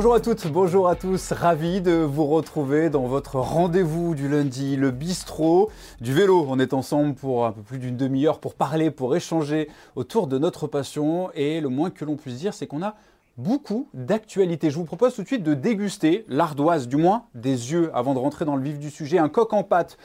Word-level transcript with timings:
Bonjour 0.00 0.14
à 0.14 0.20
toutes, 0.20 0.46
bonjour 0.46 0.88
à 0.88 0.96
tous, 0.96 1.30
ravi 1.32 1.82
de 1.82 1.92
vous 1.92 2.24
retrouver 2.24 2.88
dans 2.88 3.06
votre 3.06 3.36
rendez-vous 3.36 4.14
du 4.14 4.30
lundi, 4.30 4.76
le 4.76 4.92
bistrot 4.92 5.70
du 6.00 6.14
vélo. 6.14 6.46
On 6.48 6.58
est 6.58 6.72
ensemble 6.72 7.14
pour 7.14 7.44
un 7.44 7.52
peu 7.52 7.60
plus 7.60 7.78
d'une 7.78 7.98
demi-heure 7.98 8.38
pour 8.38 8.54
parler, 8.54 8.90
pour 8.90 9.14
échanger 9.14 9.68
autour 9.96 10.26
de 10.26 10.38
notre 10.38 10.66
passion 10.66 11.30
et 11.34 11.60
le 11.60 11.68
moins 11.68 11.90
que 11.90 12.06
l'on 12.06 12.16
puisse 12.16 12.36
dire 12.36 12.54
c'est 12.54 12.66
qu'on 12.66 12.82
a 12.82 12.94
beaucoup 13.36 13.88
d'actualités. 13.92 14.70
Je 14.70 14.76
vous 14.76 14.86
propose 14.86 15.14
tout 15.14 15.22
de 15.22 15.26
suite 15.26 15.42
de 15.42 15.52
déguster 15.52 16.24
l'ardoise, 16.28 16.88
du 16.88 16.96
moins 16.96 17.24
des 17.34 17.72
yeux, 17.72 17.90
avant 17.92 18.14
de 18.14 18.18
rentrer 18.18 18.46
dans 18.46 18.56
le 18.56 18.62
vif 18.62 18.78
du 18.78 18.88
sujet. 18.88 19.18
Un 19.18 19.28
coq 19.28 19.52
en 19.52 19.64
pâte 19.64 19.98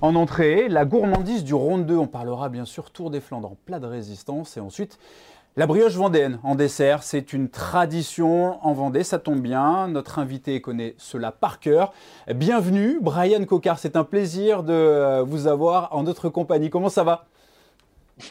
en 0.00 0.14
entrée, 0.14 0.68
la 0.70 0.86
gourmandise 0.86 1.44
du 1.44 1.52
Ronde 1.52 1.84
2, 1.84 1.94
on 1.96 2.06
parlera 2.06 2.48
bien 2.48 2.64
sûr 2.64 2.90
Tour 2.90 3.10
des 3.10 3.20
Flandres 3.20 3.52
en 3.52 3.56
plat 3.66 3.80
de 3.80 3.86
résistance, 3.86 4.56
et 4.56 4.60
ensuite 4.60 4.98
la 5.56 5.66
brioche 5.66 5.96
vendéenne 5.96 6.38
en 6.44 6.54
dessert, 6.54 7.02
c'est 7.02 7.34
une 7.34 7.50
tradition 7.50 8.64
en 8.66 8.72
Vendée, 8.72 9.04
ça 9.04 9.18
tombe 9.18 9.40
bien. 9.40 9.86
Notre 9.88 10.18
invité 10.18 10.62
connaît 10.62 10.94
cela 10.96 11.30
par 11.30 11.60
cœur. 11.60 11.92
Bienvenue, 12.34 12.98
Brian 13.02 13.44
Cocard, 13.44 13.78
c'est 13.78 13.96
un 13.96 14.04
plaisir 14.04 14.62
de 14.62 15.20
vous 15.20 15.46
avoir 15.46 15.94
en 15.94 16.04
notre 16.04 16.30
compagnie. 16.30 16.70
Comment 16.70 16.88
ça 16.88 17.04
va? 17.04 17.26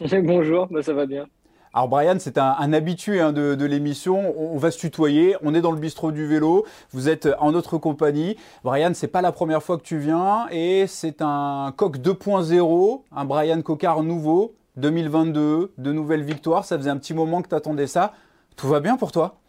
Bonjour, 0.23 0.67
bah, 0.71 0.81
ça 0.81 0.93
va 0.93 1.05
bien. 1.05 1.27
Alors 1.73 1.88
Brian, 1.88 2.15
c'est 2.20 2.38
un, 2.38 2.73
habitué 2.73 3.21
hein, 3.21 3.31
de, 3.31 3.65
l'émission. 3.65 4.34
On, 4.38 4.57
va 4.57 4.71
se 4.71 4.79
tutoyer. 4.79 5.38
On 5.41 5.53
est 5.53 5.62
dans 5.62 5.71
le 5.71 5.79
bistrot 5.79 6.12
du 6.12 6.26
vélo. 6.26 6.65
Vous 6.91 7.07
êtes 7.07 7.29
en 7.40 7.51
notre 7.53 7.77
compagnie. 7.77 8.35
Brian, 8.63 8.91
c'est 8.93 9.07
pas 9.07 9.21
la 9.21 9.31
première 9.31 9.63
fois 9.63 9.77
que 9.77 9.84
tu 9.84 9.98
viens 9.98 10.48
et 10.51 10.85
c'est 10.88 11.21
un 11.21 11.71
coq 11.77 11.98
2.0, 11.98 13.03
un 13.15 13.26
Brian 13.26 13.62
Cocard 13.62 14.03
nouveau. 14.03 14.55
2022, 14.77 15.74
de 15.77 15.91
nouvelles 15.91 16.24
victoires. 16.24 16.66
Ça 16.66 16.77
faisait 16.77 16.90
un 16.90 16.98
petit 16.98 17.14
moment 17.14 17.41
que 17.41 17.50
tu 17.50 17.55
attendais 17.55 17.88
ça. 17.88 18.14
Tout 18.55 18.68
va 18.68 18.80
bien 18.80 18.98
pour 18.98 19.12
toi? 19.12 19.40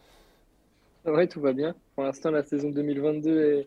Oui, 1.04 1.28
tout 1.28 1.40
va 1.40 1.52
bien. 1.52 1.74
Pour 1.94 2.04
l'instant, 2.04 2.30
la 2.30 2.42
saison 2.42 2.70
2022 2.70 3.66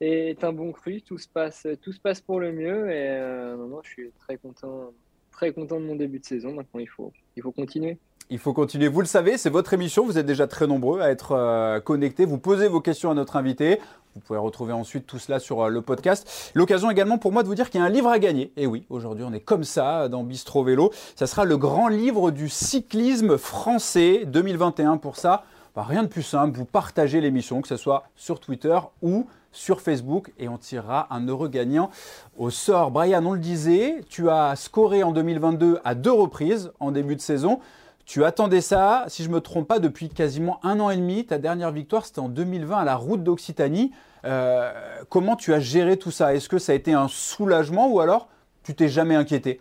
est, 0.00 0.44
un 0.44 0.52
bon 0.52 0.72
cru. 0.72 1.02
Tout 1.02 1.18
se 1.18 1.28
passe, 1.28 1.66
tout 1.82 1.92
se 1.92 2.00
passe 2.00 2.20
pour 2.20 2.40
le 2.40 2.52
mieux. 2.52 2.90
Et 2.90 3.08
euh, 3.08 3.56
je 3.82 3.88
suis 3.88 4.10
très 4.20 4.36
content, 4.36 4.92
très 5.30 5.52
content 5.52 5.80
de 5.80 5.84
mon 5.84 5.96
début 5.96 6.18
de 6.18 6.24
saison. 6.24 6.52
Maintenant, 6.52 6.80
il 6.80 6.88
faut, 6.88 7.12
il 7.36 7.42
faut 7.42 7.52
continuer. 7.52 7.98
Il 8.28 8.38
faut 8.38 8.52
continuer. 8.52 8.88
Vous 8.88 9.00
le 9.00 9.06
savez, 9.06 9.38
c'est 9.38 9.50
votre 9.50 9.72
émission. 9.72 10.04
Vous 10.04 10.18
êtes 10.18 10.26
déjà 10.26 10.46
très 10.46 10.66
nombreux 10.66 11.00
à 11.00 11.10
être 11.10 11.32
euh, 11.32 11.80
connectés. 11.80 12.24
Vous 12.24 12.38
posez 12.38 12.68
vos 12.68 12.80
questions 12.80 13.10
à 13.10 13.14
notre 13.14 13.36
invité. 13.36 13.78
Vous 14.16 14.22
pouvez 14.22 14.38
retrouver 14.38 14.72
ensuite 14.72 15.06
tout 15.06 15.18
cela 15.18 15.38
sur 15.38 15.60
euh, 15.60 15.68
le 15.68 15.82
podcast. 15.82 16.50
L'occasion 16.54 16.90
également 16.90 17.18
pour 17.18 17.32
moi 17.32 17.42
de 17.42 17.48
vous 17.48 17.54
dire 17.54 17.68
qu'il 17.68 17.80
y 17.80 17.84
a 17.84 17.86
un 17.86 17.90
livre 17.90 18.08
à 18.08 18.18
gagner. 18.18 18.50
Et 18.56 18.66
oui, 18.66 18.86
aujourd'hui 18.88 19.24
on 19.28 19.32
est 19.34 19.40
comme 19.40 19.62
ça 19.62 20.08
dans 20.08 20.24
Bistro 20.24 20.64
Vélo. 20.64 20.90
Ça 21.16 21.26
sera 21.26 21.44
le 21.44 21.58
grand 21.58 21.88
livre 21.88 22.30
du 22.30 22.48
cyclisme 22.48 23.36
français 23.36 24.24
2021. 24.24 24.96
Pour 24.96 25.16
ça, 25.16 25.44
bah, 25.74 25.84
rien 25.86 26.02
de 26.02 26.08
plus 26.08 26.22
simple. 26.22 26.56
Vous 26.56 26.64
partagez 26.64 27.20
l'émission, 27.20 27.60
que 27.60 27.68
ce 27.68 27.76
soit 27.76 28.04
sur 28.16 28.40
Twitter 28.40 28.78
ou 29.02 29.26
sur 29.52 29.82
Facebook 29.82 30.32
et 30.38 30.48
on 30.48 30.56
tirera 30.56 31.08
un 31.10 31.28
heureux 31.28 31.48
gagnant 31.48 31.90
au 32.38 32.48
sort. 32.48 32.90
Brian, 32.90 33.22
on 33.26 33.32
le 33.32 33.38
disait, 33.38 34.00
tu 34.08 34.30
as 34.30 34.56
scoré 34.56 35.02
en 35.02 35.12
2022 35.12 35.80
à 35.84 35.94
deux 35.94 36.10
reprises 36.12 36.72
en 36.80 36.90
début 36.90 37.16
de 37.16 37.20
saison. 37.20 37.60
Tu 38.06 38.24
attendais 38.24 38.60
ça, 38.60 39.04
si 39.08 39.24
je 39.24 39.28
ne 39.28 39.34
me 39.34 39.40
trompe 39.40 39.66
pas, 39.66 39.80
depuis 39.80 40.08
quasiment 40.08 40.64
un 40.64 40.78
an 40.78 40.90
et 40.90 40.96
demi. 40.96 41.26
Ta 41.26 41.38
dernière 41.38 41.72
victoire, 41.72 42.06
c'était 42.06 42.20
en 42.20 42.28
2020 42.28 42.78
à 42.78 42.84
la 42.84 42.94
route 42.94 43.24
d'Occitanie. 43.24 43.90
Euh, 44.24 44.72
comment 45.08 45.34
tu 45.34 45.52
as 45.52 45.58
géré 45.58 45.96
tout 45.96 46.12
ça? 46.12 46.32
Est-ce 46.32 46.48
que 46.48 46.58
ça 46.58 46.70
a 46.70 46.74
été 46.76 46.92
un 46.92 47.08
soulagement 47.08 47.90
ou 47.90 47.98
alors 47.98 48.28
tu 48.62 48.74
t'es 48.74 48.88
jamais 48.88 49.16
inquiété? 49.16 49.60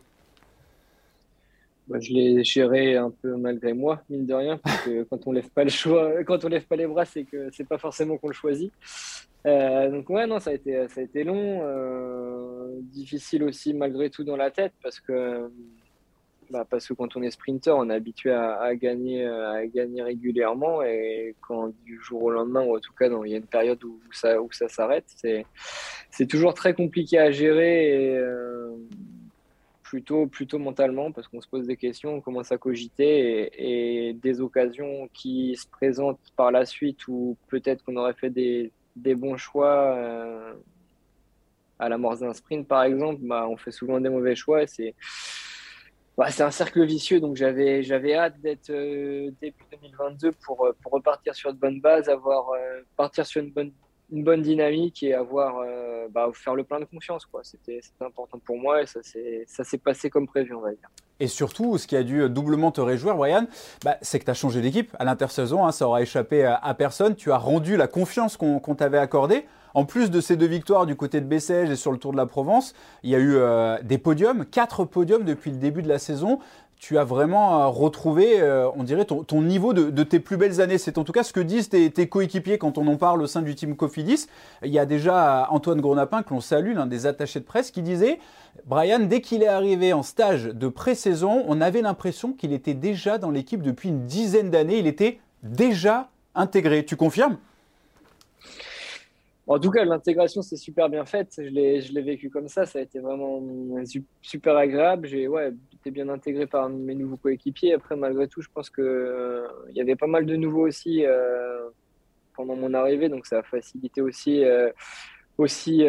Bah, 1.87 1.99
je 1.99 2.13
l'ai 2.13 2.43
géré 2.43 2.95
un 2.97 3.11
peu 3.11 3.35
malgré 3.35 3.73
moi, 3.73 4.01
mine 4.11 4.27
de 4.27 4.33
rien, 4.33 4.57
parce 4.57 4.81
que 4.81 5.03
quand 5.09 5.25
on 5.25 5.31
lève 5.31 5.49
pas 5.49 5.63
le 5.63 5.69
choix, 5.71 6.23
quand 6.23 6.45
on 6.45 6.47
lève 6.47 6.65
pas 6.65 6.75
les 6.75 6.87
bras, 6.87 7.05
c'est 7.05 7.23
que 7.23 7.49
c'est 7.51 7.67
pas 7.67 7.79
forcément 7.79 8.17
qu'on 8.17 8.27
le 8.27 8.33
choisit. 8.33 8.71
Euh, 9.47 9.89
donc 9.89 10.09
ouais, 10.09 10.25
non, 10.25 10.39
ça 10.39 10.51
a 10.51 10.53
été, 10.53 10.87
ça 10.87 11.01
a 11.01 11.03
été 11.03 11.23
long, 11.23 11.61
euh, 11.63 12.79
difficile 12.81 13.43
aussi 13.43 13.73
malgré 13.73 14.09
tout 14.09 14.23
dans 14.23 14.35
la 14.35 14.49
tête, 14.49 14.73
parce 14.81 14.99
que 14.99 15.51
bah, 16.49 16.65
parce 16.69 16.87
que 16.87 16.93
quand 16.93 17.15
on 17.15 17.21
est 17.21 17.31
sprinter, 17.31 17.75
on 17.75 17.89
est 17.89 17.93
habitué 17.93 18.31
à, 18.31 18.75
gagner, 18.75 19.25
à 19.25 19.65
gagner 19.67 20.01
régulièrement 20.01 20.81
et 20.83 21.35
quand 21.41 21.73
du 21.83 21.99
jour 22.01 22.23
au 22.23 22.31
lendemain, 22.31 22.61
ou 22.61 22.75
en 22.75 22.79
tout 22.79 22.93
cas, 22.93 23.07
il 23.25 23.31
y 23.31 23.33
a 23.33 23.37
une 23.37 23.47
période 23.47 23.83
où 23.83 23.99
ça, 24.11 24.41
où 24.41 24.51
ça 24.51 24.69
s'arrête, 24.69 25.05
c'est, 25.07 25.45
toujours 26.27 26.53
très 26.53 26.73
compliqué 26.73 27.19
à 27.19 27.31
gérer 27.31 28.15
euh, 28.17 28.75
plutôt, 29.83 30.27
plutôt 30.27 30.59
mentalement 30.59 31.11
parce 31.11 31.27
qu'on 31.27 31.41
se 31.41 31.47
pose 31.47 31.67
des 31.67 31.77
questions, 31.77 32.15
on 32.15 32.21
commence 32.21 32.51
à 32.51 32.57
cogiter 32.57 34.09
et, 34.09 34.13
des 34.13 34.41
occasions 34.41 35.09
qui 35.13 35.55
se 35.55 35.67
présentent 35.67 36.19
par 36.35 36.51
la 36.51 36.65
suite 36.65 37.07
où 37.07 37.37
peut-être 37.47 37.83
qu'on 37.83 37.95
aurait 37.97 38.13
fait 38.13 38.29
des, 38.29 38.71
des 38.95 39.15
bons 39.15 39.37
choix. 39.37 39.95
Euh, 39.95 40.53
à 41.77 41.89
la 41.89 41.97
mort 41.97 42.17
d'un 42.17 42.33
sprint, 42.33 42.67
par 42.67 42.83
exemple, 42.83 43.19
bah, 43.23 43.47
on 43.49 43.57
fait 43.57 43.71
souvent 43.71 43.99
des 43.99 44.07
mauvais 44.07 44.35
choix 44.35 44.65
c'est 44.65 44.95
bah, 46.17 46.31
c'est 46.31 46.43
un 46.43 46.51
cercle 46.51 46.85
vicieux, 46.85 47.19
donc 47.19 47.35
j'avais 47.35 47.83
j'avais 47.83 48.15
hâte 48.15 48.39
d'être 48.39 48.69
euh, 48.69 49.31
début 49.41 49.63
2022 49.71 50.31
pour, 50.31 50.65
euh, 50.65 50.75
pour 50.81 50.93
repartir 50.93 51.35
sur 51.35 51.53
de 51.53 51.59
bonnes 51.59 51.81
bases, 51.81 52.07
avoir 52.07 52.51
euh, 52.51 52.81
partir 52.95 53.25
sur 53.25 53.41
une 53.43 53.51
bonne 53.51 53.71
une 54.11 54.23
bonne 54.23 54.43
dynamique 54.43 55.01
et 55.01 55.15
avoir 55.15 55.65
bah, 56.11 56.29
faire 56.31 56.53
le 56.53 56.63
plein 56.63 56.79
de 56.79 56.85
confiance 56.85 57.25
quoi. 57.25 57.41
C'était 57.43 57.79
important 57.99 58.37
pour 58.37 58.55
moi 58.55 58.83
et 58.83 58.85
ça 58.85 59.01
s'est 59.01 59.45
ça 59.47 59.63
s'est 59.63 59.79
passé 59.79 60.11
comme 60.11 60.27
prévu 60.27 60.53
on 60.53 60.61
va 60.61 60.69
dire. 60.69 60.89
Et 61.19 61.27
surtout, 61.27 61.79
ce 61.79 61.87
qui 61.87 61.95
a 61.95 62.03
dû 62.03 62.29
doublement 62.29 62.71
te 62.71 62.81
réjouir, 62.81 63.15
Brian, 63.15 63.47
bah, 63.83 63.97
c'est 64.03 64.19
que 64.19 64.25
tu 64.25 64.31
as 64.31 64.35
changé 64.35 64.61
d'équipe 64.61 64.95
à 64.99 65.05
l'intersaison. 65.05 65.65
Hein, 65.65 65.71
ça 65.71 65.87
aura 65.87 66.03
échappé 66.03 66.45
à, 66.45 66.73
personne. 66.75 67.15
Tu 67.15 67.31
as 67.31 67.37
rendu 67.37 67.77
la 67.77 67.87
confiance 67.87 68.37
qu'on 68.37 68.75
t'avait 68.75 68.99
accordée. 68.99 69.45
En 69.75 69.83
plus 69.83 70.09
de 70.09 70.21
ces 70.21 70.37
deux 70.37 70.45
victoires 70.45 70.85
du 70.85 70.95
côté 70.95 71.19
de 71.19 71.25
Bessèges 71.25 71.69
et 71.69 71.75
sur 71.75 71.91
le 71.91 71.97
Tour 71.97 72.13
de 72.13 72.17
la 72.17 72.25
Provence, 72.25 72.73
il 73.03 73.09
y 73.09 73.15
a 73.15 73.19
eu 73.19 73.35
euh, 73.35 73.77
des 73.83 73.97
podiums, 73.97 74.45
quatre 74.45 74.85
podiums 74.85 75.25
depuis 75.25 75.51
le 75.51 75.57
début 75.57 75.81
de 75.81 75.89
la 75.89 75.99
saison. 75.99 76.39
Tu 76.77 76.97
as 76.97 77.03
vraiment 77.03 77.59
euh, 77.59 77.67
retrouvé, 77.67 78.39
euh, 78.39 78.69
on 78.77 78.83
dirait, 78.83 79.03
ton, 79.03 79.41
niveau 79.41 79.73
de, 79.73 80.03
tes 80.03 80.21
plus 80.21 80.37
belles 80.37 80.61
années. 80.61 80.77
C'est 80.77 80.97
en 80.97 81.03
tout 81.03 81.11
cas 81.11 81.23
ce 81.23 81.33
que 81.33 81.41
disent 81.41 81.67
tes, 81.67 82.07
coéquipiers 82.07 82.57
quand 82.57 82.77
on 82.77 82.87
en 82.87 82.95
parle 82.95 83.21
au 83.21 83.27
sein 83.27 83.41
du 83.41 83.53
team 83.53 83.75
Cofidis. 83.75 84.27
Il 84.63 84.71
y 84.71 84.79
a 84.79 84.85
déjà 84.85 85.49
Antoine 85.49 85.81
Gronapin, 85.81 86.23
que 86.23 86.33
l'on 86.33 86.39
salue, 86.39 86.73
l'un 86.73 86.85
des 86.85 87.05
attachés 87.05 87.41
de 87.41 87.45
presse, 87.45 87.69
qui 87.69 87.81
disait 87.81 88.19
Brian, 88.65 88.99
dès 88.99 89.19
qu'il 89.19 89.43
est 89.43 89.47
arrivé 89.47 89.91
en 89.91 90.03
stage 90.03 90.45
de 90.45 90.69
pré-saison, 90.69 91.43
on 91.49 91.59
avait 91.59 91.81
l'impression 91.81 92.31
qu'il 92.31 92.53
était 92.53 92.75
déjà 92.75 93.17
dans 93.17 93.29
l'équipe 93.29 93.61
depuis 93.61 93.89
une 93.89 94.05
dizaine 94.05 94.51
d'années. 94.51 94.79
Il 94.79 94.87
était 94.87 95.19
déjà 95.43 96.07
intégré. 96.33 96.85
Tu 96.85 96.95
confirmes? 96.95 97.35
En 99.47 99.59
tout 99.59 99.69
cas, 99.69 99.85
l'intégration 99.85 100.41
s'est 100.41 100.57
super 100.57 100.89
bien 100.89 101.05
faite. 101.05 101.33
Je 101.37 101.43
l'ai 101.49 102.01
vécu 102.01 102.31
comme 102.31 102.47
ça. 102.47 102.65
Ça 102.65 102.79
a 102.79 102.81
été 102.81 102.99
vraiment 102.99 103.43
super 104.21 104.57
agréable. 104.57 105.07
J'ai 105.07 105.27
ouais, 105.27 105.53
été 105.73 105.91
bien 105.91 106.09
intégré 106.09 106.47
par 106.47 106.67
mes 106.67 106.95
nouveaux 106.95 107.17
coéquipiers. 107.17 107.73
Après, 107.73 107.95
malgré 107.95 108.27
tout, 108.27 108.41
je 108.41 108.49
pense 108.51 108.71
qu'il 108.71 108.83
euh, 108.83 109.47
y 109.73 109.81
avait 109.81 109.95
pas 109.95 110.07
mal 110.07 110.25
de 110.25 110.35
nouveaux 110.35 110.67
aussi 110.67 111.05
euh, 111.05 111.69
pendant 112.35 112.55
mon 112.55 112.73
arrivée. 112.73 113.07
Donc, 113.07 113.27
ça 113.27 113.39
a 113.39 113.43
facilité 113.43 114.01
aussi, 114.01 114.43
euh, 114.43 114.71
aussi, 115.37 115.85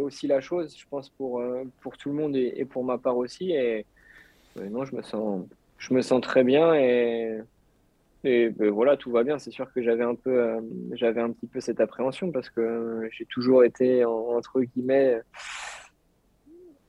aussi 0.00 0.26
la 0.26 0.40
chose, 0.40 0.74
je 0.78 0.86
pense, 0.88 1.10
pour, 1.10 1.42
pour 1.82 1.98
tout 1.98 2.08
le 2.08 2.14
monde 2.14 2.34
et, 2.34 2.54
et 2.56 2.64
pour 2.64 2.82
ma 2.82 2.96
part 2.96 3.18
aussi. 3.18 3.52
Et 3.52 3.84
non, 4.56 4.86
je 4.86 4.96
me, 4.96 5.02
sens, 5.02 5.44
je 5.76 5.92
me 5.92 6.00
sens 6.00 6.22
très 6.22 6.44
bien. 6.44 6.74
Et 6.74 7.40
et 8.26 8.50
ben, 8.50 8.70
voilà, 8.70 8.96
tout 8.96 9.10
va 9.10 9.22
bien. 9.22 9.38
C'est 9.38 9.50
sûr 9.50 9.72
que 9.72 9.82
j'avais 9.82 10.04
un 10.04 10.14
peu, 10.14 10.30
euh, 10.30 10.60
j'avais 10.92 11.20
un 11.20 11.30
petit 11.30 11.46
peu 11.46 11.60
cette 11.60 11.80
appréhension 11.80 12.32
parce 12.32 12.50
que 12.50 13.08
j'ai 13.12 13.24
toujours 13.26 13.64
été 13.64 14.04
entre 14.04 14.60
guillemets 14.62 15.20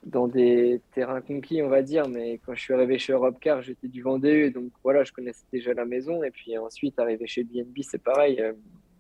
dans 0.04 0.28
des 0.28 0.82
terrains 0.94 1.22
conquis, 1.22 1.62
on 1.62 1.70
va 1.70 1.82
dire. 1.82 2.08
Mais 2.08 2.40
quand 2.46 2.56
je 2.56 2.62
suis 2.62 2.74
arrivé 2.74 2.98
chez 2.98 3.14
Europcar, 3.14 3.62
j'étais 3.62 3.88
du 3.88 4.02
Vendée, 4.02 4.50
donc 4.50 4.72
voilà, 4.84 5.04
je 5.04 5.12
connaissais 5.12 5.46
déjà 5.52 5.74
la 5.74 5.86
maison. 5.86 6.24
Et 6.24 6.32
puis 6.32 6.58
ensuite, 6.58 6.98
arrivé 7.00 7.28
chez 7.28 7.44
BNB, 7.44 7.78
c'est 7.82 8.02
pareil. 8.02 8.42
Euh, 8.42 8.54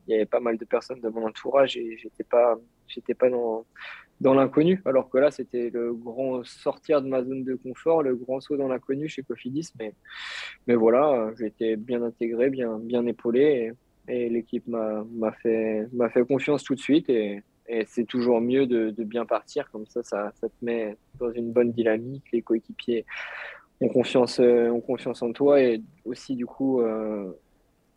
il 0.08 0.12
y 0.12 0.16
avait 0.16 0.26
pas 0.26 0.40
mal 0.40 0.58
de 0.58 0.66
personnes 0.66 1.02
de 1.02 1.10
mon 1.10 1.26
entourage 1.28 1.76
et 1.76 1.98
j'étais 1.98 2.24
pas, 2.24 2.58
j'étais 2.88 3.14
pas 3.14 3.30
dans 3.30 3.66
dans 4.20 4.34
l'inconnu, 4.34 4.82
alors 4.86 5.10
que 5.10 5.18
là, 5.20 5.30
c'était 5.30 5.70
le 5.70 5.94
grand 5.94 6.44
sortir 6.44 7.02
de 7.02 7.08
ma 7.08 7.24
zone 7.24 7.44
de 7.44 7.56
confort, 7.56 8.02
le 8.02 8.16
grand 8.16 8.42
saut 8.42 8.58
dans 8.58 8.68
l'inconnu 8.68 9.08
chez 9.08 9.22
Cofidis. 9.22 9.72
Mais, 9.80 9.94
mais 10.66 10.76
voilà, 10.76 11.32
été 11.40 11.76
bien 11.76 12.02
intégré, 12.02 12.50
bien, 12.50 12.80
bien 12.80 13.06
épaulé, 13.06 13.74
et, 14.08 14.30
l'équipe 14.30 14.68
m'a 14.68 15.32
fait, 15.44 15.88
fait 16.14 16.26
confiance 16.26 16.64
tout 16.64 16.76
de 16.76 16.80
suite. 16.80 17.10
Et, 17.10 17.44
c'est 17.86 18.06
toujours 18.06 18.40
mieux 18.40 18.66
de, 18.66 18.92
bien 19.04 19.26
partir, 19.26 19.70
comme 19.72 19.86
ça, 19.88 20.02
ça, 20.02 20.32
te 20.42 20.66
met 20.66 20.96
dans 21.20 21.32
une 21.32 21.52
bonne 21.52 21.72
dynamique. 21.72 22.24
Les 22.32 22.42
coéquipiers 22.42 23.06
ont 23.82 23.90
confiance, 23.90 24.40
ont 24.40 24.82
confiance 24.82 25.22
en 25.22 25.32
toi, 25.34 25.62
et 25.62 25.82
aussi, 26.06 26.36
du 26.36 26.46
coup, 26.46 26.82
euh, 26.82 27.30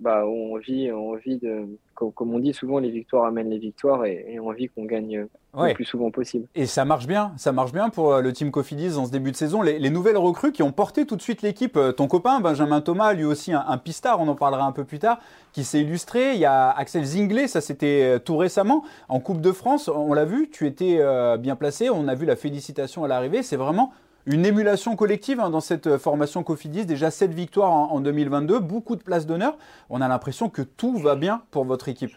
bah, 0.00 0.26
envie, 0.26 0.90
envie 0.90 1.38
de, 1.38 1.66
comme, 1.94 2.34
on 2.34 2.40
dit 2.40 2.52
souvent, 2.52 2.80
les 2.80 2.90
victoires 2.90 3.24
amènent 3.24 3.48
les 3.48 3.58
victoires 3.58 4.04
et, 4.04 4.26
et 4.28 4.40
envie 4.40 4.68
qu'on 4.68 4.86
gagne 4.86 5.28
le 5.54 5.74
plus 5.74 5.84
souvent 5.84 6.10
possible. 6.10 6.46
Et 6.54 6.66
ça 6.66 6.84
marche 6.84 7.06
bien, 7.06 7.32
ça 7.36 7.52
marche 7.52 7.72
bien 7.72 7.90
pour 7.90 8.12
euh, 8.12 8.20
le 8.20 8.32
team 8.32 8.50
Cofidis 8.50 8.90
dans 8.94 9.06
ce 9.06 9.10
début 9.10 9.32
de 9.32 9.36
saison. 9.36 9.62
Les, 9.62 9.90
nouvelles 9.90 10.16
recrues 10.16 10.52
qui 10.52 10.62
ont 10.62 10.72
porté 10.72 11.06
tout 11.06 11.16
de 11.16 11.22
suite 11.22 11.42
l'équipe, 11.42 11.76
euh, 11.76 11.92
ton 11.92 12.06
copain 12.06 12.40
Benjamin 12.40 12.80
Thomas, 12.80 13.12
lui 13.12 13.24
aussi 13.24 13.52
un, 13.52 13.78
pistard, 13.78 14.20
on 14.20 14.28
en 14.28 14.34
parlera 14.34 14.64
un 14.64 14.72
peu 14.72 14.84
plus 14.84 14.98
tard, 14.98 15.18
qui 15.52 15.64
s'est 15.64 15.80
illustré. 15.80 16.34
Il 16.34 16.40
y 16.40 16.44
a 16.44 16.70
Axel 16.70 17.04
Zinglet, 17.04 17.48
ça 17.48 17.60
c'était 17.60 18.02
euh, 18.02 18.18
tout 18.18 18.36
récemment 18.36 18.84
en 19.08 19.20
Coupe 19.20 19.40
de 19.40 19.52
France, 19.52 19.88
on 19.88 20.12
l'a 20.12 20.24
vu, 20.24 20.48
tu 20.50 20.66
étais 20.66 21.00
bien 21.38 21.56
placé, 21.56 21.90
on 21.90 22.08
a 22.08 22.14
vu 22.14 22.26
la 22.26 22.36
félicitation 22.36 23.04
à 23.04 23.08
l'arrivée. 23.08 23.42
C'est 23.42 23.56
vraiment 23.56 23.92
une 24.26 24.46
émulation 24.46 24.96
collective 24.96 25.40
hein, 25.40 25.50
dans 25.50 25.60
cette 25.60 25.98
formation 25.98 26.42
Cofidis. 26.42 26.86
Déjà 26.86 27.10
7 27.10 27.32
victoires 27.32 27.70
en, 27.70 28.00
2022, 28.00 28.58
beaucoup 28.60 28.96
de 28.96 29.02
places 29.02 29.26
d'honneur. 29.26 29.56
On 29.88 30.00
a 30.00 30.08
l'impression 30.08 30.48
que 30.48 30.62
tout 30.62 30.96
va 30.98 31.16
bien 31.16 31.42
pour 31.50 31.64
votre 31.64 31.88
équipe. 31.88 32.12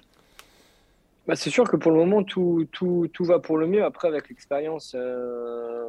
Bah, 1.25 1.38
c'est 1.38 1.50
sûr 1.50 1.70
que 1.70 1.78
pour 1.78 1.92
le 1.92 1.98
moment, 1.98 2.24
tout, 2.24 2.68
tout, 2.74 3.08
tout, 3.14 3.24
va 3.24 3.40
pour 3.40 3.58
le 3.58 3.66
mieux. 3.66 3.84
Après, 3.84 4.10
avec 4.10 4.28
l'expérience, 4.28 4.94
euh, 4.94 5.86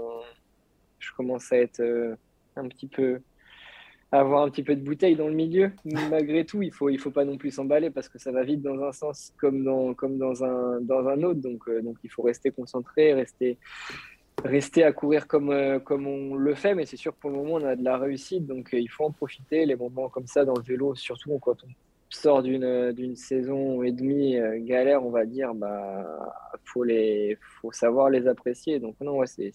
je 1.01 1.13
commence 1.17 1.53
à 1.53 1.57
être 1.57 1.81
euh, 1.81 2.15
un 2.55 2.69
petit 2.69 2.87
peu 2.87 3.21
à 4.13 4.21
avoir 4.21 4.45
un 4.45 4.51
petit 4.51 4.63
peu 4.63 4.77
de 4.77 4.81
bouteille 4.85 5.17
dans 5.17 5.27
le 5.27 5.35
milieu. 5.35 5.73
Malgré 6.11 6.45
tout, 6.45 6.63
il 6.63 6.73
faut, 6.73 6.89
il 6.89 7.01
faut 7.01 7.11
pas 7.11 7.25
non 7.25 7.37
plus 7.37 7.51
s'emballer 7.51 7.91
parce 7.91 8.09
que 8.09 8.19
ça 8.21 8.31
va 8.31 8.45
vite 8.45 8.63
dans 8.63 8.81
un 8.85 8.93
sens 8.93 9.33
comme 9.37 9.65
dans, 9.65 9.93
comme 9.95 10.19
dans, 10.19 10.45
un, 10.45 10.81
dans 10.81 11.09
un 11.09 11.21
autre. 11.25 11.41
Donc, 11.41 11.69
euh, 11.69 11.83
donc, 11.83 11.97
il 12.05 12.11
faut 12.11 12.23
rester 12.23 12.53
concentré, 12.53 13.13
rester, 13.13 13.59
rester 14.45 14.85
à 14.85 14.93
courir 14.93 15.27
comme, 15.27 15.81
comme 15.81 16.07
on 16.07 16.37
le 16.37 16.55
fait. 16.55 16.77
Mais 16.77 16.87
c'est 16.87 16.97
sûr 16.97 17.13
que 17.13 17.19
pour 17.19 17.31
le 17.31 17.39
moment, 17.39 17.55
on 17.55 17.65
a 17.65 17.75
de 17.75 17.83
la 17.83 17.99
réussite. 17.99 18.47
Donc, 18.47 18.69
il 18.73 18.89
faut 18.89 19.05
en 19.05 19.11
profiter. 19.11 19.67
Les 19.67 19.75
moments 19.75 20.09
comme 20.09 20.29
ça 20.29 20.45
dans 20.45 20.55
le 20.55 20.63
vélo, 20.63 20.95
surtout 20.95 21.37
quand 21.41 21.57
on 21.65 21.69
sort 22.15 22.43
d'une 22.43 23.17
saison 23.17 23.83
et 23.83 23.93
demie 23.93 24.37
euh, 24.39 24.59
galère, 24.61 25.05
on 25.05 25.11
va 25.11 25.25
dire, 25.27 25.55
bah 25.55 26.07
faut 26.65 26.85
les 26.85 27.37
faut 27.61 27.73
savoir 27.73 28.11
les 28.11 28.27
apprécier. 28.27 28.81
Donc 28.81 28.97
non, 29.01 29.19
ouais, 29.19 29.27
c'est 29.27 29.53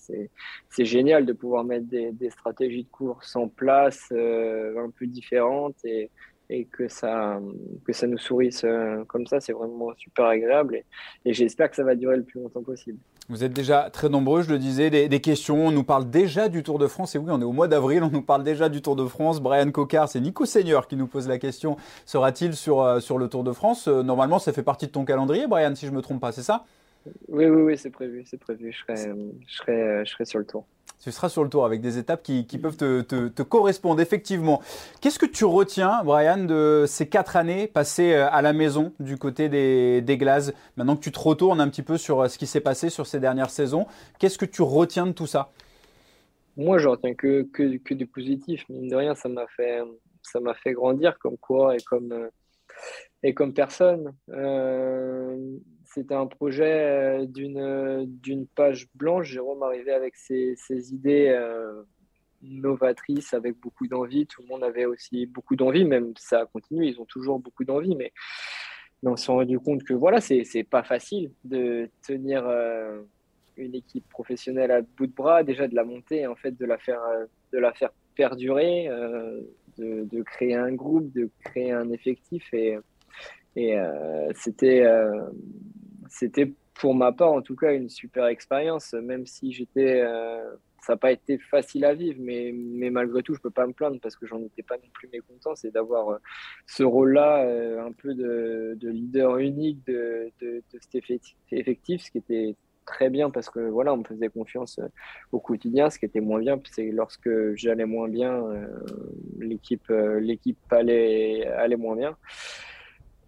c'est 0.69 0.85
génial 0.85 1.25
de 1.25 1.33
pouvoir 1.33 1.63
mettre 1.63 1.87
des, 1.87 2.11
des 2.11 2.29
stratégies 2.29 2.83
de 2.83 2.89
course 2.89 3.35
en 3.35 3.47
place 3.47 4.09
euh, 4.11 4.77
un 4.77 4.89
peu 4.89 5.07
différentes 5.07 5.83
et 5.85 6.09
et 6.49 6.65
que 6.65 6.87
ça, 6.87 7.39
que 7.85 7.93
ça 7.93 8.07
nous 8.07 8.17
sourisse 8.17 8.63
euh, 8.65 9.03
comme 9.05 9.27
ça, 9.27 9.39
c'est 9.39 9.53
vraiment 9.53 9.91
super 9.97 10.25
agréable. 10.25 10.81
Et, 11.25 11.33
j'espère 11.33 11.69
que 11.69 11.75
ça 11.75 11.83
va 11.83 11.95
durer 11.95 12.17
le 12.17 12.23
plus 12.23 12.41
longtemps 12.41 12.63
possible. 12.63 12.97
Vous 13.29 13.43
êtes 13.43 13.53
déjà 13.53 13.91
très 13.91 14.09
nombreux, 14.09 14.41
je 14.41 14.49
le 14.49 14.57
disais, 14.57 14.89
des, 14.89 15.21
questions. 15.21 15.67
On 15.67 15.71
nous 15.71 15.83
parle 15.83 16.09
déjà 16.09 16.49
du 16.49 16.63
Tour 16.63 16.79
de 16.79 16.87
France. 16.87 17.13
Et 17.13 17.19
oui, 17.19 17.27
on 17.29 17.39
est 17.39 17.45
au 17.45 17.51
mois 17.51 17.67
d'avril, 17.67 18.01
on 18.01 18.09
nous 18.09 18.23
parle 18.23 18.43
déjà 18.43 18.69
du 18.69 18.81
Tour 18.81 18.95
de 18.95 19.05
France. 19.05 19.39
Brian 19.39 19.69
Cocard, 19.69 20.09
c'est 20.09 20.19
Nico 20.19 20.45
Seigneur 20.45 20.87
qui 20.87 20.95
nous 20.95 21.05
pose 21.05 21.27
la 21.27 21.37
question. 21.37 21.77
Sera-t-il 22.05 22.55
sur, 22.55 22.81
euh, 22.81 22.99
sur 22.99 23.19
le 23.19 23.27
Tour 23.27 23.43
de 23.43 23.51
France? 23.51 23.87
Euh, 23.87 24.01
Normalement, 24.01 24.39
ça 24.39 24.51
fait 24.51 24.63
partie 24.63 24.87
de 24.87 24.91
ton 24.91 25.05
calendrier, 25.05 25.45
Brian, 25.45 25.75
si 25.75 25.85
je 25.85 25.91
ne 25.91 25.97
me 25.97 26.01
trompe 26.01 26.19
pas, 26.19 26.31
c'est 26.31 26.41
ça? 26.41 26.65
Oui, 27.27 27.45
oui, 27.45 27.61
oui, 27.61 27.77
c'est 27.77 27.89
prévu. 27.89 28.23
C'est 28.25 28.37
prévu. 28.37 28.71
Je 28.71 28.79
serai, 28.79 29.11
je, 29.47 29.55
serai, 29.55 30.05
je 30.05 30.11
serai 30.11 30.25
sur 30.25 30.39
le 30.39 30.45
Tour 30.45 30.65
tu 31.01 31.11
seras 31.11 31.29
sur 31.29 31.43
le 31.43 31.49
tour 31.49 31.65
avec 31.65 31.81
des 31.81 31.97
étapes 31.97 32.21
qui, 32.23 32.43
peuvent 32.57 32.75
te, 32.75 33.41
correspondre, 33.41 34.01
effectivement. 34.01 34.61
Qu'est-ce 35.01 35.19
que 35.19 35.25
tu 35.25 35.45
retiens, 35.45 36.03
Brian, 36.03 36.43
de 36.43 36.85
ces 36.87 37.07
quatre 37.07 37.37
années 37.37 37.67
passées 37.67 38.13
euh, 38.13 38.29
à 38.29 38.41
la 38.41 38.53
maison 38.53 38.93
du 38.99 39.17
côté 39.17 39.47
des, 39.47 40.01
des 40.01 40.17
Glazes 40.17 40.53
Maintenant 40.75 40.95
que 40.95 41.01
tu 41.01 41.11
te 41.11 41.19
retournes 41.19 41.61
un 41.61 41.69
petit 41.69 41.83
peu 41.83 41.97
sur 41.97 42.21
euh, 42.21 42.27
ce 42.27 42.37
qui 42.37 42.47
s'est 42.47 42.59
passé 42.59 42.89
sur 42.89 43.07
ces 43.07 43.19
dernières 43.19 43.49
saisons, 43.49 43.87
qu'est-ce 44.19 44.37
que 44.37 44.45
tu 44.45 44.61
retiens 44.61 45.07
de 45.07 45.13
tout 45.13 45.27
ça? 45.27 45.51
Moi, 46.57 46.77
je 46.79 46.89
retiens 46.89 47.13
que, 47.13 47.43
que, 47.53 47.77
que, 47.77 47.93
du 47.93 48.05
positif. 48.05 48.65
Mine 48.67 48.89
de 48.89 48.95
rien, 48.95 49.15
ça 49.15 49.29
m'a 49.29 49.47
fait, 49.47 49.81
ça 50.21 50.41
m'a 50.41 50.53
fait 50.53 50.73
grandir 50.73 51.17
comme 51.19 51.37
quoi 51.37 51.77
et 51.77 51.81
comme, 51.81 52.11
euh, 52.11 52.29
et 53.23 53.33
comme 53.33 53.53
personne 53.53 54.13
c'était 55.93 56.15
un 56.15 56.27
projet 56.27 56.83
euh, 56.83 57.25
d'une, 57.25 58.05
d'une 58.21 58.45
page 58.45 58.87
blanche. 58.93 59.27
Jérôme 59.27 59.63
arrivait 59.63 59.93
avec 59.93 60.15
ses, 60.15 60.55
ses 60.55 60.93
idées 60.93 61.29
euh, 61.29 61.81
novatrices, 62.43 63.33
avec 63.33 63.59
beaucoup 63.59 63.87
d'envie. 63.87 64.27
Tout 64.27 64.43
le 64.43 64.47
monde 64.49 64.63
avait 64.63 64.85
aussi 64.85 65.25
beaucoup 65.25 65.55
d'envie, 65.55 65.85
même 65.85 66.13
ça 66.17 66.45
continue, 66.53 66.87
ils 66.87 66.99
ont 67.01 67.05
toujours 67.05 67.39
beaucoup 67.39 67.63
d'envie. 67.63 67.95
Mais 67.95 68.13
on 69.03 69.15
s'est 69.15 69.31
rendu 69.31 69.59
compte 69.59 69.83
que 69.83 69.93
voilà, 69.93 70.21
c'est, 70.21 70.43
c'est 70.43 70.63
pas 70.63 70.83
facile 70.83 71.31
de 71.43 71.89
tenir 72.05 72.47
euh, 72.47 73.01
une 73.57 73.73
équipe 73.73 74.07
professionnelle 74.09 74.71
à 74.71 74.81
bout 74.81 75.07
de 75.07 75.13
bras, 75.13 75.43
déjà 75.43 75.67
de 75.67 75.75
la 75.75 75.83
monter, 75.83 76.27
en 76.27 76.35
fait, 76.35 76.55
de 76.55 76.65
la 76.65 76.77
faire, 76.77 77.01
de 77.51 77.57
la 77.57 77.73
faire 77.73 77.89
perdurer, 78.15 78.89
de, 79.77 80.03
de, 80.03 80.21
créer 80.23 80.53
un 80.53 80.73
groupe, 80.73 81.11
de 81.13 81.29
créer 81.45 81.71
un 81.71 81.89
effectif. 81.89 82.53
Et, 82.53 82.77
et 83.55 83.77
c'était 84.35 84.85
c'était 86.09 86.53
pour 86.79 86.95
ma 86.95 87.11
part 87.11 87.33
en 87.33 87.41
tout 87.41 87.55
cas 87.55 87.73
une 87.73 87.89
super 87.89 88.25
expérience, 88.27 88.93
même 88.93 89.25
si 89.25 89.51
j'étais, 89.51 90.01
euh, 90.01 90.49
ça 90.81 90.93
n'a 90.93 90.97
pas 90.97 91.11
été 91.11 91.37
facile 91.37 91.83
à 91.83 91.93
vivre, 91.93 92.19
mais, 92.21 92.51
mais 92.53 92.89
malgré 92.89 93.21
tout, 93.21 93.35
je 93.35 93.41
peux 93.41 93.49
pas 93.49 93.67
me 93.67 93.73
plaindre 93.73 93.99
parce 94.01 94.15
que 94.15 94.25
j'en 94.25 94.41
étais 94.41 94.63
pas 94.63 94.77
non 94.77 94.89
plus 94.93 95.09
mécontent, 95.11 95.55
c'est 95.55 95.71
d'avoir 95.71 96.09
euh, 96.09 96.17
ce 96.67 96.83
rôle-là, 96.83 97.43
euh, 97.43 97.85
un 97.85 97.91
peu 97.91 98.13
de, 98.13 98.77
de, 98.79 98.89
leader 98.89 99.37
unique 99.39 99.85
de, 99.87 100.31
de, 100.41 100.63
de, 100.71 100.79
cet 100.79 100.95
effectif, 101.51 102.01
ce 102.01 102.11
qui 102.11 102.17
était 102.17 102.55
très 102.85 103.09
bien 103.09 103.29
parce 103.29 103.49
que 103.49 103.59
voilà, 103.59 103.93
on 103.93 103.97
me 103.97 104.03
faisait 104.05 104.29
confiance 104.29 104.79
au 105.33 105.39
quotidien, 105.39 105.89
ce 105.89 105.99
qui 105.99 106.05
était 106.05 106.21
moins 106.21 106.39
bien, 106.39 106.59
c'est 106.71 106.91
lorsque 106.91 107.29
j'allais 107.55 107.85
moins 107.85 108.07
bien, 108.07 108.41
l'équipe, 109.37 109.89
l'équipe 109.89 110.57
allait, 110.71 111.45
allait 111.45 111.75
moins 111.75 111.95
bien. 111.95 112.17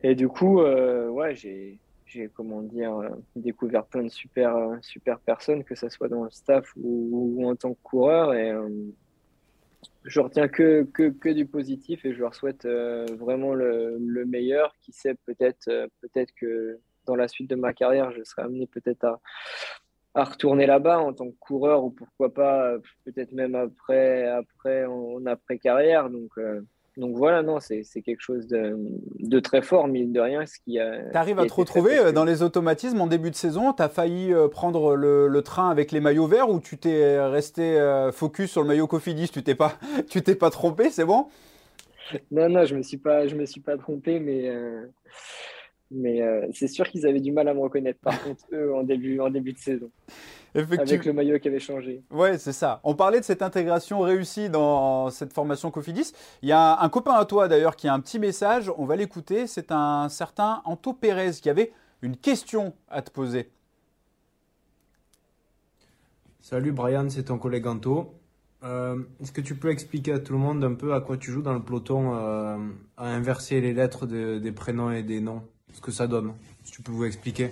Et 0.01 0.15
du 0.15 0.29
coup, 0.29 0.61
ouais, 0.63 1.35
j'ai 1.35 1.79
j'ai 2.11 2.27
comment 2.27 2.61
dire 2.61 2.93
euh, 2.97 3.09
découvert 3.35 3.85
plein 3.85 4.03
de 4.03 4.09
super 4.09 4.55
euh, 4.55 4.77
super 4.81 5.19
personnes 5.19 5.63
que 5.63 5.75
ce 5.75 5.87
soit 5.89 6.09
dans 6.09 6.23
le 6.23 6.31
staff 6.31 6.71
ou, 6.75 7.47
en 7.47 7.55
tant 7.55 7.73
que 7.73 7.79
coureur. 7.81 8.33
Et 8.33 8.51
euh, 8.51 8.69
je 10.03 10.19
retiens 10.19 10.47
que, 10.47 10.83
que, 10.93 11.09
que, 11.09 11.29
du 11.29 11.45
positif 11.45 12.05
et 12.05 12.13
je 12.13 12.19
leur 12.19 12.35
souhaite 12.35 12.65
vraiment 12.65 13.53
le, 13.53 13.97
le, 13.99 14.25
meilleur 14.25 14.75
qui 14.81 14.91
sait 14.91 15.15
peut-être 15.25 15.65
peut-être 16.01 16.33
que 16.35 16.79
dans 17.05 17.15
la 17.15 17.27
suite 17.27 17.49
de 17.49 17.55
ma 17.55 17.73
carrière 17.73 18.11
je 18.11 18.23
serai 18.23 18.43
amené 18.43 18.67
peut-être 18.67 19.03
à, 19.03 19.19
à 20.15 20.23
retourner 20.23 20.65
là-bas 20.65 20.99
en 20.99 21.13
tant 21.13 21.29
que 21.29 21.37
coureur 21.39 21.83
ou 21.83 21.91
pourquoi 21.91 22.33
pas 22.33 22.75
peut-être 23.05 23.31
même 23.31 23.55
après 23.55 24.27
après 24.27 24.85
en, 24.85 25.25
après 25.25 25.59
carrière 25.59 26.09
donc 26.09 26.31
donc 26.97 27.15
voilà, 27.15 27.41
non, 27.41 27.59
c'est 27.59 27.83
quelque 28.01 28.21
chose 28.21 28.47
de, 28.47 29.39
très 29.39 29.61
fort, 29.61 29.87
mine 29.87 30.11
de 30.11 30.19
rien. 30.19 30.43
Tu 30.65 30.79
arrives 31.13 31.39
à 31.39 31.45
te 31.45 31.53
retrouver 31.53 31.97
euh, 31.97 32.11
dans 32.11 32.25
les 32.25 32.43
automatismes 32.43 32.99
en 32.99 33.07
début 33.07 33.31
de 33.31 33.35
saison? 33.35 33.71
Tu 33.71 33.81
as 33.81 33.87
failli 33.87 34.33
euh, 34.33 34.49
prendre 34.49 34.95
le, 34.95 35.41
train 35.41 35.69
avec 35.69 35.91
les 35.91 36.01
maillots 36.01 36.27
verts 36.27 36.49
ou 36.49 36.59
tu 36.59 36.77
t'es 36.77 37.19
resté 37.19 37.79
euh, 37.79 38.11
focus 38.11 38.51
sur 38.51 38.61
le 38.61 38.67
maillot 38.67 38.87
Cofidis? 38.87 39.29
Tu 39.29 39.41
t'es 39.41 39.55
pas, 39.55 39.77
t'es 40.09 40.35
pas 40.35 40.49
trompé, 40.49 40.89
c'est 40.89 41.05
bon? 41.05 41.27
Non, 42.29 42.49
non, 42.49 42.65
je 42.65 42.75
me 42.75 42.83
suis 42.83 42.97
pas, 42.97 43.25
je 43.25 43.35
me 43.35 43.45
suis 43.45 43.61
pas 43.61 43.77
trompé, 43.77 44.19
mais, 44.19 44.51
mais 45.91 46.21
c'est 46.53 46.67
sûr 46.67 46.87
qu'ils 46.87 47.05
avaient 47.05 47.19
du 47.19 47.31
mal 47.31 47.47
à 47.47 47.53
me 47.53 47.59
reconnaître, 47.59 47.99
par 47.99 48.19
contre, 48.23 48.43
eux, 48.53 48.73
en 48.73 48.83
début, 48.83 49.19
en 49.19 49.29
début 49.29 49.53
de 49.53 49.59
saison. 49.59 49.91
Avec 50.53 51.05
le 51.05 51.13
maillot 51.13 51.39
qui 51.39 51.47
avait 51.47 51.59
changé. 51.59 52.03
Ouais, 52.11 52.37
c'est 52.37 52.51
ça. 52.51 52.81
On 52.83 52.93
parlait 52.93 53.19
de 53.19 53.25
cette 53.25 53.41
intégration 53.41 54.01
réussie 54.01 54.49
dans 54.49 55.09
cette 55.09 55.31
formation 55.31 55.71
Cofidis. 55.71 56.13
Il 56.41 56.49
y 56.49 56.51
a 56.51 56.81
un, 56.81 56.89
copain 56.89 57.13
à 57.13 57.25
toi 57.25 57.47
d'ailleurs 57.47 57.75
qui 57.75 57.87
a 57.87 57.93
un 57.93 57.99
petit 58.01 58.19
message. 58.19 58.71
On 58.77 58.85
va 58.85 58.95
l'écouter. 58.95 59.47
C'est 59.47 59.71
un 59.71 60.09
certain 60.09 60.61
Anto 60.65 60.93
Pérez 60.93 61.31
qui 61.41 61.49
avait 61.49 61.71
une 62.01 62.17
question 62.17 62.73
à 62.89 63.01
te 63.01 63.11
poser. 63.11 63.49
Salut 66.41 66.71
Brian, 66.71 67.09
c'est 67.09 67.25
ton 67.25 67.37
collègue 67.37 67.67
Anto. 67.67 68.15
Euh, 68.63 68.99
est-ce 69.21 69.31
que 69.31 69.41
tu 69.41 69.55
peux 69.55 69.69
expliquer 69.69 70.13
à 70.13 70.19
tout 70.19 70.33
le 70.33 70.39
monde 70.39 70.63
un 70.63 70.73
peu 70.73 70.93
à 70.93 71.01
quoi 71.01 71.17
tu 71.17 71.31
joues 71.31 71.41
dans 71.41 71.53
le 71.53 71.61
peloton 71.63 72.13
euh, 72.13 72.57
à 72.97 73.07
inverser 73.07 73.61
les 73.61 73.73
lettres 73.73 74.05
des 74.05 74.51
prénoms 74.51 74.91
et 74.91 75.01
des 75.01 75.21
noms? 75.21 75.43
Ce 75.73 75.81
que 75.81 75.91
ça 75.91 76.07
donne 76.07 76.33
Si 76.63 76.71
tu 76.71 76.81
peux 76.81 76.91
vous 76.91 77.05
expliquer. 77.05 77.51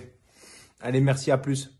Allez, 0.80 1.00
merci, 1.00 1.30
à 1.30 1.38
plus. 1.38 1.70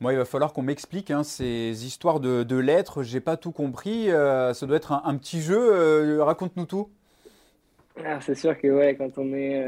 Moi, 0.00 0.12
il 0.12 0.16
va 0.16 0.24
falloir 0.24 0.52
qu'on 0.52 0.62
m'explique 0.62 1.10
hein, 1.10 1.22
ces 1.22 1.86
histoires 1.86 2.20
de, 2.20 2.42
de 2.42 2.56
lettres. 2.56 3.02
J'ai 3.02 3.20
pas 3.20 3.36
tout 3.36 3.52
compris. 3.52 4.10
Euh, 4.10 4.52
ça 4.52 4.66
doit 4.66 4.76
être 4.76 4.92
un, 4.92 5.16
petit 5.16 5.40
jeu. 5.40 5.58
Euh, 5.58 6.22
raconte-nous 6.24 6.66
tout. 6.66 6.90
Ah, 8.04 8.20
c'est 8.20 8.34
sûr 8.34 8.58
que 8.58 8.66
ouais, 8.68 8.96
quand 8.96 9.18
on 9.18 9.32
est 9.32 9.62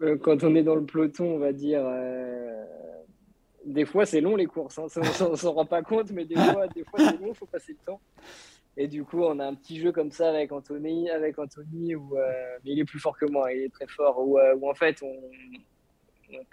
euh, 0.00 0.16
quand 0.22 0.44
on 0.44 0.54
est 0.54 0.62
dans 0.62 0.74
le 0.74 0.84
peloton, 0.84 1.34
on 1.34 1.38
va 1.38 1.52
dire. 1.52 1.82
des 3.66 3.84
fois, 3.84 4.06
c'est 4.06 4.20
long 4.20 4.34
les 4.34 4.46
courses. 4.46 4.78
Hein. 4.78 4.86
on 5.20 5.36
s'en 5.36 5.52
rend 5.52 5.66
pas 5.66 5.82
compte, 5.82 6.10
mais 6.10 6.24
des 6.24 6.34
fois, 6.52 6.66
des 6.68 6.84
fois 6.84 6.98
c'est 6.98 7.20
long. 7.20 7.28
Il 7.28 7.34
faut 7.34 7.46
passer 7.46 7.72
le 7.72 7.84
temps. 7.84 8.00
Et 8.76 8.88
du 8.88 9.04
coup, 9.04 9.22
on 9.22 9.38
a 9.40 9.46
un 9.46 9.54
petit 9.54 9.78
jeu 9.78 9.92
comme 9.92 10.10
ça 10.10 10.28
avec 10.28 10.52
Anthony, 10.52 11.10
avec 11.10 11.38
Anthony 11.38 11.94
où 11.94 12.14
mais 12.64 12.72
il 12.72 12.78
est 12.78 12.84
plus 12.84 13.00
fort 13.00 13.18
que 13.18 13.26
moi. 13.26 13.52
Il 13.52 13.62
est 13.62 13.72
très 13.72 13.86
fort. 13.86 14.18
Où, 14.20 14.38
où 14.38 14.70
en 14.70 14.74
fait, 14.74 15.02
on 15.02 15.20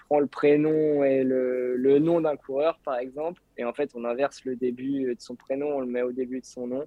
prend 0.08 0.20
le 0.20 0.28
prénom 0.28 1.04
et 1.04 1.24
le, 1.24 2.00
nom 2.00 2.22
d'un 2.22 2.36
coureur, 2.36 2.80
par 2.84 2.98
exemple, 2.98 3.42
et 3.58 3.66
en 3.66 3.74
fait, 3.74 3.92
on 3.96 4.06
inverse 4.06 4.44
le 4.46 4.56
début 4.56 5.16
de 5.16 5.20
son 5.20 5.36
prénom, 5.36 5.78
on 5.78 5.80
le 5.80 5.88
met 5.88 6.02
au 6.02 6.12
début 6.12 6.40
de 6.40 6.46
son 6.46 6.68
nom. 6.68 6.86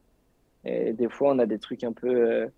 Et 0.65 0.93
des 0.93 1.09
fois, 1.09 1.33
on 1.33 1.39
a 1.39 1.47
des 1.47 1.59
trucs 1.59 1.85
un 1.85 1.93
peu, 1.93 2.49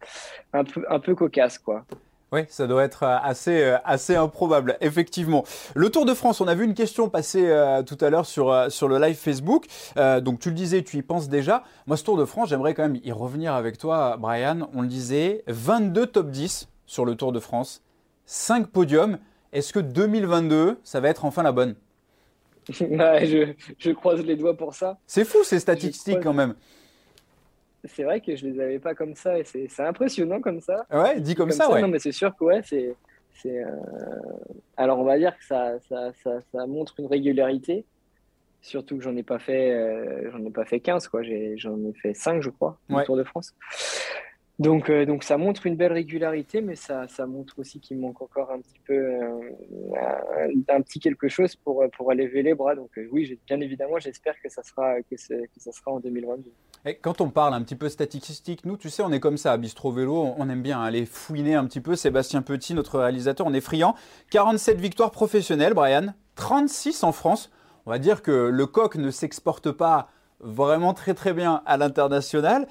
un 0.52 0.64
peu, 0.64 0.85
un 0.88 0.99
peu 0.99 1.14
cocasses, 1.14 1.59
quoi. 1.59 1.87
Oui, 2.33 2.41
ça 2.49 2.67
doit 2.67 2.83
être 2.83 3.03
assez, 3.05 3.77
assez 3.85 4.17
improbable, 4.17 4.79
effectivement. 4.81 5.45
Le 5.75 5.91
Tour 5.91 6.07
de 6.07 6.15
France, 6.15 6.41
on 6.41 6.49
a 6.49 6.55
vu 6.55 6.65
une 6.65 6.75
question 6.75 7.11
passer 7.11 7.55
tout 7.87 7.99
à 8.01 8.09
l'heure 8.09 8.25
sur, 8.25 8.71
sur 8.71 8.89
le 8.89 8.99
live 8.99 9.17
Facebook. 9.17 9.67
donc 9.97 10.41
tu 10.41 10.49
le 10.49 10.55
disais, 10.55 10.83
tu 10.83 10.97
y 10.97 11.03
penses 11.03 11.29
déjà. 11.29 11.62
Moi, 11.87 11.99
ce 11.99 12.05
Tour 12.05 12.17
de 12.17 12.25
France, 12.25 12.49
j'aimerais 12.49 12.73
quand 12.73 12.85
même 12.85 13.01
y 13.05 13.12
revenir 13.12 13.53
avec 13.53 13.77
toi, 13.77 14.17
Brian. 14.19 14.71
On 14.75 14.81
le 14.81 14.89
disait, 14.89 15.45
22 15.47 16.07
top 16.07 16.31
10 16.31 16.69
sur 16.87 17.05
le 17.05 17.15
Tour 17.15 17.33
de 17.33 17.41
France, 17.41 17.83
5 18.27 18.69
podiums. 18.69 19.19
Est-ce 19.53 19.73
que 19.73 19.81
2022, 19.81 20.79
ça 20.83 21.01
va 21.01 21.09
être 21.09 21.25
enfin 21.25 21.43
la 21.43 21.53
bonne? 21.53 21.75
Je, 22.69 23.53
je, 23.77 23.91
croise 23.91 24.25
les 24.25 24.37
doigts 24.37 24.57
pour 24.57 24.75
ça. 24.75 24.99
C'est 25.07 25.25
fou 25.25 25.43
ces 25.43 25.59
statistiques 25.59 26.21
quand 26.23 26.33
même. 26.33 26.55
C'est 27.85 28.05
vrai 28.05 28.21
que 28.21 28.37
je 28.37 28.47
les 28.47 28.61
avais 28.61 28.79
pas 28.79 28.95
comme 28.95 29.15
ça 29.15 29.39
et 29.39 29.45
c'est 29.45 29.81
impressionnant 29.81 30.41
comme 30.41 30.61
ça. 30.61 30.87
Ouais, 30.91 31.21
dit 31.21 31.35
comme, 31.35 31.51
ça, 31.51 31.71
ouais. 31.71 31.81
Non, 31.81 31.89
mais 31.89 31.99
c'est 31.99 32.12
sûr 32.12 32.35
que 32.37 32.45
ouais, 32.45 32.62
c'est. 32.62 32.95
Euh... 33.47 33.67
Alors 34.77 35.01
on 35.01 35.05
va 35.05 35.19
dire 35.19 35.37
que 35.37 35.45
ça, 35.45 35.81
ça, 35.89 36.12
ça, 36.23 36.41
ça, 36.53 36.67
montre 36.67 36.95
une 36.99 37.07
régularité. 37.07 37.85
Surtout 38.61 38.97
que 38.97 39.03
j'en 39.03 39.17
ai 39.17 39.25
pas 39.25 39.41
fait, 39.41 39.73
euh, 39.73 40.31
j'en 40.31 40.45
ai 40.45 40.51
pas 40.51 40.65
fait 40.65 40.79
15 40.79 41.09
quoi. 41.09 41.23
J'en 41.57 41.77
ai, 41.85 41.93
fait 41.95 42.15
5 42.15 42.41
je 42.41 42.51
crois, 42.51 42.79
au 42.89 43.03
Tour 43.03 43.17
de 43.17 43.25
France. 43.25 43.55
Donc, 44.59 44.90
euh, 44.90 45.06
donc 45.06 45.25
ça 45.25 45.38
montre 45.38 45.66
une 45.66 45.76
belle 45.76 45.92
régularité, 45.92 46.61
mais 46.61 46.76
ça, 46.76 47.09
ça 47.09 47.26
montre 47.26 47.59
aussi 47.59 47.80
qu'il 47.80 47.99
manque 47.99 48.21
encore 48.21 48.50
un 48.50 48.61
petit 48.61 48.78
peu 48.87 48.94
euh, 48.94 49.40
un 50.68 50.80
petit 50.82 51.00
quelque 51.00 51.28
chose 51.28 51.56
pour, 51.56 51.82
pour 51.97 52.11
aller 52.11 52.26
lever 52.26 52.42
les 52.42 52.54
bras. 52.54 52.75
Donc 52.75 52.90
euh, 52.99 53.09
oui, 53.11 53.38
bien 53.47 53.61
évidemment, 53.61 53.99
j'espère 53.99 54.35
que 54.42 54.50
ça 54.50 54.62
sera 54.62 55.00
que, 55.02 55.16
ça 55.16 55.73
sera 55.73 55.92
en 55.92 56.00
2022. 56.00 56.52
Et 56.85 56.97
quand 56.97 57.21
on 57.21 57.30
parle 57.30 57.54
un 57.54 57.62
petit 57.62 57.76
peu 57.76 57.88
statistique, 57.88 58.66
nous, 58.66 58.76
tu 58.76 58.90
sais, 58.90 59.02
on 59.02 59.11
est 59.11 59.21
comme 59.21 59.38
ça 59.38 59.52
à 59.52 59.56
Bistro 59.56 59.90
Vélo, 59.90 60.35
on 60.37 60.49
aime 60.50 60.62
bien 60.62 60.82
aller 60.82 61.06
fouiner 61.06 61.54
un 61.54 61.64
petit 61.64 61.80
peu. 61.80 61.97
Sébastien 61.97 62.42
Petit, 62.42 62.75
notre 62.75 62.99
réalisateur, 62.99 63.47
on 63.47 63.54
est 63.54 63.61
friand. 63.61 63.94
47 64.30 64.78
victoires 64.78 65.12
professionnelles, 65.12 65.75
Brian, 65.75 66.14
36 66.35 67.04
en 67.04 67.12
France. 67.12 67.50
On 67.87 67.90
va 67.90 67.99
dire 67.99 68.23
que 68.23 68.30
le 68.30 68.66
coq 68.66 68.97
ne 68.97 69.11
s'exporte 69.11 69.73
pas 69.73 70.09
vraiment 70.40 70.92
très 70.92 71.14
très 71.14 71.32
bien 71.32 71.62
à 71.66 71.76
l'international 71.76 72.66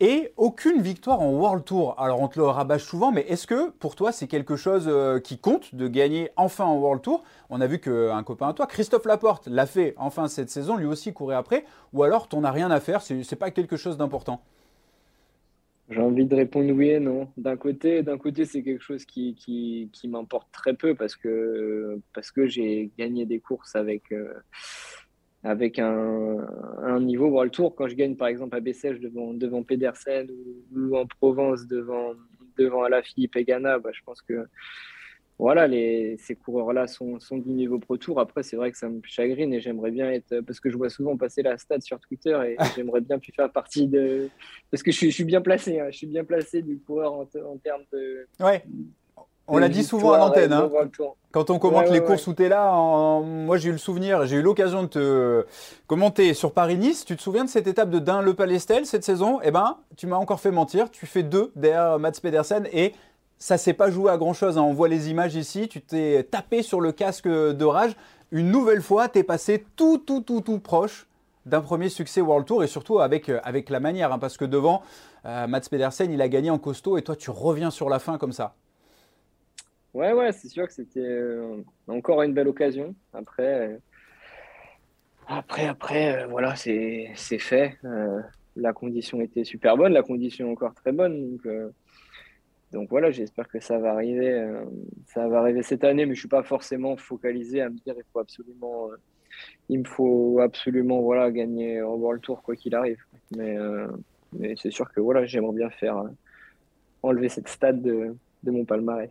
et 0.00 0.32
aucune 0.36 0.80
victoire 0.80 1.20
en 1.20 1.30
World 1.30 1.64
Tour. 1.64 1.94
Alors 1.98 2.20
on 2.20 2.28
te 2.28 2.38
le 2.38 2.46
rabâche 2.46 2.84
souvent, 2.84 3.12
mais 3.12 3.20
est-ce 3.28 3.46
que 3.46 3.70
pour 3.70 3.94
toi 3.94 4.10
c'est 4.12 4.26
quelque 4.26 4.56
chose 4.56 4.86
euh, 4.88 5.20
qui 5.20 5.38
compte 5.38 5.74
de 5.74 5.86
gagner 5.86 6.30
enfin 6.36 6.64
en 6.64 6.78
World 6.78 7.02
Tour? 7.02 7.22
On 7.50 7.60
a 7.60 7.66
vu 7.66 7.78
qu'un 7.78 8.22
copain 8.22 8.48
à 8.48 8.52
toi, 8.54 8.66
Christophe 8.66 9.04
Laporte, 9.04 9.46
l'a 9.46 9.66
fait 9.66 9.94
enfin 9.96 10.26
cette 10.28 10.50
saison, 10.50 10.76
lui 10.76 10.86
aussi 10.86 11.12
courait 11.12 11.36
après, 11.36 11.64
ou 11.92 12.02
alors 12.02 12.28
t'en 12.28 12.42
as 12.44 12.50
rien 12.50 12.70
à 12.70 12.80
faire, 12.80 13.02
c'est 13.02 13.36
pas 13.36 13.50
quelque 13.50 13.76
chose 13.76 13.96
d'important? 13.96 14.40
J'ai 15.90 16.00
envie 16.00 16.24
de 16.24 16.36
répondre 16.36 16.70
oui 16.70 16.90
et 16.90 17.00
non. 17.00 17.26
D'un 17.36 17.56
côté, 17.56 18.04
d'un 18.04 18.16
côté, 18.16 18.44
c'est 18.44 18.62
quelque 18.62 18.82
chose 18.82 19.04
qui, 19.04 19.34
qui, 19.34 19.90
qui 19.92 20.06
m'importe 20.06 20.46
très 20.52 20.72
peu 20.72 20.94
parce 20.94 21.16
que, 21.16 21.98
parce 22.14 22.30
que 22.30 22.46
j'ai 22.46 22.92
gagné 22.96 23.26
des 23.26 23.40
courses 23.40 23.74
avec, 23.74 24.12
euh, 24.12 24.32
avec 25.42 25.78
un, 25.78 26.36
un, 26.82 27.00
niveau 27.00 27.28
World 27.28 27.52
Tour. 27.52 27.74
Quand 27.74 27.88
je 27.88 27.94
gagne 27.94 28.16
par 28.16 28.28
exemple 28.28 28.56
à 28.56 28.60
Bessèges 28.60 29.00
devant, 29.00 29.32
devant 29.32 29.62
Pedersen 29.62 30.28
ou, 30.74 30.96
en 30.96 31.06
Provence 31.06 31.66
devant, 31.66 32.12
devant 32.58 32.82
Alaphilippe 32.82 33.36
et 33.36 33.44
Ghana, 33.44 33.78
bah, 33.78 33.90
je 33.92 34.00
pense 34.04 34.20
que 34.22 34.46
voilà, 35.38 35.66
les, 35.66 36.18
ces 36.18 36.36
coureurs-là 36.36 36.86
sont, 36.86 37.18
sont, 37.18 37.38
du 37.38 37.48
niveau 37.48 37.78
Pro 37.78 37.96
Tour. 37.96 38.20
Après, 38.20 38.42
c'est 38.42 38.56
vrai 38.56 38.70
que 38.70 38.76
ça 38.76 38.90
me 38.90 39.00
chagrine 39.04 39.54
et 39.54 39.60
j'aimerais 39.62 39.90
bien 39.90 40.10
être, 40.10 40.40
parce 40.40 40.60
que 40.60 40.68
je 40.68 40.76
vois 40.76 40.90
souvent 40.90 41.16
passer 41.16 41.42
la 41.42 41.56
stat 41.56 41.80
sur 41.80 41.98
Twitter 41.98 42.38
et 42.46 42.56
j'aimerais 42.76 43.00
bien 43.00 43.18
plus 43.18 43.32
faire 43.32 43.50
partie 43.50 43.88
de, 43.88 44.28
parce 44.70 44.82
que 44.82 44.92
je 44.92 44.96
suis, 44.98 45.10
je 45.10 45.14
suis 45.14 45.24
bien 45.24 45.40
placé, 45.40 45.80
hein, 45.80 45.86
je 45.90 45.96
suis 45.96 46.06
bien 46.06 46.24
placé 46.24 46.60
du 46.60 46.78
coureur 46.80 47.14
en, 47.14 47.22
en 47.22 47.56
termes 47.56 47.84
de, 47.90 48.26
ouais. 48.40 48.62
On 49.48 49.58
l'a 49.58 49.68
dit 49.68 49.82
souvent 49.82 50.12
à 50.12 50.18
l'antenne. 50.18 50.52
Hein. 50.52 50.70
Quand 51.32 51.50
on 51.50 51.58
commente 51.58 51.90
les 51.90 52.02
courses 52.02 52.26
où 52.26 52.34
tu 52.34 52.44
es 52.44 52.48
là, 52.48 52.72
moi 53.20 53.56
j'ai 53.56 53.68
eu 53.68 53.72
le 53.72 53.78
souvenir, 53.78 54.26
j'ai 54.26 54.36
eu 54.36 54.42
l'occasion 54.42 54.82
de 54.82 54.88
te 54.88 55.46
commenter 55.86 56.34
sur 56.34 56.52
Paris-Nice. 56.52 57.04
Tu 57.04 57.16
te 57.16 57.22
souviens 57.22 57.44
de 57.44 57.48
cette 57.48 57.66
étape 57.66 57.90
de 57.90 57.98
Dain-le-Palestel 57.98 58.86
cette 58.86 59.04
saison? 59.04 59.40
Eh 59.42 59.50
ben, 59.50 59.76
tu 59.96 60.06
m'as 60.06 60.16
encore 60.16 60.40
fait 60.40 60.50
mentir. 60.50 60.90
Tu 60.90 61.06
fais 61.06 61.22
deux 61.22 61.52
derrière 61.56 61.98
Mats 61.98 62.12
Pedersen 62.22 62.68
et 62.72 62.94
ça 63.38 63.58
s'est 63.58 63.72
pas 63.72 63.90
joué 63.90 64.10
à 64.10 64.16
grand 64.16 64.34
chose. 64.34 64.58
Hein. 64.58 64.62
On 64.62 64.72
voit 64.72 64.88
les 64.88 65.10
images 65.10 65.34
ici. 65.34 65.68
Tu 65.68 65.80
t'es 65.80 66.26
tapé 66.30 66.62
sur 66.62 66.80
le 66.80 66.92
casque 66.92 67.28
de 67.28 67.64
rage. 67.64 67.96
Une 68.32 68.50
nouvelle 68.50 68.82
fois, 68.82 69.08
tu 69.08 69.18
es 69.18 69.22
passé 69.24 69.64
tout, 69.76 69.98
tout, 69.98 70.20
tout, 70.20 70.40
tout 70.40 70.58
proche 70.58 71.06
d'un 71.46 71.60
premier 71.60 71.88
succès 71.88 72.20
World 72.20 72.46
Tour 72.46 72.62
et 72.62 72.66
surtout 72.66 73.00
avec, 73.00 73.30
avec 73.42 73.70
la 73.70 73.80
manière. 73.80 74.12
Hein, 74.12 74.18
parce 74.18 74.36
que 74.36 74.44
devant, 74.44 74.82
euh, 75.26 75.46
Mats 75.46 75.60
Pedersen, 75.70 76.12
il 76.12 76.22
a 76.22 76.28
gagné 76.28 76.50
en 76.50 76.58
costaud 76.58 76.98
et 76.98 77.02
toi, 77.02 77.16
tu 77.16 77.30
reviens 77.30 77.70
sur 77.70 77.88
la 77.88 77.98
fin 77.98 78.18
comme 78.18 78.32
ça. 78.32 78.54
Ouais, 79.92 80.12
ouais, 80.12 80.30
c'est 80.32 80.48
sûr 80.48 80.66
que 80.68 80.72
c'était 80.72 81.00
euh, 81.00 81.62
encore 81.88 82.22
une 82.22 82.32
belle 82.32 82.46
occasion. 82.46 82.94
Après, 83.12 83.70
euh, 83.70 83.78
après, 85.26 85.66
après, 85.66 86.22
euh, 86.22 86.26
voilà, 86.28 86.54
c'est 86.54 87.12
fait. 87.16 87.76
la 88.56 88.72
condition 88.72 89.20
était 89.20 89.44
super 89.44 89.76
bonne, 89.76 89.92
la 89.92 90.02
condition 90.02 90.50
encore 90.52 90.74
très 90.74 90.92
bonne. 90.92 91.38
Donc, 92.72 92.88
voilà, 92.88 93.10
j'espère 93.10 93.48
que 93.48 93.58
ça 93.58 93.78
va 93.78 93.92
arriver. 93.92 94.48
ça 95.06 95.26
va 95.26 95.40
arriver 95.40 95.62
cette 95.64 95.82
année, 95.82 96.06
mais 96.06 96.14
je 96.14 96.20
suis 96.20 96.28
pas 96.28 96.44
forcément 96.44 96.96
focalisé 96.96 97.60
à 97.60 97.68
me 97.68 97.76
dire 97.78 97.94
il 97.96 98.04
faut 98.12 98.20
absolument, 98.20 98.90
il 99.68 99.80
me 99.80 99.84
faut 99.84 100.38
absolument 100.40 101.00
voilà 101.00 101.32
gagner 101.32 101.82
au 101.82 101.96
World 101.96 102.22
Tour 102.22 102.42
quoi 102.42 102.54
qu'il 102.54 102.76
arrive. 102.76 103.02
Mais, 103.36 103.56
c'est 104.56 104.70
sûr 104.70 104.88
que 104.92 105.00
voilà, 105.00 105.26
j'aimerais 105.26 105.56
bien 105.56 105.70
faire 105.70 106.04
enlever 107.02 107.28
cette 107.28 107.48
stade 107.48 107.82
de, 107.82 108.14
de 108.44 108.50
mon 108.52 108.64
palmarès. 108.64 109.10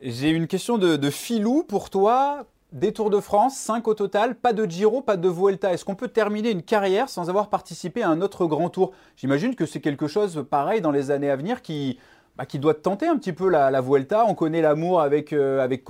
J'ai 0.00 0.30
une 0.30 0.46
question 0.46 0.78
de, 0.78 1.10
Filou 1.10 1.64
pour 1.64 1.90
toi. 1.90 2.46
Des 2.70 2.92
Tours 2.92 3.08
de 3.08 3.18
France, 3.18 3.56
5 3.56 3.88
au 3.88 3.94
total, 3.94 4.34
pas 4.34 4.52
de 4.52 4.66
Giro, 4.66 5.00
pas 5.00 5.16
de 5.16 5.26
Vuelta. 5.26 5.72
Est-ce 5.72 5.86
qu'on 5.86 5.94
peut 5.94 6.08
terminer 6.08 6.50
une 6.50 6.62
carrière 6.62 7.08
sans 7.08 7.30
avoir 7.30 7.48
participé 7.48 8.02
à 8.02 8.10
un 8.10 8.20
autre 8.20 8.44
grand 8.44 8.68
tour? 8.68 8.92
J'imagine 9.16 9.54
que 9.54 9.64
c'est 9.64 9.80
quelque 9.80 10.06
chose 10.06 10.44
pareil 10.50 10.82
dans 10.82 10.90
les 10.90 11.10
années 11.10 11.30
à 11.30 11.36
venir 11.36 11.62
qui, 11.62 11.98
bah, 12.36 12.44
qui 12.44 12.58
doit 12.58 12.74
te 12.74 12.80
tenter 12.80 13.06
un 13.06 13.16
petit 13.16 13.32
peu 13.32 13.48
la, 13.48 13.80
Vuelta. 13.80 14.26
On 14.26 14.34
connaît 14.34 14.60
l'amour 14.60 15.00
avec, 15.00 15.32
euh, 15.32 15.60
avec. 15.60 15.84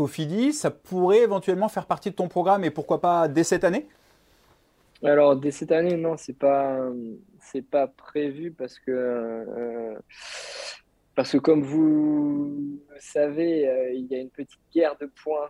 Ça 0.53 0.71
pourrait 0.71 1.19
éventuellement 1.19 1.69
faire 1.69 1.87
partie 1.87 2.11
de 2.11 2.15
ton 2.15 2.29
programme 2.29 2.63
et 2.63 2.71
pourquoi 2.71 3.01
pas 3.01 3.27
dès 3.27 3.43
cette 3.43 3.65
année? 3.65 3.89
Alors, 5.03 5.35
dès 5.35 5.51
cette 5.51 5.73
année, 5.73 5.97
non, 5.97 6.17
c'est 6.17 6.39
pas, 6.39 6.79
c'est 7.41 7.63
pas 7.63 7.89
prévu 7.89 8.53
parce 8.53 8.79
que. 8.79 8.93
Euh, 8.93 9.95
parce 11.19 11.33
que 11.33 11.39
comme 11.39 11.63
vous 11.63 12.79
le 12.95 13.01
savez, 13.01 13.69
euh, 13.69 13.93
il 13.93 14.07
y 14.07 14.15
a 14.15 14.21
une 14.21 14.31
petite 14.31 14.61
guerre 14.73 14.97
de 15.01 15.11
points 15.25 15.49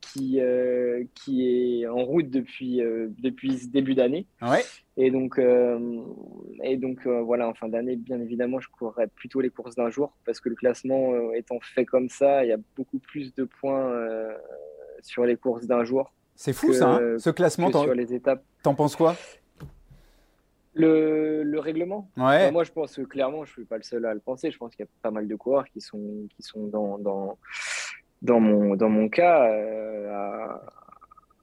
qui, 0.00 0.40
euh, 0.40 1.04
qui 1.14 1.46
est 1.46 1.86
en 1.86 2.02
route 2.02 2.30
depuis, 2.30 2.80
euh, 2.80 3.08
depuis 3.18 3.58
ce 3.58 3.66
début 3.66 3.94
d'année. 3.94 4.26
Ouais. 4.40 4.64
Et 4.96 5.10
donc, 5.10 5.38
et 5.38 6.76
donc 6.78 7.06
voilà, 7.06 7.48
en 7.48 7.52
fin 7.52 7.68
d'année, 7.68 7.96
bien 7.96 8.18
évidemment, 8.18 8.60
je 8.60 8.68
courrai 8.70 9.08
plutôt 9.08 9.42
les 9.42 9.50
courses 9.50 9.74
d'un 9.74 9.90
jour 9.90 10.16
parce 10.24 10.40
que 10.40 10.48
le 10.48 10.54
classement 10.54 11.34
étant 11.34 11.60
fait 11.60 11.84
comme 11.84 12.08
ça, 12.08 12.42
il 12.42 12.48
y 12.48 12.52
a 12.52 12.58
beaucoup 12.74 12.98
plus 12.98 13.34
de 13.34 13.44
points 13.44 13.92
sur 15.02 15.26
les 15.26 15.36
courses 15.36 15.66
d'un 15.66 15.84
jour. 15.84 16.14
C'est 16.34 16.54
fou 16.54 16.72
ça, 16.72 16.94
hein, 16.94 17.18
ce 17.18 17.28
classement. 17.28 17.70
Sur 17.70 17.94
les 17.94 18.14
étapes. 18.14 18.42
T'en 18.62 18.74
penses 18.74 18.96
quoi? 18.96 19.16
Le, 20.74 21.42
le, 21.42 21.58
règlement 21.58 22.10
ouais. 22.16 22.50
Moi, 22.52 22.64
je 22.64 22.72
pense 22.72 22.94
que 22.94 23.02
clairement, 23.02 23.44
je 23.44 23.50
ne 23.50 23.54
suis 23.54 23.64
pas 23.64 23.76
le 23.76 23.82
seul 23.82 24.04
à 24.06 24.14
le 24.14 24.20
penser. 24.20 24.50
Je 24.50 24.58
pense 24.58 24.74
qu'il 24.74 24.84
y 24.84 24.88
a 24.88 24.90
pas 25.02 25.10
mal 25.10 25.26
de 25.26 25.34
coureurs 25.34 25.66
qui 25.66 25.80
sont, 25.80 26.26
qui 26.36 26.42
sont 26.42 26.66
dans, 26.66 26.98
dans, 26.98 27.38
dans, 28.22 28.40
mon, 28.40 28.76
dans 28.76 28.88
mon 28.88 29.08
cas. 29.08 29.50
Euh, 29.50 30.46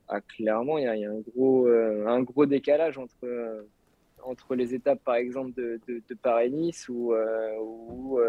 à, 0.07 0.21
clairement, 0.21 0.77
il 0.77 0.85
y 0.85 0.87
a, 0.87 0.95
il 0.95 1.01
y 1.01 1.05
a 1.05 1.11
un, 1.11 1.19
gros, 1.19 1.67
euh, 1.67 2.07
un 2.07 2.21
gros 2.21 2.45
décalage 2.45 2.97
entre, 2.97 3.13
euh, 3.23 3.67
entre 4.23 4.55
les 4.55 4.73
étapes, 4.73 5.03
par 5.03 5.15
exemple, 5.15 5.51
de, 5.53 5.81
de, 5.87 6.01
de 6.07 6.15
Paris-Nice 6.15 6.87
ou, 6.89 7.13
ou 7.59 8.19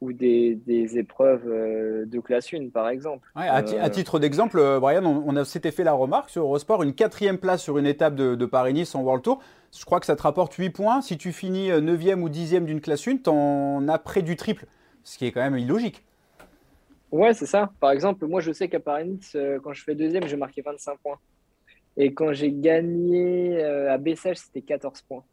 ou 0.00 0.12
des, 0.12 0.56
des, 0.56 0.98
épreuves 0.98 1.46
de 1.46 2.20
classe 2.20 2.52
1, 2.52 2.68
par 2.68 2.88
exemple. 2.90 3.26
Ouais, 3.36 3.46
à, 3.46 3.54
à, 3.54 3.88
titre 3.90 4.18
d'exemple, 4.18 4.78
Brian, 4.78 5.06
on, 5.06 5.36
a 5.36 5.46
s'était 5.46 5.70
fait 5.70 5.84
la 5.84 5.94
remarque 5.94 6.28
sur 6.28 6.42
Eurosport, 6.42 6.82
une 6.82 6.94
quatrième 6.94 7.38
place 7.38 7.62
sur 7.62 7.78
une 7.78 7.86
étape 7.86 8.14
de, 8.14 8.34
de 8.34 8.44
Paris-Nice 8.44 8.94
en 8.94 9.02
World 9.02 9.22
Tour. 9.22 9.40
Je 9.76 9.84
crois 9.84 10.00
que 10.00 10.06
ça 10.06 10.16
te 10.16 10.22
rapporte 10.22 10.54
8 10.54 10.70
points. 10.70 11.02
Si 11.02 11.18
tu 11.18 11.32
finis 11.32 11.70
9e 11.70 12.20
ou 12.20 12.28
10e 12.28 12.64
d'une 12.64 12.80
classe 12.80 13.06
1, 13.06 13.18
tu 13.18 13.30
en 13.30 13.88
as 13.88 13.98
près 13.98 14.22
du 14.22 14.36
triple, 14.36 14.66
ce 15.02 15.18
qui 15.18 15.26
est 15.26 15.32
quand 15.32 15.42
même 15.42 15.58
illogique. 15.58 16.04
Ouais, 17.10 17.34
c'est 17.34 17.46
ça. 17.46 17.70
Par 17.80 17.90
exemple, 17.90 18.26
moi, 18.26 18.40
je 18.40 18.52
sais 18.52 18.68
qu'à 18.68 18.80
Paris-Nice, 18.80 19.36
quand 19.62 19.72
je 19.72 19.82
fais 19.82 19.94
deuxième, 19.94 20.26
j'ai 20.26 20.36
marqué 20.36 20.62
25 20.62 20.98
points. 20.98 21.18
Et 21.96 22.12
quand 22.12 22.32
j'ai 22.32 22.52
gagné 22.52 23.62
à 23.62 23.98
Bessèges, 23.98 24.38
c'était 24.38 24.62
14 24.62 25.02
points. 25.02 25.24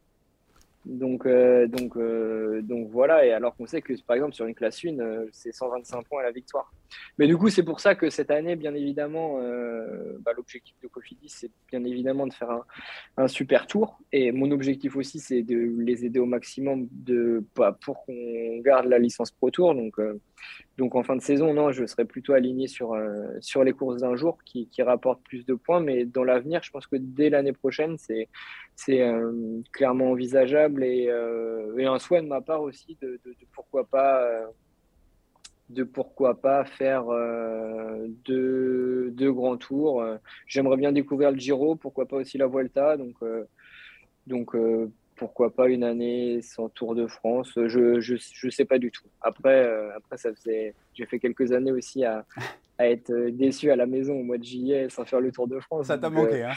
Donc, 0.84 1.26
euh, 1.26 1.66
donc, 1.68 1.96
euh, 1.96 2.60
donc 2.62 2.88
voilà. 2.90 3.24
Et 3.24 3.32
alors 3.32 3.54
qu'on 3.54 3.66
sait 3.66 3.82
que, 3.82 3.92
par 4.02 4.16
exemple, 4.16 4.34
sur 4.34 4.46
une 4.46 4.54
classe 4.54 4.84
1, 4.84 5.26
c'est 5.32 5.52
125 5.52 6.04
points 6.06 6.20
à 6.20 6.24
la 6.24 6.32
victoire. 6.32 6.72
Mais 7.18 7.26
du 7.26 7.36
coup, 7.36 7.48
c'est 7.48 7.62
pour 7.62 7.80
ça 7.80 7.94
que 7.94 8.10
cette 8.10 8.30
année, 8.30 8.56
bien 8.56 8.74
évidemment, 8.74 9.38
euh, 9.40 10.18
bah, 10.20 10.32
l'objectif 10.36 10.74
de 10.82 10.88
Cofidis, 10.88 11.28
c'est 11.28 11.50
bien 11.70 11.84
évidemment 11.84 12.26
de 12.26 12.32
faire 12.32 12.62
un, 13.16 13.28
super 13.28 13.66
tour. 13.66 13.98
Et 14.12 14.32
mon 14.32 14.50
objectif 14.50 14.96
aussi, 14.96 15.20
c'est 15.20 15.42
de 15.42 15.74
les 15.78 16.04
aider 16.04 16.18
au 16.18 16.26
maximum 16.26 16.88
de, 16.90 17.44
bah, 17.56 17.76
pour 17.84 18.04
qu'on 18.04 18.58
garde 18.60 18.86
la 18.86 18.98
licence 18.98 19.30
Pro 19.30 19.50
Tour. 19.50 19.74
Donc, 19.74 19.98
euh, 19.98 20.20
donc 20.78 20.94
en 20.94 21.02
fin 21.02 21.16
de 21.16 21.22
saison, 21.22 21.52
non, 21.54 21.70
je 21.70 21.84
serais 21.86 22.04
plutôt 22.04 22.32
aligné 22.32 22.66
sur, 22.66 22.94
euh, 22.94 23.28
sur 23.40 23.62
les 23.62 23.72
courses 23.72 24.00
d'un 24.00 24.16
jour 24.16 24.38
qui, 24.44 24.68
rapportent 24.82 25.22
plus 25.22 25.44
de 25.44 25.54
points. 25.54 25.80
Mais 25.80 26.04
dans 26.04 26.24
l'avenir, 26.24 26.62
je 26.62 26.70
pense 26.70 26.86
que 26.86 26.96
dès 26.96 27.30
l'année 27.30 27.52
prochaine, 27.52 27.96
c'est 27.98 28.28
clairement 29.72 30.10
envisageable 30.10 30.82
et, 30.82 31.10
un 31.10 31.98
souhait 31.98 32.22
de 32.22 32.26
ma 32.26 32.40
part 32.40 32.62
aussi 32.62 32.96
de, 33.02 33.20
pourquoi 33.52 33.84
pas 33.84 34.50
de 35.72 35.84
pourquoi 35.84 36.40
pas 36.40 36.64
faire 36.64 37.08
euh, 37.08 38.06
deux, 38.24 39.10
deux, 39.12 39.32
grands 39.32 39.56
tours. 39.56 40.04
J'aimerais 40.46 40.76
bien 40.76 40.92
découvrir 40.92 41.30
le 41.30 41.38
Giro, 41.38 41.76
pourquoi 41.76 42.06
pas 42.06 42.16
aussi 42.16 42.38
la 42.38 42.46
Vuelta. 42.46 42.96
Donc, 42.96 43.16
euh, 43.22 43.44
donc 44.26 44.54
euh, 44.54 44.90
pourquoi 45.16 45.54
pas 45.54 45.68
une 45.68 45.84
année 45.84 46.40
sans 46.42 46.68
Tour 46.68 46.94
de 46.94 47.06
France. 47.06 47.52
Je 47.56 48.00
je, 48.00 48.16
je 48.16 48.48
sais 48.50 48.64
pas 48.64 48.78
du 48.78 48.90
tout. 48.90 49.06
Après, 49.20 49.68
après 49.96 50.18
ça 50.18 50.34
faisait, 50.34 50.74
j'ai 50.94 51.06
fait 51.06 51.18
quelques 51.18 51.52
années 51.52 51.72
aussi 51.72 52.04
à, 52.04 52.24
à, 52.78 52.88
être 52.88 53.12
déçu 53.30 53.70
à 53.70 53.76
la 53.76 53.86
maison 53.86 54.14
au 54.14 54.22
mois 54.22 54.38
de 54.38 54.44
juillet 54.44 54.88
sans 54.90 55.04
faire 55.04 55.20
le 55.20 55.32
Tour 55.32 55.48
de 55.48 55.58
France. 55.60 55.86
Ça 55.86 55.98
t'a 55.98 56.10
manqué, 56.10 56.42
hein 56.42 56.54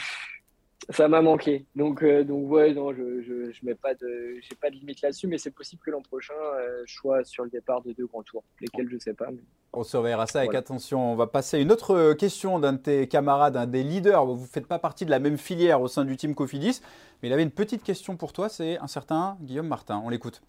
ça 0.90 1.08
m'a 1.08 1.22
manqué. 1.22 1.66
Donc, 1.74 2.02
euh, 2.02 2.24
donc 2.24 2.50
ouais, 2.50 2.72
non, 2.74 2.92
je, 2.92 3.22
je, 3.22 3.52
je 3.52 3.64
mets 3.64 3.74
pas 3.74 3.94
de, 3.94 4.36
j'ai 4.40 4.54
pas 4.54 4.70
de 4.70 4.76
limite 4.76 5.02
là-dessus, 5.02 5.26
mais 5.26 5.38
c'est 5.38 5.50
possible 5.50 5.82
que 5.84 5.90
l'an 5.90 6.02
prochain, 6.02 6.34
euh, 6.34 6.82
je 6.86 6.94
sois 6.94 7.24
sur 7.24 7.44
le 7.44 7.50
départ 7.50 7.82
de 7.82 7.92
deux 7.92 8.06
grands 8.06 8.22
tours, 8.22 8.44
lesquels 8.60 8.88
je 8.88 8.98
sais 8.98 9.14
pas. 9.14 9.28
Mais... 9.30 9.40
On 9.72 9.82
surveillera 9.82 10.26
ça 10.26 10.38
avec 10.38 10.50
voilà. 10.50 10.60
attention. 10.60 11.12
On 11.12 11.16
va 11.16 11.26
passer 11.26 11.56
à 11.58 11.60
une 11.60 11.72
autre 11.72 12.14
question 12.14 12.58
d'un 12.58 12.74
de 12.74 12.78
tes 12.78 13.08
camarades, 13.08 13.56
un 13.56 13.66
des 13.66 13.82
leaders. 13.82 14.24
Vous 14.24 14.42
ne 14.42 14.46
faites 14.46 14.66
pas 14.66 14.78
partie 14.78 15.04
de 15.04 15.10
la 15.10 15.18
même 15.18 15.38
filière 15.38 15.80
au 15.80 15.88
sein 15.88 16.04
du 16.04 16.16
team 16.16 16.34
Cofidis, 16.34 16.80
mais 17.22 17.28
il 17.28 17.32
avait 17.32 17.42
une 17.42 17.50
petite 17.50 17.82
question 17.82 18.16
pour 18.16 18.32
toi. 18.32 18.48
C'est 18.48 18.78
un 18.78 18.86
certain 18.86 19.36
Guillaume 19.42 19.68
Martin. 19.68 20.00
On 20.04 20.08
l'écoute. 20.08 20.40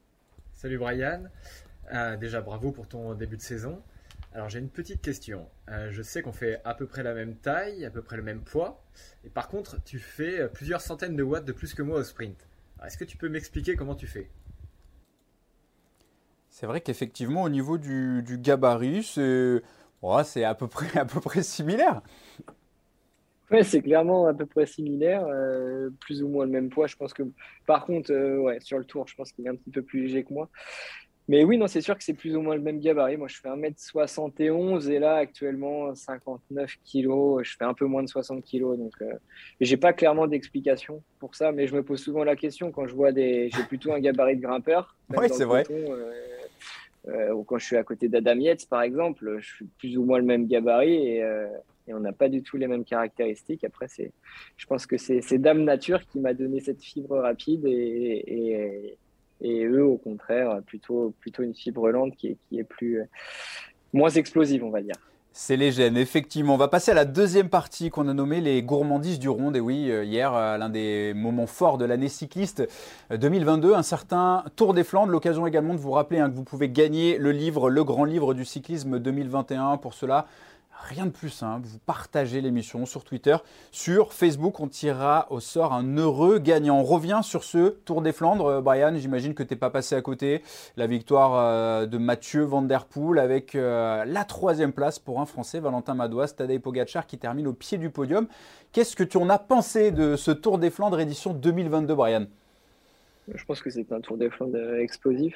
Salut 0.53 0.77
Brian. 0.77 1.24
Euh, 1.94 2.17
déjà 2.17 2.41
bravo 2.41 2.72
pour 2.72 2.88
ton 2.88 3.13
début 3.13 3.38
de 3.38 3.41
saison. 3.41 3.82
Alors 4.38 4.50
j'ai 4.50 4.60
une 4.60 4.70
petite 4.70 5.01
question. 5.01 5.48
Euh, 5.67 5.89
je 5.89 6.03
sais 6.03 6.22
qu'on 6.22 6.32
fait 6.32 6.62
à 6.63 6.75
peu 6.75 6.86
près 6.86 7.01
la 7.01 7.15
même 7.15 7.38
taille, 7.38 7.84
à 7.86 7.89
peu 7.89 8.03
près 8.03 8.17
le 8.17 8.22
même 8.22 8.41
poids. 8.41 8.84
Et 9.25 9.32
par 9.32 9.48
contre, 9.48 9.84
tu 9.84 9.98
fais 9.98 10.48
plusieurs 10.50 10.82
centaines 10.82 11.15
de 11.15 11.24
watts 11.24 11.44
de 11.44 11.51
plus 11.51 11.74
que 11.74 11.82
moi 11.82 11.98
au 11.98 12.03
sprint. 12.03 12.48
Est-ce 12.86 13.00
que 13.00 13.03
tu 13.03 13.17
peux 13.17 13.29
m'expliquer 13.29 13.75
comment 13.75 13.96
tu 13.96 14.06
fais? 14.06 14.29
C'est 16.51 16.67
vrai 16.67 16.82
qu'effectivement, 16.82 17.41
au 17.41 17.50
niveau 17.50 17.79
du, 17.79 18.22
du 18.22 18.38
gabarit, 18.38 19.01
c'est 19.01 20.44
à, 20.44 20.53
peu 20.53 20.67
près, 20.67 21.00
à 21.00 21.06
peu 21.06 21.20
près 21.20 21.41
similaire. 21.41 22.03
Ouais, 23.50 23.63
c'est 23.63 23.82
clairement 23.82 24.27
à 24.27 24.36
peu 24.36 24.46
près 24.46 24.67
similaire, 24.67 25.25
euh, 25.25 25.89
plus 26.00 26.22
ou 26.22 26.27
moins 26.27 26.46
le 26.46 26.51
même 26.51 26.70
poids. 26.70 26.86
Je 26.86 26.96
pense 26.96 27.12
que, 27.12 27.24
par 27.65 27.88
contre, 27.88 28.12
euh, 28.12 28.38
ouais, 28.38 28.60
sur 28.60 28.77
le 28.77 28.86
tour, 28.86 29.08
je 29.08 29.15
pense 29.15 29.32
qu'il 29.32 29.48
est 29.48 29.50
un 29.50 29.56
petit 29.56 29.72
peu 29.72 29.82
plus 29.82 30.01
léger 30.01 30.24
que 30.24 30.34
moi. 30.34 30.48
Mais 31.29 31.43
oui, 31.43 31.57
non, 31.57 31.67
c'est 31.67 31.81
sûr 31.81 31.98
que 31.98 32.03
c'est 32.03 32.13
plus 32.13 32.36
ou 32.38 32.41
moins 32.41 32.55
le 32.55 32.62
même 32.62 32.79
gabarit. 32.79 33.17
Moi, 33.17 33.27
je 33.27 33.38
fais 33.38 33.50
1m71 33.50 34.89
et 34.89 35.00
là, 35.00 35.15
actuellement, 35.15 35.93
59 35.93 36.77
kg. 36.86 37.43
Je 37.43 37.55
fais 37.57 37.65
un 37.65 37.74
peu 37.74 37.86
moins 37.86 38.01
de 38.01 38.07
60 38.07 38.46
kg. 38.46 38.77
Donc, 38.77 38.93
euh, 39.01 39.13
j'ai 39.60 39.75
pas 39.75 39.91
clairement 39.91 40.27
d'explication 40.27 41.03
pour 41.19 41.36
ça, 41.36 41.51
mais 41.51 41.67
je 41.67 41.75
me 41.75 41.84
pose 41.84 42.01
souvent 42.01 42.24
la 42.24 42.38
question 42.38 42.72
quand 42.72 42.88
je 42.88 42.96
vois 42.96 43.12
des. 43.12 43.50
J'ai 43.53 43.63
plutôt 43.63 43.91
un 43.91 44.00
gabarit 44.00 44.38
de 44.38 44.41
grimpeur. 44.41 44.96
Oui, 45.10 45.27
c'est 45.29 45.43
vrai. 45.43 45.65
Euh, 45.69 46.13
euh, 47.10 47.31
ou 47.31 47.43
quand 47.43 47.57
je 47.57 47.65
suis 47.65 47.77
à 47.77 47.84
côté 47.84 48.10
d'Adam 48.10 48.38
Yates, 48.38 48.67
par 48.67 48.81
exemple, 48.81 49.38
je 49.39 49.46
suis 49.46 49.65
plus 49.77 49.98
ou 49.98 50.03
moins 50.03 50.19
le 50.19 50.25
même 50.25 50.48
gabarit 50.48 50.96
et, 50.96 51.24
euh, 51.24 51.48
et 51.88 51.93
on 51.93 52.00
n'a 52.00 52.12
pas 52.12 52.27
du 52.27 52.43
tout 52.43 52.57
les 52.57 52.67
mêmes 52.67 52.84
caractéristiques. 52.84 53.63
Après, 53.63 53.88
c'est, 53.88 54.12
je 54.57 54.65
pense 54.65 54.86
que 54.86 54.98
c'est 54.98 55.38
Dame 55.38 55.63
Nature 55.63 56.05
qui 56.05 56.19
m'a 56.19 56.34
donné 56.34 56.60
cette 56.60 56.81
fibre 56.81 57.17
rapide 57.17 57.65
et, 57.65 58.24
et 58.27 58.98
et 59.41 59.65
eux, 59.65 59.86
au 59.86 59.98
contraire, 59.98 60.62
plutôt, 60.65 61.13
plutôt 61.20 61.44
une 61.44 61.56
fibre 61.56 61.89
lente 61.89 62.15
qui 62.15 62.27
est, 62.27 62.38
qui 62.50 62.60
est 62.60 62.63
plus, 62.63 63.01
moins 63.94 64.10
explosive, 64.10 64.63
on 64.63 64.70
va 64.70 64.82
dire. 64.82 64.96
C'est 65.39 65.56
les 65.56 65.72
gènes, 65.72 65.98
effectivement. 65.98 66.56
On 66.56 66.58
va 66.58 66.67
passer 66.67 66.89
à 66.89 66.96
la 66.96 67.06
deuxième 67.06 67.48
partie 67.48 67.91
qu'on 67.91 68.08
a 68.08 68.13
nommée 68.15 68.41
les 68.41 68.63
gourmandises 68.63 69.20
du 69.20 69.29
Ronde. 69.29 69.56
Et 69.56 69.60
oui, 69.60 69.91
hier, 70.03 70.32
l'un 70.32 70.69
des 70.69 71.13
moments 71.15 71.45
forts 71.45 71.78
de 71.78 71.86
l'année 71.86 72.08
cycliste 72.08 72.67
2022, 73.12 73.76
un 73.76 73.84
certain 73.84 74.43
Tour 74.56 74.73
des 74.73 74.84
Flandres. 74.84 75.12
L'occasion 75.12 75.45
également 75.45 75.76
de 75.76 75.80
vous 75.80 75.91
rappeler 75.91 76.17
hein, 76.17 76.32
que 76.32 76.36
vous 76.36 76.43
pouvez 76.43 76.69
gagner 76.69 77.19
le 77.19 77.32
livre, 77.32 77.69
le 77.69 77.84
grand 77.84 78.06
livre 78.06 78.34
du 78.34 78.45
cyclisme 78.45 78.97
2021. 78.97 79.78
Pour 79.78 79.93
cela, 79.93 80.26
Rien 80.83 81.05
de 81.05 81.11
plus 81.11 81.29
simple, 81.29 81.67
vous 81.67 81.79
partagez 81.79 82.39
l'émission 82.39 82.85
sur 82.85 83.03
Twitter, 83.03 83.35
sur 83.71 84.13
Facebook, 84.13 84.59
on 84.61 84.67
tirera 84.69 85.27
au 85.31 85.41
sort 85.41 85.73
un 85.73 85.97
heureux 85.97 86.39
gagnant. 86.39 86.79
On 86.79 86.83
revient 86.83 87.19
sur 87.23 87.43
ce 87.43 87.69
Tour 87.69 88.01
des 88.01 88.13
Flandres. 88.13 88.61
Brian, 88.61 88.95
j'imagine 88.95 89.33
que 89.33 89.43
tu 89.43 89.53
n'es 89.53 89.59
pas 89.59 89.69
passé 89.69 89.95
à 89.95 90.01
côté. 90.01 90.43
La 90.77 90.87
victoire 90.87 91.87
de 91.87 91.97
Mathieu 91.97 92.43
Van 92.43 92.61
Der 92.61 92.85
Poel 92.85 93.19
avec 93.19 93.53
la 93.53 94.25
troisième 94.25 94.71
place 94.71 94.97
pour 94.97 95.19
un 95.19 95.25
Français, 95.25 95.59
Valentin 95.59 95.93
Madouas, 95.93 96.33
Tadej 96.37 96.59
Pogacar 96.59 97.05
qui 97.05 97.17
termine 97.17 97.47
au 97.47 97.53
pied 97.53 97.77
du 97.77 97.89
podium. 97.89 98.27
Qu'est-ce 98.71 98.95
que 98.95 99.03
tu 99.03 99.17
en 99.17 99.29
as 99.29 99.39
pensé 99.39 99.91
de 99.91 100.15
ce 100.15 100.31
Tour 100.31 100.57
des 100.57 100.69
Flandres 100.69 100.99
édition 101.01 101.33
2022, 101.33 101.95
Brian? 101.95 102.27
Je 103.33 103.43
pense 103.43 103.61
que 103.61 103.69
c'est 103.69 103.91
un 103.91 103.99
Tour 103.99 104.17
des 104.17 104.29
Flandres 104.29 104.75
explosif. 104.75 105.35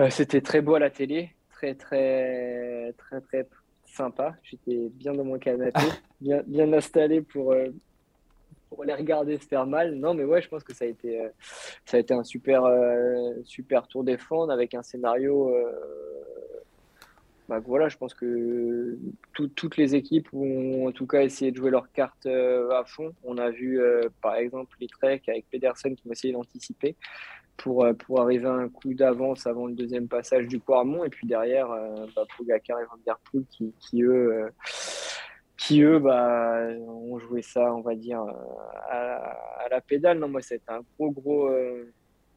Euh, 0.00 0.10
C'était 0.10 0.40
très 0.40 0.60
beau 0.60 0.74
à 0.74 0.80
la 0.80 0.90
télé, 0.90 1.34
très 1.52 1.74
très 1.74 2.92
très 2.98 3.20
très 3.20 3.46
sympa. 3.94 4.34
J'étais 4.42 4.88
bien 4.90 5.12
dans 5.12 5.24
mon 5.24 5.38
canapé, 5.38 5.80
bien, 6.20 6.42
bien 6.46 6.72
installé 6.72 7.22
pour, 7.22 7.52
euh, 7.52 7.68
pour 8.68 8.84
les 8.84 8.94
regarder 8.94 9.38
se 9.38 9.46
faire 9.46 9.66
mal. 9.66 9.94
Non, 9.94 10.14
mais 10.14 10.24
ouais, 10.24 10.42
je 10.42 10.48
pense 10.48 10.64
que 10.64 10.74
ça 10.74 10.84
a 10.84 10.88
été, 10.88 11.20
euh, 11.20 11.28
ça 11.84 11.96
a 11.96 12.00
été 12.00 12.12
un 12.14 12.24
super, 12.24 12.64
euh, 12.64 13.32
super 13.44 13.86
tour 13.86 14.04
des 14.04 14.18
Flandres 14.18 14.52
avec 14.52 14.74
un 14.74 14.82
scénario. 14.82 15.54
Bah, 17.46 17.60
voilà, 17.60 17.90
je 17.90 17.98
pense 17.98 18.14
que 18.14 18.96
tout, 19.34 19.48
toutes 19.48 19.76
les 19.76 19.94
équipes 19.94 20.28
ont 20.32 20.88
en 20.88 20.92
tout 20.92 21.06
cas 21.06 21.22
essayé 21.22 21.50
de 21.50 21.56
jouer 21.58 21.70
leurs 21.70 21.92
cartes 21.92 22.26
à 22.26 22.84
fond. 22.86 23.12
On 23.22 23.36
a 23.36 23.50
vu 23.50 23.78
par 24.22 24.36
exemple 24.36 24.74
les 24.80 24.86
Trek 24.86 25.20
avec 25.28 25.50
Pedersen 25.50 25.94
qui 25.94 26.08
ont 26.08 26.12
essayé 26.12 26.32
d'anticiper 26.32 26.96
pour, 27.56 27.86
pour 28.06 28.20
arriver 28.20 28.46
à 28.46 28.52
un 28.52 28.68
coup 28.68 28.94
d'avance 28.94 29.46
avant 29.46 29.66
le 29.66 29.74
deuxième 29.74 30.08
passage 30.08 30.48
du 30.48 30.60
Quarmont. 30.60 31.04
Et 31.04 31.10
puis 31.10 31.26
derrière, 31.26 31.70
euh, 31.70 32.06
bah, 32.14 32.24
Pogacar 32.36 32.80
et 32.80 32.84
Van 32.84 32.98
Der 33.04 33.18
Poel 33.30 33.44
qui, 33.50 33.72
qui 33.78 34.02
eux, 34.02 34.32
euh, 34.32 34.50
qui, 35.56 35.82
eux 35.82 35.98
bah, 35.98 36.58
ont 36.86 37.18
joué 37.18 37.42
ça, 37.42 37.74
on 37.74 37.80
va 37.80 37.94
dire, 37.94 38.22
à, 38.90 39.64
à 39.64 39.68
la 39.70 39.80
pédale. 39.80 40.18
Non, 40.18 40.28
moi, 40.28 40.42
c'était 40.42 40.72
un 40.72 40.80
gros, 40.98 41.10
gros, 41.10 41.46
euh, 41.48 41.92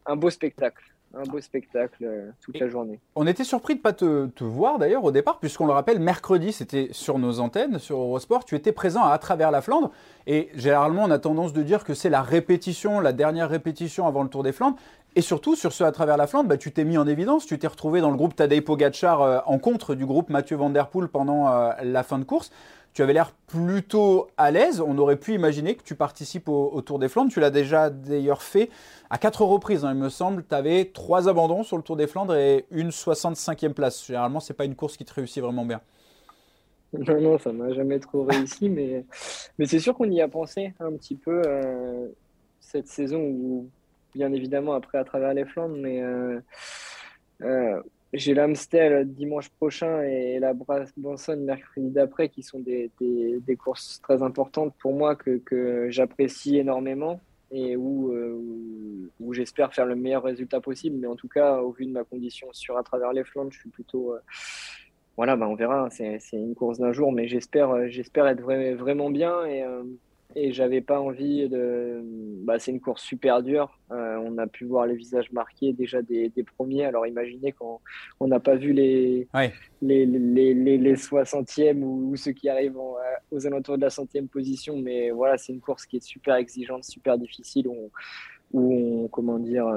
un 0.05 0.15
beau 0.15 0.29
spectacle 0.29 0.83
un 1.13 1.23
beau 1.23 1.39
spectacle 1.39 2.03
euh, 2.03 2.29
toute 2.41 2.59
la 2.59 2.67
journée. 2.67 2.99
On 3.15 3.25
était 3.27 3.43
surpris 3.43 3.73
de 3.73 3.79
ne 3.79 3.83
pas 3.83 3.93
te, 3.93 4.27
te, 4.27 4.43
voir 4.43 4.77
d'ailleurs 4.77 5.03
au 5.03 5.11
départ, 5.11 5.39
puisqu'on 5.39 5.65
le 5.65 5.73
rappelle, 5.73 5.99
mercredi, 5.99 6.51
c'était 6.51 6.89
sur 6.91 7.17
nos 7.17 7.39
antennes, 7.39 7.79
sur 7.79 7.97
Eurosport, 7.97 8.45
tu 8.45 8.55
étais 8.55 8.71
présent 8.71 9.03
à, 9.03 9.11
à 9.11 9.17
travers 9.17 9.51
la 9.51 9.61
Flandre. 9.61 9.91
Et 10.25 10.49
généralement, 10.55 11.03
on 11.03 11.11
a 11.11 11.19
tendance 11.19 11.53
de 11.53 11.63
dire 11.63 11.83
que 11.83 11.93
c'est 11.93 12.09
la 12.09 12.21
répétition, 12.21 12.99
la 12.99 13.13
dernière 13.13 13.49
répétition 13.49 14.07
avant 14.07 14.23
le 14.23 14.29
Tour 14.29 14.43
des 14.43 14.51
Flandres. 14.51 14.77
Et 15.15 15.21
surtout, 15.21 15.55
sur 15.55 15.73
ce 15.73 15.83
à 15.83 15.91
travers 15.91 16.17
la 16.17 16.27
Flandre, 16.27 16.49
bah, 16.49 16.57
tu 16.57 16.71
t'es 16.71 16.83
mis 16.83 16.97
en 16.97 17.07
évidence, 17.07 17.45
tu 17.45 17.57
t'es 17.57 17.67
retrouvé 17.67 18.01
dans 18.01 18.11
le 18.11 18.17
groupe 18.17 18.35
Tadej 18.35 18.61
Pogacar 18.61 19.21
euh, 19.21 19.39
en 19.45 19.57
contre 19.57 19.95
du 19.95 20.05
groupe 20.05 20.29
Mathieu 20.29 20.57
Van 20.57 20.69
Der 20.69 20.89
Poel 20.89 21.07
pendant 21.07 21.51
euh, 21.51 21.71
la 21.83 22.03
fin 22.03 22.19
de 22.19 22.23
course. 22.23 22.51
Tu 22.93 23.03
avais 23.03 23.13
l'air 23.13 23.31
plutôt 23.45 24.27
à 24.37 24.49
l'aise. 24.49 24.81
On 24.81 24.97
aurait 24.97 25.17
pu 25.17 25.33
imaginer 25.33 25.75
que 25.75 25.83
tu 25.83 25.93
participes 25.93 26.49
au, 26.49 26.81
Tour 26.81 26.97
des 26.97 27.09
Flandres. 27.09 27.31
Tu 27.31 27.39
l'as 27.39 27.51
déjà 27.51 27.91
d'ailleurs 27.91 28.41
fait 28.41 28.69
à 29.11 29.19
quatre 29.19 29.43
reprises, 29.43 29.85
hein, 29.85 29.91
il 29.93 29.99
me 29.99 30.09
semble. 30.09 30.43
Tu 30.47 30.55
avais 30.55 30.85
trois 30.85 31.29
abandons 31.29 31.63
sur 31.63 31.77
le 31.77 31.83
Tour 31.83 31.95
des 31.95 32.07
Flandres 32.07 32.35
et 32.35 32.65
une 32.71 32.89
65e 32.89 33.73
place. 33.73 34.05
Généralement, 34.07 34.39
c'est 34.39 34.55
pas 34.55 34.65
une 34.65 34.75
course 34.75 34.97
qui 34.97 35.05
te 35.05 35.13
réussit 35.13 35.43
vraiment 35.43 35.63
bien. 35.63 35.79
Non, 36.93 37.21
non, 37.21 37.37
ça 37.37 37.51
m'a 37.51 37.71
jamais 37.73 37.99
trop 37.99 38.23
réussi, 38.23 38.69
mais, 38.69 39.05
mais 39.59 39.65
c'est 39.65 39.79
sûr 39.79 39.95
qu'on 39.95 40.09
y 40.09 40.21
a 40.21 40.27
pensé 40.27 40.73
un 40.79 40.93
petit 40.93 41.15
peu 41.15 41.41
euh, 41.45 42.07
cette 42.59 42.87
saison 42.87 43.19
où, 43.19 43.69
bien 44.17 44.33
évidemment, 44.33 44.73
après 44.73 44.97
à 44.97 45.03
travers 45.03 45.33
les 45.33 45.45
Flandres, 45.45 45.77
mais 45.77 46.01
euh, 46.01 46.39
euh, 47.41 47.81
j'ai 48.13 48.33
l'Amstel 48.33 49.07
dimanche 49.13 49.49
prochain 49.49 50.01
et 50.01 50.39
la 50.39 50.53
Brassonne 50.53 51.43
mercredi 51.43 51.89
d'après 51.89 52.29
qui 52.29 52.43
sont 52.43 52.59
des, 52.59 52.91
des, 52.99 53.55
courses 53.55 53.99
très 54.01 54.21
importantes 54.21 54.73
pour 54.79 54.93
moi 54.93 55.15
que, 55.15 55.37
que 55.37 55.87
j'apprécie 55.89 56.57
énormément 56.57 57.19
et 57.51 57.75
où, 57.75 58.11
où, 58.13 59.09
où 59.19 59.33
j'espère 59.33 59.73
faire 59.73 59.85
le 59.85 59.95
meilleur 59.95 60.23
résultat 60.23 60.61
possible. 60.61 60.97
Mais 60.99 61.07
en 61.07 61.15
tout 61.15 61.27
cas, 61.27 61.59
au 61.59 61.71
vu 61.71 61.85
de 61.85 61.91
ma 61.91 62.03
condition 62.03 62.47
sur 62.53 62.77
à 62.77 62.83
travers 62.83 63.13
les 63.13 63.23
Flandres, 63.23 63.51
je 63.51 63.59
suis 63.59 63.69
plutôt 63.69 64.15
voilà, 65.17 65.35
bah 65.35 65.47
on 65.49 65.55
verra. 65.55 65.89
C'est 65.89 66.19
une 66.33 66.53
course 66.53 66.77
d'un 66.77 66.93
jour, 66.93 67.11
mais 67.11 67.27
j'espère, 67.27 67.75
être 67.75 68.41
vrai, 68.41 68.75
vraiment 68.75 69.09
bien 69.09 69.45
et, 69.45 69.63
euh, 69.63 69.83
et 70.35 70.53
j'avais 70.53 70.81
pas 70.81 71.01
envie 71.01 71.49
de. 71.49 72.01
Bah, 72.45 72.59
c'est 72.59 72.71
une 72.71 72.79
course 72.79 73.01
super 73.01 73.41
dure. 73.41 73.79
Euh, 73.91 74.06
on 74.17 74.37
a 74.37 74.47
pu 74.47 74.65
voir 74.65 74.85
les 74.85 74.95
visages 74.95 75.31
marqués 75.31 75.73
déjà 75.73 76.01
des, 76.01 76.31
premiers. 76.55 76.85
Alors 76.85 77.05
imaginez 77.07 77.51
quand 77.51 77.81
on 78.19 78.27
n'a 78.27 78.39
pas 78.39 78.55
vu 78.55 78.73
les, 78.73 79.27
les, 79.81 80.05
les, 80.05 80.53
les, 80.77 80.95
60e 80.95 81.81
ou, 81.81 82.15
ceux 82.15 82.31
qui 82.31 82.49
arrivent 82.49 82.77
aux 83.31 83.47
alentours 83.47 83.77
de 83.77 83.83
la 83.83 83.89
centième 83.89 84.27
position. 84.27 84.77
Mais 84.77 85.11
voilà, 85.11 85.37
c'est 85.37 85.53
une 85.53 85.61
course 85.61 85.85
qui 85.85 85.97
est 85.97 86.03
super 86.03 86.35
exigeante, 86.35 86.83
super 86.83 87.17
difficile, 87.17 87.67
où 87.67 87.91
on, 88.53 89.07
comment 89.07 89.39
dire, 89.39 89.67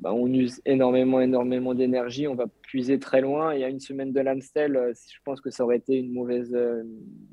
bah, 0.00 0.14
on 0.14 0.32
use 0.32 0.62
énormément, 0.64 1.20
énormément 1.20 1.74
d'énergie. 1.74 2.26
On 2.26 2.34
va 2.34 2.46
puiser 2.62 2.98
très 2.98 3.20
loin. 3.20 3.52
Et 3.52 3.64
à 3.64 3.68
une 3.68 3.80
semaine 3.80 4.12
de 4.12 4.20
l'Amstel, 4.20 4.76
euh, 4.76 4.92
je 4.94 5.18
pense 5.24 5.42
que 5.42 5.50
ça 5.50 5.62
aurait 5.62 5.76
été 5.76 5.94
une 5.94 6.12
mauvaise, 6.12 6.54
euh, 6.54 6.82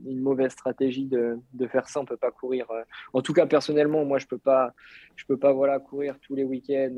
une 0.05 0.19
mauvaise 0.19 0.51
stratégie 0.51 1.05
de, 1.05 1.37
de 1.53 1.67
faire 1.67 1.87
ça. 1.87 2.01
On 2.01 2.05
peut 2.05 2.17
pas 2.17 2.31
courir. 2.31 2.69
Euh. 2.71 2.83
En 3.13 3.21
tout 3.21 3.31
cas, 3.31 3.45
personnellement, 3.45 4.03
moi, 4.03 4.17
je 4.17 4.27
peux 4.27 4.37
pas, 4.37 4.73
je 5.15 5.25
peux 5.25 5.37
pas 5.37 5.53
voilà 5.53 5.79
courir 5.79 6.19
tous 6.19 6.35
les 6.35 6.43
week-ends. 6.43 6.95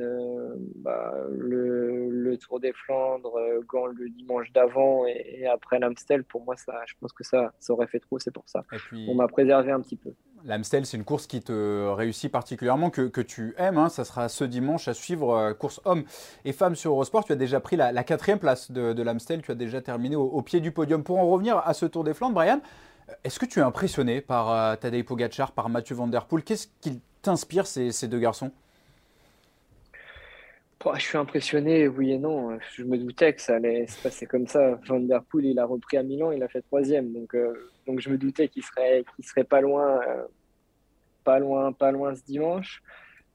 Bah, 0.77 1.13
le, 1.29 2.09
le, 2.09 2.37
Tour 2.37 2.59
des 2.59 2.73
Flandres, 2.73 3.37
Gand 3.67 3.87
le 3.87 4.09
dimanche 4.09 4.51
d'avant 4.51 5.05
et, 5.05 5.45
après 5.45 5.77
l'Amstel. 5.77 6.23
Pour 6.23 6.43
moi, 6.45 6.55
ça, 6.55 6.81
je 6.87 6.95
pense 6.99 7.13
que 7.13 7.23
ça, 7.23 7.53
ça 7.59 7.73
aurait 7.73 7.87
fait 7.87 7.99
trop. 7.99 8.17
C'est 8.17 8.33
pour 8.33 8.47
ça. 8.47 8.63
on 9.07 9.13
m'a 9.13 9.27
préservé 9.27 9.71
un 9.71 9.81
petit 9.81 9.97
peu. 9.97 10.13
L'Amstel, 10.45 10.85
c'est 10.85 10.97
une 10.97 11.03
course 11.03 11.27
qui 11.27 11.41
te 11.41 11.87
réussit 11.89 12.31
particulièrement, 12.31 12.89
que, 12.89 13.01
que 13.01 13.21
tu 13.21 13.53
aimes. 13.57 13.77
Hein. 13.77 13.89
Ça 13.89 14.05
sera 14.05 14.29
ce 14.29 14.43
dimanche 14.43 14.87
à 14.87 14.93
suivre, 14.93 15.53
course 15.53 15.81
hommes 15.85 16.03
et 16.45 16.53
femmes 16.53 16.75
sur 16.75 16.91
Eurosport. 16.91 17.25
Tu 17.25 17.31
as 17.33 17.35
déjà 17.35 17.59
pris 17.59 17.75
la, 17.75 18.03
quatrième 18.03 18.39
place 18.39 18.71
de, 18.71 19.01
l'Amstel. 19.01 19.41
Tu 19.41 19.51
as 19.51 19.55
déjà 19.55 19.81
terminé 19.81 20.15
au, 20.15 20.41
pied 20.41 20.59
du 20.59 20.71
podium. 20.71 21.03
Pour 21.03 21.19
en 21.19 21.27
revenir 21.27 21.57
à 21.57 21.73
ce 21.73 21.85
Tour 21.85 22.03
des 22.03 22.13
Flandres, 22.13 22.35
Brian, 22.35 22.61
est-ce 23.23 23.39
que 23.39 23.45
tu 23.45 23.59
es 23.59 23.63
impressionné 23.63 24.21
par 24.21 24.51
euh, 24.51 24.75
Tadej 24.75 25.03
Pogacar, 25.03 25.51
par 25.51 25.69
Mathieu 25.69 25.95
Van 25.95 26.07
Der 26.07 26.25
Poel? 26.25 26.43
Qu'est-ce 26.43 26.67
qui 26.81 27.01
t'inspire 27.21 27.67
ces, 27.67 27.91
ces, 27.91 28.07
deux 28.07 28.19
garçons? 28.19 28.51
Je 30.95 31.01
suis 31.01 31.17
impressionné, 31.17 31.87
oui 31.87 32.13
et 32.13 32.17
non. 32.17 32.57
Je 32.73 32.83
me 32.83 32.97
doutais 32.97 33.33
que 33.33 33.41
ça 33.41 33.55
allait 33.55 33.85
se 33.87 34.01
passer 34.01 34.25
comme 34.25 34.47
ça. 34.47 34.79
Van 34.87 34.99
Der 34.99 35.23
Poel, 35.23 35.45
il 35.45 35.59
a 35.59 35.65
repris 35.65 35.97
à 35.97 36.03
Milan, 36.03 36.31
il 36.31 36.41
a 36.41 36.47
fait 36.47 36.61
troisième. 36.61 37.11
Donc, 37.11 37.35
euh, 37.35 37.53
donc 37.85 37.99
je 37.99 38.09
me 38.09 38.17
doutais 38.17 38.47
qu'il 38.47 38.63
serait, 38.63 39.03
qu'il 39.15 39.25
serait 39.25 39.43
pas 39.43 39.59
loin. 39.59 39.99
Euh, 40.07 40.23
pas 41.25 41.39
loin, 41.39 41.73
pas 41.73 41.91
loin 41.91 42.15
ce 42.15 42.23
dimanche. 42.23 42.81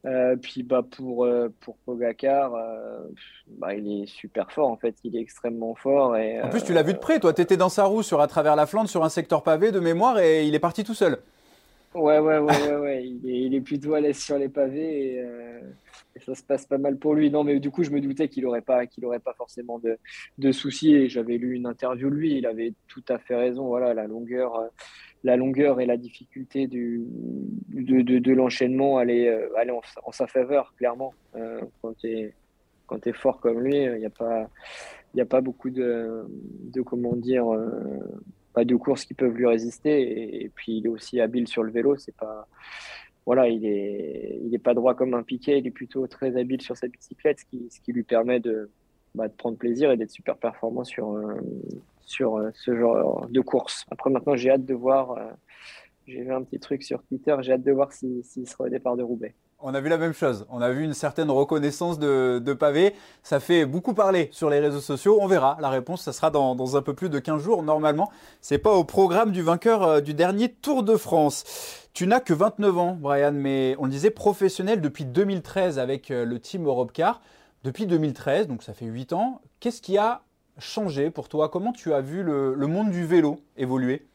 Euh, 0.06 0.36
puis 0.36 0.62
bah 0.62 0.82
pour 0.82 1.26
pour 1.60 1.76
Pogacar, 1.86 2.52
bah, 3.46 3.74
il 3.74 4.02
est 4.02 4.06
super 4.06 4.50
fort 4.52 4.68
en 4.68 4.76
fait, 4.76 4.94
il 5.02 5.16
est 5.16 5.20
extrêmement 5.20 5.74
fort. 5.74 6.16
Et, 6.16 6.42
en 6.42 6.48
plus, 6.50 6.62
tu 6.62 6.72
l'as 6.72 6.82
vu 6.82 6.92
de 6.92 6.98
près, 6.98 7.20
toi, 7.20 7.32
tu 7.32 7.40
étais 7.40 7.56
dans 7.56 7.68
sa 7.68 7.84
roue 7.84 8.02
sur 8.02 8.20
à 8.20 8.26
travers 8.26 8.56
la 8.56 8.66
Flandre 8.66 8.88
sur 8.88 9.04
un 9.04 9.08
secteur 9.08 9.42
pavé 9.42 9.70
de 9.70 9.80
mémoire 9.80 10.18
et 10.18 10.46
il 10.46 10.54
est 10.54 10.60
parti 10.60 10.82
tout 10.82 10.94
seul. 10.94 11.18
Ouais, 11.94 12.18
ouais, 12.18 12.38
ouais, 12.38 12.76
ouais, 12.76 13.06
Il, 13.06 13.30
est, 13.30 13.42
il, 13.42 13.54
est, 13.54 13.60
plutôt 13.60 13.94
à 13.94 14.00
l'aise 14.00 14.18
sur 14.18 14.36
les 14.36 14.48
pavés 14.48 15.14
et, 15.14 15.24
ça 16.24 16.34
se 16.34 16.42
passe 16.42 16.66
pas 16.66 16.78
mal 16.78 16.96
pour 16.96 17.14
lui. 17.14 17.30
Non, 17.30 17.44
mais 17.44 17.58
du 17.60 17.70
coup, 17.70 17.82
je 17.82 17.90
me 17.90 18.00
doutais 18.00 18.28
qu'il 18.28 18.44
n'aurait 18.44 18.62
pas, 18.62 18.86
qu'il 18.86 19.04
pas 19.24 19.34
forcément 19.34 19.80
de, 20.38 20.52
soucis 20.52 20.94
et 20.94 21.08
j'avais 21.08 21.36
lu 21.38 21.54
une 21.54 21.66
interview 21.66 22.08
lui, 22.08 22.36
il 22.38 22.46
avait 22.46 22.74
tout 22.88 23.04
à 23.08 23.18
fait 23.18 23.36
raison. 23.36 23.66
Voilà, 23.66 23.94
la 23.94 24.06
longueur 24.06 24.70
la 25.24 25.36
longueur 25.36 25.80
et 25.80 25.86
la 25.86 25.96
difficulté 25.96 26.66
du, 26.66 27.02
de, 27.70 28.32
l'enchaînement 28.32 28.98
aller, 28.98 29.26
euh, 29.26 29.48
aller 29.56 29.72
en, 29.72 30.12
sa 30.12 30.26
faveur, 30.26 30.74
clairement. 30.76 31.14
Euh, 31.34 31.62
quand 31.80 31.94
tu 31.98 32.08
es, 32.08 32.34
es, 33.06 33.12
fort 33.12 33.40
comme 33.40 33.60
lui, 33.60 33.84
il 33.84 33.98
n'y 33.98 34.04
a, 34.04 34.10
pas, 34.10 34.50
a 35.18 35.24
pas 35.24 35.40
beaucoup 35.40 35.70
de, 35.70 36.26
de 36.74 36.82
comment 36.82 37.16
dire, 37.16 37.52
euh, 37.52 37.98
pas 38.54 38.64
de 38.64 38.76
courses 38.76 39.04
qui 39.04 39.14
peuvent 39.14 39.34
lui 39.34 39.46
résister. 39.46 40.44
Et, 40.44 40.48
puis, 40.48 40.78
il 40.78 40.86
est 40.86 40.88
aussi 40.88 41.20
habile 41.20 41.48
sur 41.48 41.62
le 41.62 41.70
vélo. 41.70 41.96
C'est 41.96 42.16
pas. 42.16 42.46
Voilà, 43.26 43.48
il 43.48 43.64
est, 43.66 44.40
il 44.44 44.54
est 44.54 44.58
pas 44.58 44.74
droit 44.74 44.94
comme 44.94 45.14
un 45.14 45.22
piquet, 45.22 45.58
il 45.58 45.66
est 45.66 45.70
plutôt 45.70 46.06
très 46.06 46.36
habile 46.36 46.60
sur 46.60 46.76
sa 46.76 46.88
bicyclette, 46.88 47.40
ce 47.40 47.44
qui, 47.46 47.70
ce 47.70 47.80
qui 47.80 47.92
lui 47.92 48.02
permet 48.02 48.38
de, 48.38 48.70
bah, 49.14 49.28
de 49.28 49.32
prendre 49.32 49.56
plaisir 49.56 49.90
et 49.90 49.96
d'être 49.96 50.10
super 50.10 50.36
performant 50.36 50.84
sur, 50.84 51.18
sur 52.02 52.36
euh, 52.36 52.50
ce 52.54 52.76
genre 52.76 53.26
de 53.30 53.40
course. 53.40 53.86
Après, 53.90 54.10
maintenant, 54.10 54.36
j'ai 54.36 54.50
hâte 54.50 54.66
de 54.66 54.74
voir. 54.74 55.18
Euh, 56.08 56.12
j'ai 56.12 56.22
vu 56.22 56.32
un 56.32 56.42
petit 56.42 56.58
truc 56.58 56.82
sur 56.82 57.02
Twitter. 57.02 57.36
J'ai 57.40 57.52
hâte 57.52 57.62
de 57.62 57.72
voir 57.72 57.92
s'il 57.92 58.24
sera 58.48 58.64
au 58.64 58.68
départ 58.68 58.96
de 58.96 59.02
Roubaix. 59.02 59.34
On 59.60 59.72
a 59.74 59.80
vu 59.80 59.88
la 59.88 59.96
même 59.96 60.12
chose. 60.12 60.46
On 60.50 60.60
a 60.60 60.70
vu 60.70 60.84
une 60.84 60.92
certaine 60.92 61.30
reconnaissance 61.30 61.98
de, 61.98 62.52
pavé. 62.52 62.94
Ça 63.22 63.40
fait 63.40 63.64
beaucoup 63.64 63.94
parler 63.94 64.28
sur 64.30 64.50
les 64.50 64.60
réseaux 64.60 64.80
sociaux. 64.80 65.18
On 65.20 65.26
verra. 65.26 65.56
La 65.60 65.70
réponse, 65.70 66.02
ça 66.02 66.12
sera 66.12 66.30
dans, 66.30 66.76
un 66.76 66.82
peu 66.82 66.94
plus 66.94 67.08
de 67.08 67.18
15 67.18 67.42
jours. 67.42 67.62
Normalement, 67.62 68.10
c'est 68.40 68.58
pas 68.58 68.72
au 68.72 68.84
programme 68.84 69.32
du 69.32 69.42
vainqueur 69.42 69.82
euh, 69.82 70.00
du 70.00 70.12
dernier 70.12 70.50
Tour 70.50 70.82
de 70.82 70.96
France. 70.96 71.88
Tu 71.94 72.06
n'as 72.06 72.20
que 72.20 72.34
29 72.34 72.78
ans, 72.78 72.98
Brian, 73.00 73.32
mais 73.32 73.76
on 73.78 73.84
le 73.84 73.90
disait 73.90 74.10
professionnel 74.10 74.80
depuis 74.80 75.04
2013 75.04 75.78
avec 75.78 76.08
le 76.08 76.38
team 76.40 76.66
Europcar. 76.66 77.22
Depuis 77.64 77.86
2013, 77.86 78.46
donc 78.46 78.62
ça 78.62 78.74
fait 78.74 78.84
8 78.84 79.14
ans. 79.14 79.40
Qu'est-ce 79.58 79.80
qui 79.80 79.96
a 79.96 80.20
changé 80.58 81.10
pour 81.10 81.30
toi? 81.30 81.48
Comment 81.48 81.72
tu 81.72 81.94
as 81.94 82.02
vu 82.02 82.22
le, 82.22 82.54
monde 82.66 82.90
du 82.90 83.06
vélo 83.06 83.38
évoluer? 83.56 84.06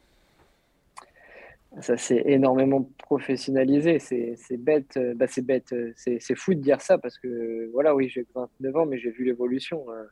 Ça 1.81 1.97
s'est 1.97 2.23
énormément 2.25 2.89
professionnalisé. 2.97 3.99
C'est 3.99 4.57
bête, 4.57 4.97
euh, 4.97 5.13
bah 5.15 5.27
c'est 5.27 5.45
bête, 5.45 5.73
euh, 5.73 5.93
c'est 5.95 6.35
fou 6.35 6.53
de 6.53 6.59
dire 6.59 6.81
ça 6.81 6.97
parce 6.97 7.17
que 7.17 7.69
voilà, 7.71 7.95
oui, 7.95 8.09
j'ai 8.09 8.25
29 8.33 8.75
ans, 8.75 8.85
mais 8.85 8.97
j'ai 8.99 9.11
vu 9.11 9.25
l'évolution. 9.25 9.85
Euh. 9.91 10.03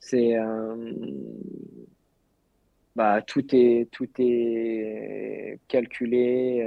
C'est 0.00 0.34
bah, 2.96 3.22
tout 3.22 3.44
est 3.54 3.88
tout 3.92 4.08
est 4.18 5.58
calculé. 5.68 6.66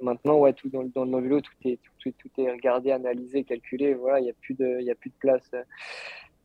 maintenant, 0.00 0.38
ouais, 0.38 0.52
tout 0.52 0.68
dans, 0.68 0.84
dans, 0.84 1.04
le 1.04 1.22
vélo, 1.22 1.40
tout 1.40 1.52
est 1.64 1.78
tout, 2.00 2.12
tout, 2.18 2.30
est 2.38 2.50
regardé, 2.50 2.90
analysé, 2.90 3.44
calculé. 3.44 3.94
Voilà, 3.94 4.20
il 4.20 4.24
n'y 4.24 4.30
a 4.30 4.34
plus 4.34 4.54
de 4.54 4.78
il 4.80 4.90
a 4.90 4.94
plus 4.94 5.10
de 5.10 5.14
place 5.18 5.50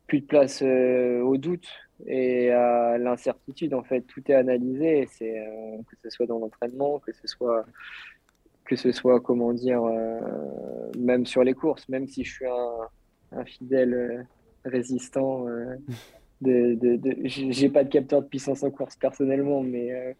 plus 0.06 0.20
de 0.20 0.26
place 0.26 0.62
au 0.62 1.36
doute 1.36 1.66
et 2.06 2.50
à 2.50 2.98
l'incertitude. 2.98 3.74
En 3.74 3.82
fait, 3.82 4.02
tout 4.02 4.22
est 4.30 4.34
analysé. 4.34 5.08
C'est 5.10 5.38
euh, 5.38 5.78
que 5.88 5.96
ce 6.02 6.10
soit 6.10 6.26
dans 6.26 6.38
l'entraînement, 6.38 6.98
que 6.98 7.12
ce 7.12 7.26
soit 7.26 7.64
que 8.64 8.74
ce 8.74 8.90
soit 8.90 9.20
comment 9.20 9.52
dire, 9.52 9.84
euh, 9.84 10.20
même 10.98 11.24
sur 11.24 11.44
les 11.44 11.54
courses, 11.54 11.88
même 11.88 12.08
si 12.08 12.24
je 12.24 12.32
suis 12.32 12.46
un, 12.46 13.44
fidèle 13.44 14.26
résistant. 14.64 15.46
de, 16.42 16.74
de, 16.74 16.96
de 16.96 17.16
j'ai 17.24 17.70
pas 17.70 17.82
de 17.82 17.88
capteur 17.88 18.20
de 18.20 18.26
puissance 18.26 18.62
en 18.62 18.70
course 18.70 18.96
personnellement, 18.96 19.62
mais 19.62 20.16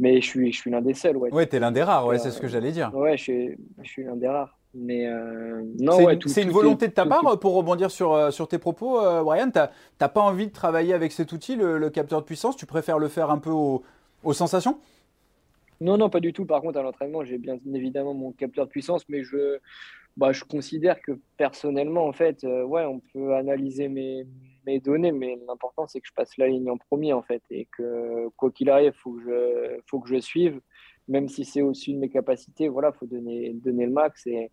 mais 0.00 0.20
je 0.20 0.26
suis 0.26 0.52
je 0.52 0.58
suis 0.58 0.70
l'un 0.70 0.82
des 0.82 0.94
seuls. 0.94 1.16
Ouais, 1.16 1.32
ouais 1.32 1.46
t'es 1.46 1.60
l'un 1.60 1.70
des 1.70 1.82
rares. 1.82 2.06
Ouais, 2.06 2.18
c'est 2.18 2.30
ce 2.30 2.40
que 2.40 2.48
j'allais 2.48 2.72
dire. 2.72 2.92
Ouais, 2.94 3.16
je 3.16 3.22
suis 3.22 3.58
je 3.82 3.88
suis 3.88 4.04
l'un 4.04 4.16
des 4.16 4.28
rares. 4.28 4.57
Mais 4.80 5.06
euh, 5.08 5.62
non, 5.80 5.98
c'est 6.26 6.42
une, 6.42 6.50
volonté 6.50 6.86
de 6.86 6.92
ta 6.92 7.04
part 7.04 7.38
pour 7.40 7.54
rebondir 7.54 7.90
sur, 7.90 8.12
euh, 8.12 8.30
sur 8.30 8.46
tes 8.46 8.58
propos, 8.58 9.00
euh, 9.00 9.22
Brian? 9.22 9.50
Tu 9.50 9.58
n'as 9.58 10.08
pas 10.08 10.20
envie 10.20 10.46
de 10.46 10.52
travailler 10.52 10.94
avec 10.94 11.10
cet 11.10 11.32
outil, 11.32 11.56
le, 11.56 11.90
capteur 11.90 12.20
de 12.20 12.26
puissance? 12.26 12.56
Tu 12.56 12.64
préfères 12.64 12.98
le 12.98 13.08
faire 13.08 13.30
un 13.30 13.38
peu 13.38 13.50
aux, 13.50 13.82
sensations? 14.32 14.78
Non, 15.80 15.96
non, 15.96 16.10
pas 16.10 16.20
du 16.20 16.32
tout. 16.32 16.44
Par 16.44 16.60
contre, 16.60 16.78
à 16.78 16.82
l'entraînement, 16.82 17.24
j'ai 17.24 17.38
bien 17.38 17.58
évidemment 17.74 18.14
mon 18.14 18.30
capteur 18.32 18.66
de 18.66 18.70
puissance, 18.70 19.08
mais 19.08 19.24
je, 19.24 19.58
bah, 20.16 20.30
je 20.32 20.44
considère 20.44 21.00
que 21.00 21.18
personnellement, 21.36 22.06
en 22.06 22.12
fait, 22.12 22.44
ouais, 22.44 22.84
on 22.84 23.00
peut 23.12 23.34
analyser 23.34 23.88
mes, 23.88 24.26
mes 24.64 24.78
données, 24.78 25.12
mais 25.12 25.38
l'important, 25.48 25.88
c'est 25.88 26.00
que 26.00 26.06
je 26.06 26.14
passe 26.14 26.36
la 26.36 26.46
ligne 26.46 26.70
en 26.70 26.76
premier, 26.76 27.12
en 27.12 27.22
fait, 27.22 27.42
et 27.50 27.66
que 27.76 28.28
quoi 28.36 28.52
qu'il 28.52 28.70
arrive, 28.70 28.92
il 28.94 29.00
faut, 29.00 29.12
que 29.12 29.22
je, 29.22 29.80
faut 29.86 29.98
que 29.98 30.08
je 30.08 30.20
suive 30.20 30.60
même 31.08 31.28
si 31.28 31.44
c'est 31.44 31.62
au-dessus 31.62 31.94
de 31.94 31.98
mes 31.98 32.10
capacités, 32.10 32.68
voilà, 32.68 32.92
faut 32.92 33.06
donner, 33.06 33.52
donner 33.54 33.86
le 33.86 33.92
max. 33.92 34.26
Et, 34.26 34.50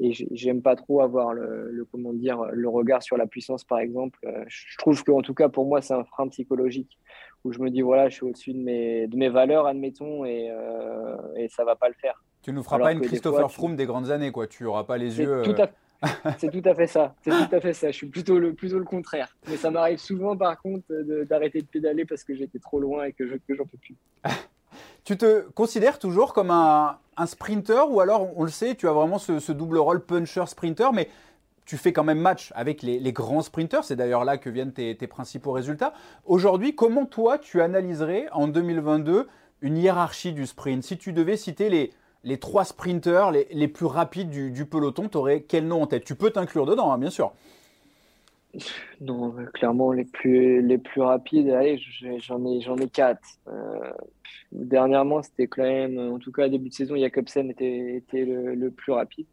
et 0.00 0.12
j'aime 0.32 0.62
pas 0.62 0.74
trop 0.74 1.02
avoir 1.02 1.34
le, 1.34 1.86
comment 1.90 2.12
dire, 2.12 2.42
le 2.52 2.68
regard 2.68 3.02
sur 3.02 3.16
la 3.16 3.26
puissance, 3.26 3.64
par 3.64 3.78
exemple. 3.78 4.18
Euh, 4.24 4.44
je 4.48 4.76
trouve 4.78 5.02
qu'en 5.04 5.22
tout 5.22 5.34
cas, 5.34 5.48
pour 5.48 5.66
moi, 5.66 5.82
c'est 5.82 5.94
un 5.94 6.04
frein 6.04 6.28
psychologique 6.28 6.98
où 7.44 7.52
je 7.52 7.60
me 7.60 7.70
dis, 7.70 7.82
voilà, 7.82 8.08
je 8.08 8.14
suis 8.14 8.24
au-dessus 8.24 8.52
de 8.52 8.58
mes, 8.58 9.06
de 9.06 9.16
mes 9.16 9.28
valeurs, 9.28 9.66
admettons, 9.66 10.24
et, 10.24 10.50
euh, 10.50 11.16
et 11.36 11.48
ça 11.48 11.64
va 11.64 11.76
pas 11.76 11.88
le 11.88 11.94
faire. 11.94 12.22
Tu 12.42 12.52
nous 12.52 12.62
feras 12.62 12.78
pas 12.78 12.92
une 12.92 13.00
Christopher 13.00 13.50
Froome 13.50 13.76
des 13.76 13.86
grandes 13.86 14.10
années, 14.10 14.32
quoi. 14.32 14.46
Tu 14.46 14.64
auras 14.64 14.84
pas 14.84 14.96
les 14.96 15.18
yeux. 15.18 15.42
Tout 15.42 15.54
à... 15.60 15.68
c'est 16.38 16.50
tout 16.50 16.62
à 16.64 16.74
fait 16.74 16.86
ça. 16.86 17.14
C'est 17.22 17.30
tout 17.30 17.54
à 17.54 17.60
fait 17.60 17.72
ça. 17.74 17.90
Je 17.90 17.96
suis 17.96 18.06
plutôt 18.06 18.38
le, 18.38 18.54
plutôt 18.54 18.78
le 18.78 18.84
contraire. 18.84 19.36
Mais 19.48 19.56
ça 19.56 19.70
m'arrive 19.70 19.98
souvent, 19.98 20.36
par 20.36 20.60
contre, 20.60 20.86
d'arrêter 21.24 21.60
de, 21.60 21.66
pédaler 21.66 22.04
parce 22.04 22.24
que 22.24 22.34
j'étais 22.34 22.60
trop 22.60 22.80
loin 22.80 23.04
et 23.04 23.12
que 23.12 23.26
j'en 23.26 23.64
peux 23.64 23.78
plus. 23.78 23.96
Tu 25.08 25.16
te 25.16 25.48
considères 25.52 25.98
toujours 25.98 26.34
comme 26.34 26.50
un, 26.50 26.98
sprinter 27.24 27.90
ou 27.90 28.02
alors, 28.02 28.28
on 28.36 28.44
le 28.44 28.50
sait, 28.50 28.74
tu 28.74 28.86
as 28.88 28.92
vraiment 28.92 29.18
ce, 29.18 29.52
double 29.52 29.78
rôle 29.78 30.04
puncher-sprinter, 30.04 30.92
mais 30.92 31.08
tu 31.64 31.78
fais 31.78 31.94
quand 31.94 32.04
même 32.04 32.18
match 32.18 32.52
avec 32.54 32.82
les, 32.82 33.12
grands 33.14 33.40
sprinters, 33.40 33.84
c'est 33.84 33.96
d'ailleurs 33.96 34.26
là 34.26 34.36
que 34.36 34.50
viennent 34.50 34.74
tes, 34.74 34.94
principaux 35.06 35.52
résultats. 35.52 35.94
Aujourd'hui, 36.26 36.74
comment 36.74 37.06
toi 37.06 37.38
tu 37.38 37.62
analyserais 37.62 38.26
en 38.32 38.48
2022 38.48 39.28
une 39.62 39.78
hiérarchie 39.78 40.34
du 40.34 40.44
sprint? 40.44 40.82
Si 40.82 40.98
tu 40.98 41.14
devais 41.14 41.38
citer 41.38 41.70
les, 41.70 41.90
les 42.22 42.36
trois 42.36 42.66
sprinters 42.66 43.30
les, 43.30 43.68
plus 43.68 43.86
rapides 43.86 44.28
du, 44.28 44.66
peloton, 44.66 45.08
tu 45.08 45.16
aurais 45.16 45.40
quel 45.40 45.66
nom 45.66 45.84
en 45.84 45.86
tête? 45.86 46.04
Tu 46.04 46.16
peux 46.16 46.28
t'inclure 46.32 46.66
dedans, 46.66 46.92
hein, 46.92 46.98
bien 46.98 47.08
sûr. 47.08 47.32
Non, 49.00 49.34
clairement, 49.54 49.92
les 49.92 50.04
plus, 50.04 50.62
les 50.62 50.78
plus 50.78 51.02
rapides, 51.02 51.50
allez, 51.50 51.78
j'en 52.18 52.44
ai, 52.46 52.60
j'en 52.60 52.76
ai 52.76 52.88
quatre. 52.88 53.38
Euh, 53.46 53.92
dernièrement, 54.52 55.22
c'était 55.22 55.46
quand 55.46 55.62
même, 55.62 55.98
en 55.98 56.18
tout 56.18 56.32
cas, 56.32 56.48
début 56.48 56.70
de 56.70 56.74
saison, 56.74 56.96
Jacobsen 56.96 57.50
était, 57.50 57.96
était 57.96 58.24
le, 58.24 58.54
le, 58.54 58.70
plus 58.70 58.92
rapide. 58.92 59.26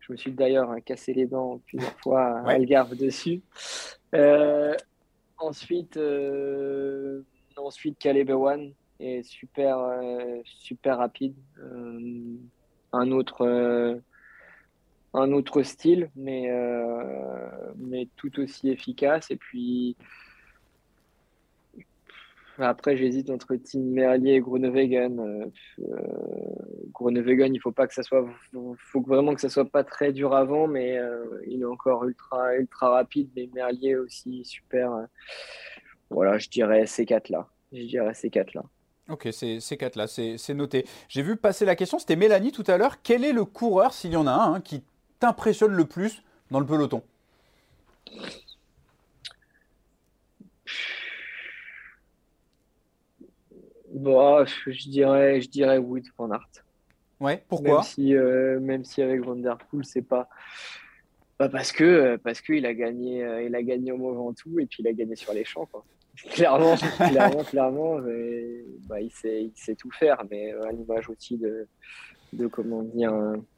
Je 0.00 0.12
me 0.12 0.16
suis 0.16 0.32
d'ailleurs 0.32 0.74
cassé 0.84 1.14
les 1.14 1.26
dents 1.26 1.60
plusieurs 1.66 1.98
fois 2.00 2.40
à 2.40 2.50
Algarve 2.50 2.96
dessus. 2.96 3.42
Euh, 4.14 4.74
ensuite, 5.38 5.96
euh, 5.96 7.22
ensuite 7.56 7.98
Caleb 7.98 8.30
One 8.30 8.72
est 8.98 9.22
super, 9.22 9.78
euh, 9.78 10.40
super 10.44 10.98
rapide. 10.98 11.36
un 12.92 13.12
autre 13.12 14.02
un 15.14 15.32
autre 15.32 15.62
style, 15.62 16.10
mais, 16.16 16.50
mais 17.76 18.08
tout 18.16 18.38
aussi 18.40 18.70
efficace. 18.70 19.30
Et 19.30 19.36
puis, 19.36 19.96
après, 22.66 22.96
j'hésite 22.96 23.30
entre 23.30 23.56
Tim 23.56 23.80
Merlier 23.80 24.34
et 24.34 24.40
Groenewegen. 24.40 25.20
Euh, 25.20 25.46
euh 25.80 26.26
il 27.02 27.60
faut 27.60 27.72
pas 27.72 27.86
que 27.86 27.94
ça 27.94 28.02
soit, 28.02 28.26
faut 28.76 29.00
vraiment 29.00 29.34
que 29.34 29.40
ça 29.40 29.48
soit 29.48 29.64
pas 29.64 29.84
très 29.84 30.12
dur 30.12 30.34
avant, 30.34 30.66
mais 30.66 30.98
euh, 30.98 31.24
il 31.46 31.62
est 31.62 31.66
encore 31.66 32.04
ultra, 32.04 32.54
ultra 32.56 32.90
rapide. 32.90 33.30
Mais 33.34 33.48
Merlier 33.54 33.96
aussi 33.96 34.44
super. 34.44 35.06
voilà, 36.10 36.36
je 36.36 36.48
dirais 36.48 36.86
ces 36.86 37.06
quatre 37.06 37.30
là. 37.30 37.48
Je 37.72 37.84
dirais 37.84 38.12
ces 38.12 38.28
quatre 38.28 38.52
là. 38.52 38.64
Ok, 39.08 39.28
ces 39.32 39.76
quatre 39.78 39.96
là, 39.96 40.06
c'est 40.06 40.54
noté. 40.54 40.84
J'ai 41.08 41.22
vu 41.22 41.36
passer 41.36 41.64
la 41.64 41.74
question, 41.74 41.98
c'était 41.98 42.16
Mélanie 42.16 42.52
tout 42.52 42.64
à 42.66 42.76
l'heure. 42.76 43.02
Quel 43.02 43.24
est 43.24 43.32
le 43.32 43.44
coureur, 43.44 43.94
s'il 43.94 44.12
y 44.12 44.16
en 44.16 44.26
a 44.26 44.32
un, 44.32 44.54
hein, 44.54 44.60
qui 44.60 44.84
t'impressionne 45.20 45.72
le 45.72 45.84
plus 45.84 46.22
dans 46.50 46.60
le 46.60 46.66
peloton? 46.66 47.02
Bon, 53.92 54.44
je 54.44 54.88
dirais, 54.88 55.40
je 55.40 55.48
dirais 55.48 55.78
Wood 55.78 56.04
Van 56.16 56.30
Aert. 56.32 56.64
Ouais, 57.20 57.44
pourquoi? 57.48 57.76
même 57.76 57.82
si, 57.82 58.14
euh, 58.14 58.58
même 58.60 58.84
si 58.84 59.02
avec 59.02 59.20
Van 59.22 59.36
Der 59.36 59.58
Poel, 59.58 59.84
c'est 59.84 60.02
pas. 60.02 60.28
Bah 61.38 61.48
parce 61.48 61.72
que 61.72 61.84
euh, 61.84 62.18
parce 62.18 62.40
qu'il 62.40 62.66
a 62.66 62.74
gagné 62.74 63.24
euh, 63.24 63.42
il 63.42 63.54
a 63.54 63.62
gagné 63.62 63.92
au 63.92 63.96
Mont 63.96 64.12
Ventoux 64.12 64.60
et 64.60 64.66
puis 64.66 64.82
il 64.82 64.88
a 64.88 64.92
gagné 64.92 65.16
sur 65.16 65.32
les 65.32 65.44
champs 65.44 65.64
quoi. 65.64 65.84
clairement 66.32 66.76
clairement 66.76 67.44
clairement 67.44 67.98
bah, 68.88 69.00
il 69.00 69.10
sait 69.10 69.44
il 69.44 69.52
sait 69.54 69.74
tout 69.74 69.90
faire 69.90 70.22
mais 70.30 70.52
à 70.52 70.70
l'image 70.70 71.08
aussi 71.08 71.38
de 71.38 71.66
de 72.32 72.46
comment 72.46 72.82
dire 72.82 73.12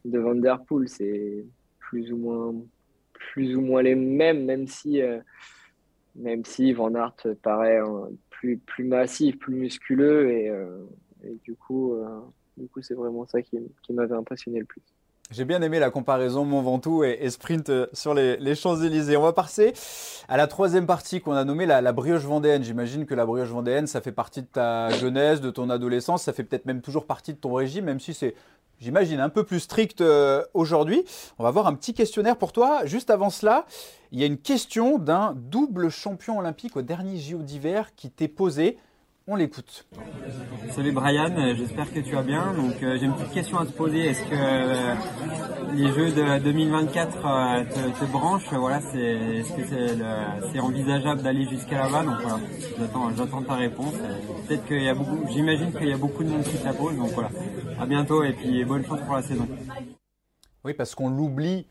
de 0.05 0.19
Van 0.19 0.35
Der 0.35 0.63
Poel 0.63 0.87
c'est 0.87 1.45
plus 1.79 2.11
ou 2.11 2.17
moins 2.17 2.55
plus 3.13 3.55
ou 3.55 3.61
moins 3.61 3.81
les 3.81 3.95
mêmes 3.95 4.45
même 4.45 4.67
si 4.67 5.01
même 6.15 6.45
si 6.45 6.73
Van 6.73 6.93
Aert 6.93 7.15
paraît 7.41 7.81
plus, 8.65 8.83
massif, 8.83 9.37
plus 9.39 9.55
musculeux. 9.55 10.31
Et, 10.31 10.49
euh, 10.49 10.85
du 11.43 11.55
coup, 11.55 11.93
euh, 11.93 12.19
du 12.57 12.67
coup 12.67 12.81
c'est 12.81 12.93
vraiment 12.93 13.25
ça 13.25 13.41
qui, 13.41 13.57
m'avait 13.89 14.15
impressionné 14.15 14.59
le 14.59 14.65
plus. 14.65 14.81
J'ai 15.31 15.45
bien 15.45 15.61
aimé 15.61 15.79
la 15.79 15.89
comparaison 15.89 16.43
Mont 16.43 16.61
Ventoux 16.61 17.03
et, 17.03 17.29
sprint 17.29 17.69
euh, 17.69 17.87
sur 17.93 18.13
les, 18.13 18.55
Champs-Élysées. 18.55 19.15
On 19.17 19.23
va 19.23 19.33
passer 19.33 19.73
à 20.27 20.37
la 20.37 20.47
troisième 20.47 20.85
partie 20.85 21.21
qu'on 21.21 21.31
a 21.31 21.45
nommée 21.45 21.65
la, 21.65 21.93
brioche 21.93 22.23
vendéenne. 22.23 22.63
J'imagine 22.63 23.05
que 23.05 23.15
la 23.15 23.25
brioche 23.25 23.49
vendéenne, 23.49 23.87
ça 23.87 24.01
fait 24.01 24.11
partie 24.11 24.41
de 24.41 24.47
ta 24.47 24.89
jeunesse, 24.89 25.39
de 25.39 25.49
ton 25.49 25.69
adolescence, 25.69 26.23
ça 26.23 26.33
fait 26.33 26.43
peut-être 26.43 26.65
même 26.65 26.81
toujours 26.81 27.07
partie 27.07 27.33
de 27.33 27.39
ton 27.39 27.53
régime, 27.53 27.85
même 27.85 28.01
si 28.01 28.13
c'est, 28.13 28.35
j'imagine, 28.83 29.19
un 29.19 29.29
peu 29.29 29.43
plus 29.43 29.61
strict 29.61 30.03
aujourd'hui. 30.53 31.03
On 31.39 31.43
va 31.43 31.51
voir 31.51 31.67
un 31.67 31.73
petit 31.73 31.93
questionnaire 31.93 32.37
pour 32.37 32.51
toi. 32.51 32.85
Juste 32.85 33.09
avant 33.09 33.29
cela, 33.29 33.65
il 34.11 34.19
y 34.19 34.23
a 34.23 34.27
une 34.27 34.37
question 34.37 34.99
d'un 34.99 35.33
double 35.35 35.89
champion 35.89 36.37
olympique 36.37 36.75
au 36.75 36.81
dernier 36.81 37.17
JO 37.17 37.39
d'hiver 37.39 37.95
qui 37.95 38.11
t'est 38.11 38.27
posée. 38.27 38.77
On 39.25 39.37
l'écoute. 39.37 39.85
Salut 40.71 40.91
Brian, 40.91 41.55
j'espère 41.55 41.93
que 41.93 42.01
tu 42.01 42.13
vas 42.13 42.23
bien. 42.23 42.53
Donc 42.55 42.83
euh, 42.83 42.97
j'ai 42.99 43.05
une 43.05 43.13
petite 43.13 43.31
question 43.31 43.57
à 43.57 43.65
te 43.65 43.71
poser. 43.71 44.07
Est-ce 44.07 44.21
que 44.23 44.33
euh, 44.33 44.95
les 45.75 45.87
Jeux 45.93 46.11
de 46.11 46.39
2024 46.39 47.25
euh, 47.25 47.63
te, 48.01 48.05
branchent? 48.11 48.51
Voilà, 48.51 48.81
c'est 48.81 48.99
est-ce 48.99 49.53
que 49.53 49.65
c'est 50.51 50.59
envisageable 50.59 51.21
d'aller 51.21 51.47
jusqu'à 51.47 51.83
là-bas? 51.83 52.03
Donc 52.03 52.17
voilà, 52.21 53.15
j'attends 53.15 53.43
ta 53.43 53.53
réponse. 53.53 53.93
Peut-être 54.45 54.65
qu'il 54.65 54.83
y 54.83 54.89
a 54.89 54.93
beaucoup, 54.93 55.25
j'imagine 55.31 55.71
qu'il 55.71 55.87
y 55.87 55.93
a 55.93 55.97
beaucoup 55.97 56.25
de 56.25 56.29
monde 56.29 56.43
qui 56.43 56.57
te 56.57 56.65
la 56.65 56.73
pose. 56.73 56.97
Donc 56.97 57.11
voilà, 57.11 57.29
à 57.79 57.85
bientôt 57.85 58.23
et 58.25 58.33
puis 58.33 58.65
bonne 58.65 58.85
chance 58.85 58.99
pour 59.05 59.15
la 59.15 59.21
saison. 59.21 59.47
Oui, 60.65 60.73
parce 60.73 60.95
qu'on 60.95 61.09
l'oublie 61.09 61.65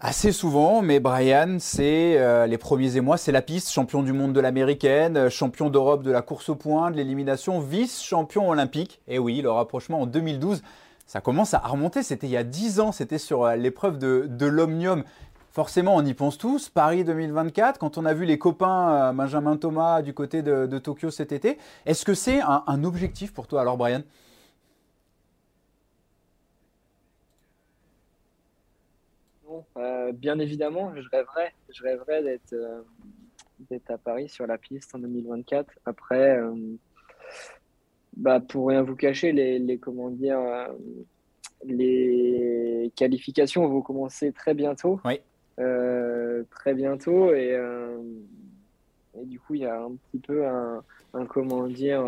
Assez 0.00 0.30
souvent, 0.30 0.80
mais 0.80 1.00
Brian, 1.00 1.56
c'est 1.58 2.16
euh, 2.18 2.46
les 2.46 2.56
premiers 2.56 2.96
émois, 2.96 3.16
c'est 3.16 3.32
la 3.32 3.42
piste, 3.42 3.72
champion 3.72 4.04
du 4.04 4.12
monde 4.12 4.32
de 4.32 4.38
l'américaine, 4.38 5.16
euh, 5.16 5.28
champion 5.28 5.70
d'Europe 5.70 6.04
de 6.04 6.12
la 6.12 6.22
course 6.22 6.50
au 6.50 6.54
point, 6.54 6.92
de 6.92 6.96
l'élimination, 6.96 7.58
vice-champion 7.58 8.48
olympique. 8.48 9.00
Et 9.08 9.18
oui, 9.18 9.42
le 9.42 9.50
rapprochement 9.50 10.02
en 10.02 10.06
2012, 10.06 10.62
ça 11.08 11.20
commence 11.20 11.52
à 11.52 11.58
remonter, 11.58 12.04
c'était 12.04 12.28
il 12.28 12.30
y 12.30 12.36
a 12.36 12.44
10 12.44 12.78
ans, 12.78 12.92
c'était 12.92 13.18
sur 13.18 13.42
euh, 13.42 13.56
l'épreuve 13.56 13.98
de, 13.98 14.46
l'Omnium. 14.46 15.02
Forcément, 15.50 15.96
on 15.96 16.04
y 16.04 16.14
pense 16.14 16.38
tous. 16.38 16.68
Paris 16.68 17.02
2024, 17.02 17.80
quand 17.80 17.98
on 17.98 18.04
a 18.04 18.14
vu 18.14 18.24
les 18.24 18.38
copains 18.38 19.12
Benjamin 19.12 19.56
Thomas 19.56 20.02
du 20.02 20.14
côté 20.14 20.42
de, 20.42 20.78
Tokyo 20.78 21.10
cet 21.10 21.32
été, 21.32 21.58
est-ce 21.86 22.04
que 22.04 22.14
c'est 22.14 22.38
un 22.40 22.84
objectif 22.84 23.32
pour 23.32 23.48
toi 23.48 23.62
alors, 23.62 23.76
Brian? 23.76 24.02
Euh, 29.76 30.12
bien 30.12 30.38
évidemment, 30.38 30.92
je 30.94 31.08
rêverais, 31.10 31.52
je 31.74 31.82
rêverais 31.82 32.22
d'être 32.22 32.52
euh, 32.52 33.78
à 33.88 33.98
Paris 33.98 34.28
sur 34.28 34.46
la 34.46 34.58
piste 34.58 34.94
en 34.94 34.98
2024. 34.98 35.70
Après, 35.84 36.38
euh, 36.38 36.54
bah, 38.16 38.40
pour 38.40 38.68
rien 38.68 38.82
vous 38.82 38.96
cacher, 38.96 39.32
les, 39.32 39.58
les 39.58 39.78
comment 39.78 40.10
dire, 40.10 40.40
les 41.64 42.92
qualifications 42.96 43.66
vont 43.68 43.82
commencer 43.82 44.32
très 44.32 44.54
bientôt. 44.54 45.00
Oui. 45.04 45.20
très 46.50 46.74
bientôt 46.74 47.34
et, 47.34 47.58
et, 49.20 49.24
du 49.24 49.40
coup 49.40 49.54
il 49.54 49.62
y 49.62 49.66
a 49.66 49.82
un 49.82 49.90
petit 49.90 50.20
peu 50.20 50.46
un, 50.46 50.84
un 51.14 51.26
comment 51.26 51.66
dire 51.66 52.04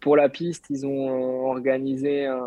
pour 0.00 0.16
la 0.16 0.30
piste 0.30 0.66
ils 0.70 0.86
ont 0.86 1.44
organisé 1.50 2.24
un, 2.24 2.40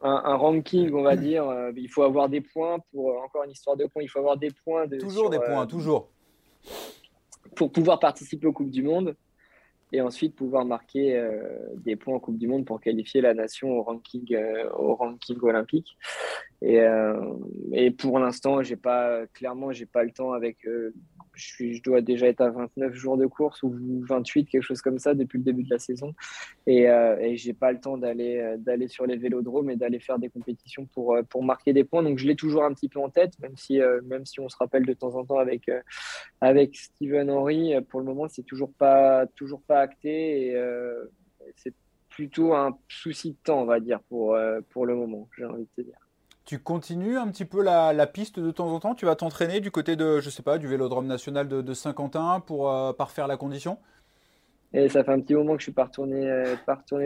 un, 0.00 0.36
ranking, 0.36 0.92
on 0.92 1.02
va 1.02 1.16
dire. 1.16 1.48
Euh, 1.48 1.72
il 1.76 1.88
faut 1.88 2.02
avoir 2.02 2.28
des 2.28 2.40
points 2.40 2.78
pour, 2.92 3.10
euh, 3.10 3.24
encore 3.24 3.44
une 3.44 3.50
histoire 3.50 3.76
de 3.76 3.86
points, 3.86 4.02
il 4.02 4.08
faut 4.08 4.18
avoir 4.18 4.36
des 4.36 4.50
points. 4.64 4.86
De, 4.86 4.98
toujours 4.98 5.30
des 5.30 5.38
points, 5.38 5.62
euh, 5.62 5.66
toujours. 5.66 6.08
Pour 7.56 7.72
pouvoir 7.72 7.98
participer 7.98 8.46
aux 8.46 8.52
Coupes 8.52 8.70
du 8.70 8.82
Monde 8.82 9.16
et 9.90 10.00
ensuite 10.02 10.36
pouvoir 10.36 10.66
marquer 10.66 11.18
des 11.76 11.96
points 11.96 12.14
en 12.14 12.20
Coupe 12.20 12.36
du 12.36 12.46
Monde 12.46 12.66
pour 12.66 12.78
qualifier 12.78 13.22
la 13.22 13.32
nation 13.32 13.70
au 13.70 13.82
ranking, 13.82 14.36
au 14.76 14.94
ranking 14.94 15.38
olympique. 15.40 15.96
Et, 16.60 16.78
et 17.72 17.90
pour 17.90 18.18
l'instant, 18.18 18.62
j'ai 18.62 18.76
pas, 18.76 19.26
clairement, 19.28 19.72
j'ai 19.72 19.86
pas 19.86 20.04
le 20.04 20.10
temps 20.10 20.32
avec 20.32 20.58
je, 21.38 21.82
dois 21.82 22.00
déjà 22.00 22.26
être 22.26 22.40
à 22.40 22.50
29 22.50 22.92
jours 22.94 23.16
de 23.16 23.26
course 23.26 23.62
ou 23.62 23.74
28, 24.08 24.46
quelque 24.46 24.62
chose 24.62 24.82
comme 24.82 24.98
ça, 24.98 25.14
depuis 25.14 25.38
le 25.38 25.44
début 25.44 25.62
de 25.62 25.70
la 25.70 25.78
saison. 25.78 26.14
Et, 26.66 26.90
euh, 26.90 27.16
et 27.18 27.36
j'ai 27.36 27.54
pas 27.54 27.72
le 27.72 27.80
temps 27.80 27.96
d'aller 27.96 28.38
euh, 28.38 28.88
sur 28.88 29.06
les 29.06 29.16
vélodromes 29.16 29.70
et 29.70 29.76
d'aller 29.76 30.00
faire 30.00 30.18
des 30.18 30.28
compétitions 30.28 30.86
pour, 30.86 31.14
euh, 31.14 31.22
pour 31.22 31.42
marquer 31.42 31.72
des 31.72 31.84
points. 31.84 32.02
Donc 32.02 32.18
je 32.18 32.26
l'ai 32.26 32.36
toujours 32.36 32.64
un 32.64 32.74
petit 32.74 32.88
peu 32.88 33.00
en 33.00 33.08
tête, 33.08 33.38
même 33.38 33.56
si, 33.56 33.80
euh, 33.80 34.00
on 34.38 34.48
se 34.48 34.56
rappelle 34.56 34.84
de 34.84 34.92
temps 34.92 35.14
en 35.14 35.24
temps 35.24 35.38
avec, 35.38 35.70
avec 36.40 36.76
Steven 36.76 37.30
Henry. 37.30 37.74
Pour 37.88 38.00
le 38.00 38.06
moment, 38.06 38.28
c'est 38.28 38.42
toujours 38.42 38.72
pas, 38.72 39.26
toujours 39.26 39.62
pas 39.62 39.80
acté 39.80 40.48
et 40.48 40.62
c'est 41.56 41.74
plutôt 42.08 42.54
un 42.54 42.76
souci 42.88 43.32
de 43.32 43.36
temps, 43.42 43.62
on 43.62 43.64
va 43.64 43.80
dire, 43.80 44.00
pour, 44.08 44.36
pour 44.70 44.86
le 44.86 44.94
moment, 44.94 45.28
j'ai 45.36 45.44
envie 45.44 45.64
de 45.64 45.82
te 45.82 45.82
dire. 45.82 46.07
Tu 46.48 46.58
continues 46.58 47.18
un 47.18 47.28
petit 47.28 47.44
peu 47.44 47.62
la, 47.62 48.06
piste 48.06 48.40
de 48.40 48.50
temps 48.50 48.72
en 48.72 48.80
temps? 48.80 48.94
Tu 48.94 49.04
vas 49.04 49.14
t'entraîner 49.16 49.60
du 49.60 49.70
côté 49.70 49.96
de, 49.96 50.18
je 50.20 50.30
sais 50.30 50.42
pas, 50.42 50.56
du 50.56 50.66
Vélodrome 50.66 51.06
national 51.06 51.46
de, 51.46 51.74
Saint-Quentin 51.74 52.40
pour 52.40 52.72
euh, 52.72 52.94
parfaire 52.94 53.26
la 53.26 53.36
condition? 53.36 53.76
Et 54.72 54.88
Ça 54.88 55.04
fait 55.04 55.12
un 55.12 55.20
petit 55.20 55.34
moment 55.34 55.52
que 55.52 55.58
je 55.58 55.64
suis 55.64 55.72
pas 55.72 55.84
retourné, 55.84 56.26
euh, 56.26 56.56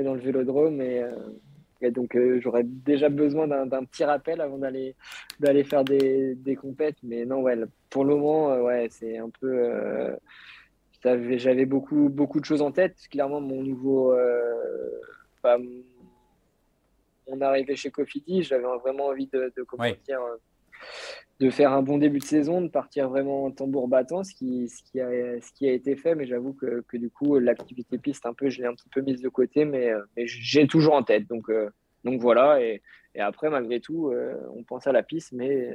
dans 0.04 0.14
le 0.14 0.20
Vélodrome 0.20 0.80
et, 0.80 1.02
euh, 1.02 1.90
donc 1.90 2.16
j'aurais 2.38 2.62
déjà 2.62 3.08
besoin 3.08 3.48
d'un 3.48 3.84
petit 3.84 4.04
rappel 4.04 4.40
avant 4.40 4.58
d'aller 4.58 4.94
d'aller 5.40 5.64
faire 5.64 5.82
des, 5.82 6.36
des 6.36 6.54
compètes. 6.54 6.98
Mais 7.02 7.24
non, 7.24 7.40
ouais, 7.40 7.58
pour 7.90 8.04
le 8.04 8.14
moment, 8.14 8.54
ouais, 8.62 8.86
c'est 8.92 9.18
un 9.18 9.30
peu. 9.40 10.16
J'avais 11.02 11.66
beaucoup 11.66 12.08
beaucoup 12.08 12.38
de 12.38 12.44
choses 12.44 12.62
en 12.62 12.70
tête. 12.70 12.94
Clairement, 13.10 13.40
mon 13.40 13.64
nouveau 13.64 14.14
arrivée 17.40 17.76
chez 17.76 17.90
Cofidis, 17.90 18.42
j'avais 18.42 18.64
vraiment 18.82 19.06
envie 19.06 19.26
de, 19.28 19.52
de, 19.56 19.64
euh, 20.10 20.36
de 21.40 21.50
faire 21.50 21.72
un 21.72 21.82
bon 21.82 21.98
début 21.98 22.18
de 22.18 22.24
saison, 22.24 22.60
de 22.60 22.68
partir 22.68 23.08
vraiment 23.08 23.44
en 23.44 23.50
tambour 23.50 23.88
battant, 23.88 24.24
ce 24.24 24.34
qui, 24.34 24.68
ce 24.68 24.82
qui, 24.82 25.00
a, 25.00 25.08
ce 25.40 25.52
qui 25.52 25.68
a 25.68 25.72
été 25.72 25.96
fait. 25.96 26.14
Mais 26.14 26.26
j'avoue 26.26 26.52
que, 26.52 26.84
que, 26.88 26.96
du 26.96 27.10
coup, 27.10 27.38
l'activité 27.38 27.98
piste, 27.98 28.26
un 28.26 28.34
peu, 28.34 28.50
je 28.50 28.60
l'ai 28.60 28.66
un 28.66 28.74
petit 28.74 28.88
peu 28.88 29.00
mise 29.00 29.22
de 29.22 29.28
côté, 29.28 29.64
mais, 29.64 29.90
euh, 29.90 30.02
mais 30.16 30.26
j'ai 30.26 30.66
toujours 30.66 30.94
en 30.94 31.02
tête. 31.02 31.26
Donc, 31.28 31.48
euh, 31.48 31.70
donc 32.04 32.20
voilà. 32.20 32.60
Et, 32.60 32.82
et, 33.14 33.20
après, 33.20 33.48
malgré 33.48 33.80
tout, 33.80 34.12
on 34.54 34.62
pense 34.64 34.86
à 34.86 34.92
la 34.92 35.02
piste, 35.02 35.32
mais 35.32 35.70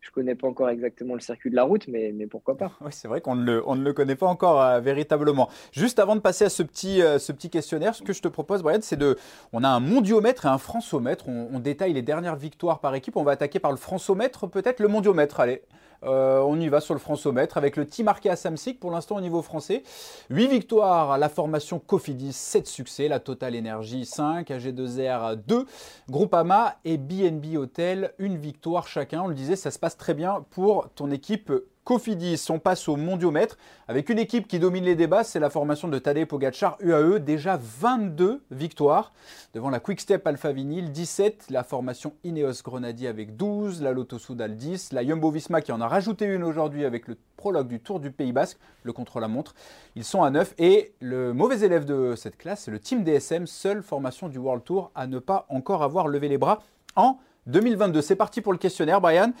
je 0.00 0.10
connais 0.10 0.34
pas 0.34 0.48
encore 0.48 0.70
exactement 0.70 1.14
le 1.14 1.20
circuit 1.20 1.50
de 1.50 1.56
la 1.56 1.64
route, 1.64 1.86
mais, 1.86 2.12
pourquoi 2.30 2.56
pas. 2.56 2.72
Oui, 2.80 2.90
c'est 2.90 3.08
vrai 3.08 3.20
qu'on 3.20 3.36
ne 3.36 3.44
le, 3.44 3.62
on 3.66 3.76
ne 3.76 3.84
le 3.84 3.92
connaît 3.92 4.16
pas 4.16 4.26
encore 4.26 4.60
euh, 4.60 4.80
véritablement. 4.80 5.48
Juste 5.72 5.98
avant 5.98 6.16
de 6.16 6.20
passer 6.20 6.44
à 6.46 6.48
ce 6.48 6.62
petit, 6.62 7.02
euh, 7.02 7.18
ce 7.18 7.32
petit 7.32 7.50
questionnaire, 7.50 7.94
ce 7.94 8.02
que 8.02 8.12
je 8.12 8.22
te 8.22 8.28
propose, 8.28 8.62
Brian, 8.62 8.78
c'est 8.80 8.96
de. 8.96 9.18
On 9.52 9.62
a 9.62 9.68
un 9.68 9.80
mondiomètre 9.80 10.46
et 10.46 10.48
un 10.48 10.58
francomètre. 10.58 11.28
On, 11.28 11.60
détaille 11.60 11.92
les 11.92 12.02
dernières 12.02 12.36
victoires 12.36 12.80
par 12.80 12.94
équipe. 12.94 13.16
On 13.16 13.22
va 13.22 13.32
attaquer 13.32 13.58
par 13.58 13.70
le 13.70 13.76
francomètre, 13.76 14.48
peut-être 14.48 14.80
le 14.80 14.88
mondiomètre. 14.88 15.40
Allez. 15.40 15.62
Euh, 16.04 16.40
on 16.40 16.58
y 16.58 16.68
va 16.68 16.80
sur 16.80 16.94
le 16.94 17.00
francomètre 17.00 17.56
avec 17.56 17.76
le 17.76 17.86
team 17.86 18.06
marqué 18.06 18.30
à 18.30 18.36
Samsic 18.36 18.80
pour 18.80 18.90
l'instant 18.90 19.16
au 19.16 19.20
niveau 19.20 19.42
français. 19.42 19.82
8 20.30 20.48
victoires 20.48 21.12
à 21.12 21.18
la 21.18 21.28
formation 21.28 21.78
Cofidis, 21.78 22.32
7 22.32 22.66
succès, 22.66 23.08
la 23.08 23.20
Total 23.20 23.56
Energy 23.56 24.04
5, 24.04 24.48
AG2R 24.48 25.36
2, 25.36 25.66
Groupama 26.08 26.76
et 26.84 26.96
BNB 26.96 27.56
Hotel, 27.56 28.12
une 28.18 28.36
victoire 28.36 28.86
chacun. 28.86 29.22
On 29.22 29.28
le 29.28 29.34
disait, 29.34 29.56
ça 29.56 29.70
se 29.70 29.78
passe 29.78 29.96
très 29.96 30.14
bien 30.14 30.44
pour 30.50 30.88
ton 30.94 31.10
équipe 31.10 31.52
Cofidis. 31.90 32.46
On 32.50 32.60
passe 32.60 32.88
au 32.88 32.94
mondiomètre 32.94 33.58
avec 33.88 34.10
une 34.10 34.20
équipe 34.20 34.46
qui 34.46 34.60
domine 34.60 34.84
les 34.84 34.94
débats, 34.94 35.24
c'est 35.24 35.40
la 35.40 35.50
formation 35.50 35.88
de 35.88 35.98
Tadej 35.98 36.24
Pogacar 36.24 36.76
UAE, 36.78 37.18
déjà 37.18 37.58
22 37.60 38.44
victoires 38.52 39.12
devant 39.54 39.70
la 39.70 39.80
Quickstep 39.80 40.24
Alpha 40.24 40.52
Vinyl, 40.52 40.92
17, 40.92 41.46
la 41.50 41.64
formation 41.64 42.12
Ineos 42.22 42.62
Grenadier 42.62 43.08
avec 43.08 43.36
12, 43.36 43.82
la 43.82 43.90
Lotto 43.90 44.20
Soudal 44.20 44.54
10, 44.54 44.92
la 44.92 45.04
Jumbo 45.04 45.32
Visma 45.32 45.62
qui 45.62 45.72
en 45.72 45.80
a 45.80 45.88
rajouté 45.88 46.26
une 46.26 46.44
aujourd'hui 46.44 46.84
avec 46.84 47.08
le 47.08 47.16
prologue 47.36 47.66
du 47.66 47.80
Tour 47.80 47.98
du 47.98 48.12
Pays 48.12 48.30
Basque, 48.30 48.60
le 48.84 48.92
contre-la-montre. 48.92 49.56
Ils 49.96 50.04
sont 50.04 50.22
à 50.22 50.30
9 50.30 50.54
et 50.58 50.92
le 51.00 51.32
mauvais 51.32 51.62
élève 51.62 51.86
de 51.86 52.14
cette 52.16 52.38
classe, 52.38 52.66
c'est 52.66 52.70
le 52.70 52.78
Team 52.78 53.02
DSM, 53.02 53.48
seule 53.48 53.82
formation 53.82 54.28
du 54.28 54.38
World 54.38 54.62
Tour 54.62 54.92
à 54.94 55.08
ne 55.08 55.18
pas 55.18 55.44
encore 55.48 55.82
avoir 55.82 56.06
levé 56.06 56.28
les 56.28 56.38
bras 56.38 56.62
en 56.94 57.18
2022. 57.46 58.00
C'est 58.00 58.14
parti 58.14 58.40
pour 58.40 58.52
le 58.52 58.58
questionnaire, 58.58 59.00
Brian. 59.00 59.32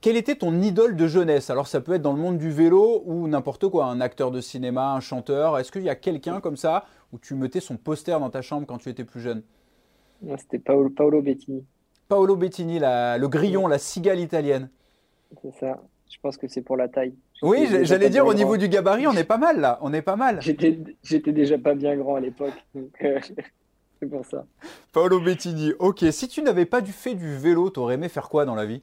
Quel 0.00 0.16
était 0.16 0.36
ton 0.36 0.62
idole 0.62 0.96
de 0.96 1.06
jeunesse? 1.06 1.50
Alors 1.50 1.66
ça 1.66 1.82
peut 1.82 1.92
être 1.92 2.02
dans 2.02 2.14
le 2.14 2.18
monde 2.20 2.38
du 2.38 2.50
vélo 2.50 3.02
ou 3.04 3.28
n'importe 3.28 3.68
quoi, 3.68 3.84
un 3.84 4.00
acteur 4.00 4.30
de 4.30 4.40
cinéma, 4.40 4.94
un 4.94 5.00
chanteur. 5.00 5.58
Est-ce 5.58 5.70
qu'il 5.70 5.82
y 5.82 5.90
a 5.90 5.94
quelqu'un 5.94 6.40
comme 6.40 6.56
ça 6.56 6.86
où 7.12 7.18
tu 7.18 7.34
mettais 7.34 7.60
son 7.60 7.76
poster 7.76 8.18
dans 8.18 8.30
ta 8.30 8.40
chambre 8.40 8.66
quand 8.66 8.78
tu 8.78 8.88
étais 8.88 9.04
plus 9.04 9.20
jeune? 9.20 9.42
C'était 10.38 10.58
Paolo, 10.58 10.88
Paolo, 10.88 11.20
Bettini. 11.20 11.66
Paolo 12.08 12.34
Bettini, 12.36 12.78
le 12.80 13.26
grillon, 13.26 13.66
la 13.66 13.78
cigale 13.78 14.20
italienne. 14.20 14.70
C'est 15.42 15.54
ça. 15.60 15.82
Je 16.10 16.18
pense 16.22 16.38
que 16.38 16.48
c'est 16.48 16.62
pour 16.62 16.76
la 16.76 16.88
taille. 16.88 17.14
Oui, 17.42 17.68
j'allais 17.82 18.10
dire 18.10 18.26
au 18.26 18.34
niveau 18.34 18.56
du 18.56 18.68
gabarit, 18.68 19.06
on 19.06 19.12
est 19.12 19.24
pas 19.24 19.38
mal 19.38 19.60
là. 19.60 19.78
On 19.82 19.92
est 19.92 20.02
pas 20.02 20.16
mal. 20.16 20.40
J'étais 20.40 21.32
déjà 21.32 21.58
pas 21.58 21.74
bien 21.74 21.94
grand 21.96 22.16
à 22.16 22.20
l'époque. 22.20 22.54
Euh, 22.76 23.20
c'est 24.00 24.06
pour 24.06 24.24
ça. 24.24 24.46
Paolo 24.92 25.20
Bettini. 25.20 25.72
Ok. 25.78 26.04
Si 26.10 26.26
tu 26.26 26.42
n'avais 26.42 26.66
pas 26.66 26.80
du 26.80 26.92
fait 26.92 27.14
du 27.14 27.36
vélo, 27.36 27.68
t'aurais 27.68 27.94
aimé 27.94 28.08
faire 28.08 28.30
quoi 28.30 28.46
dans 28.46 28.54
la 28.54 28.64
vie? 28.64 28.82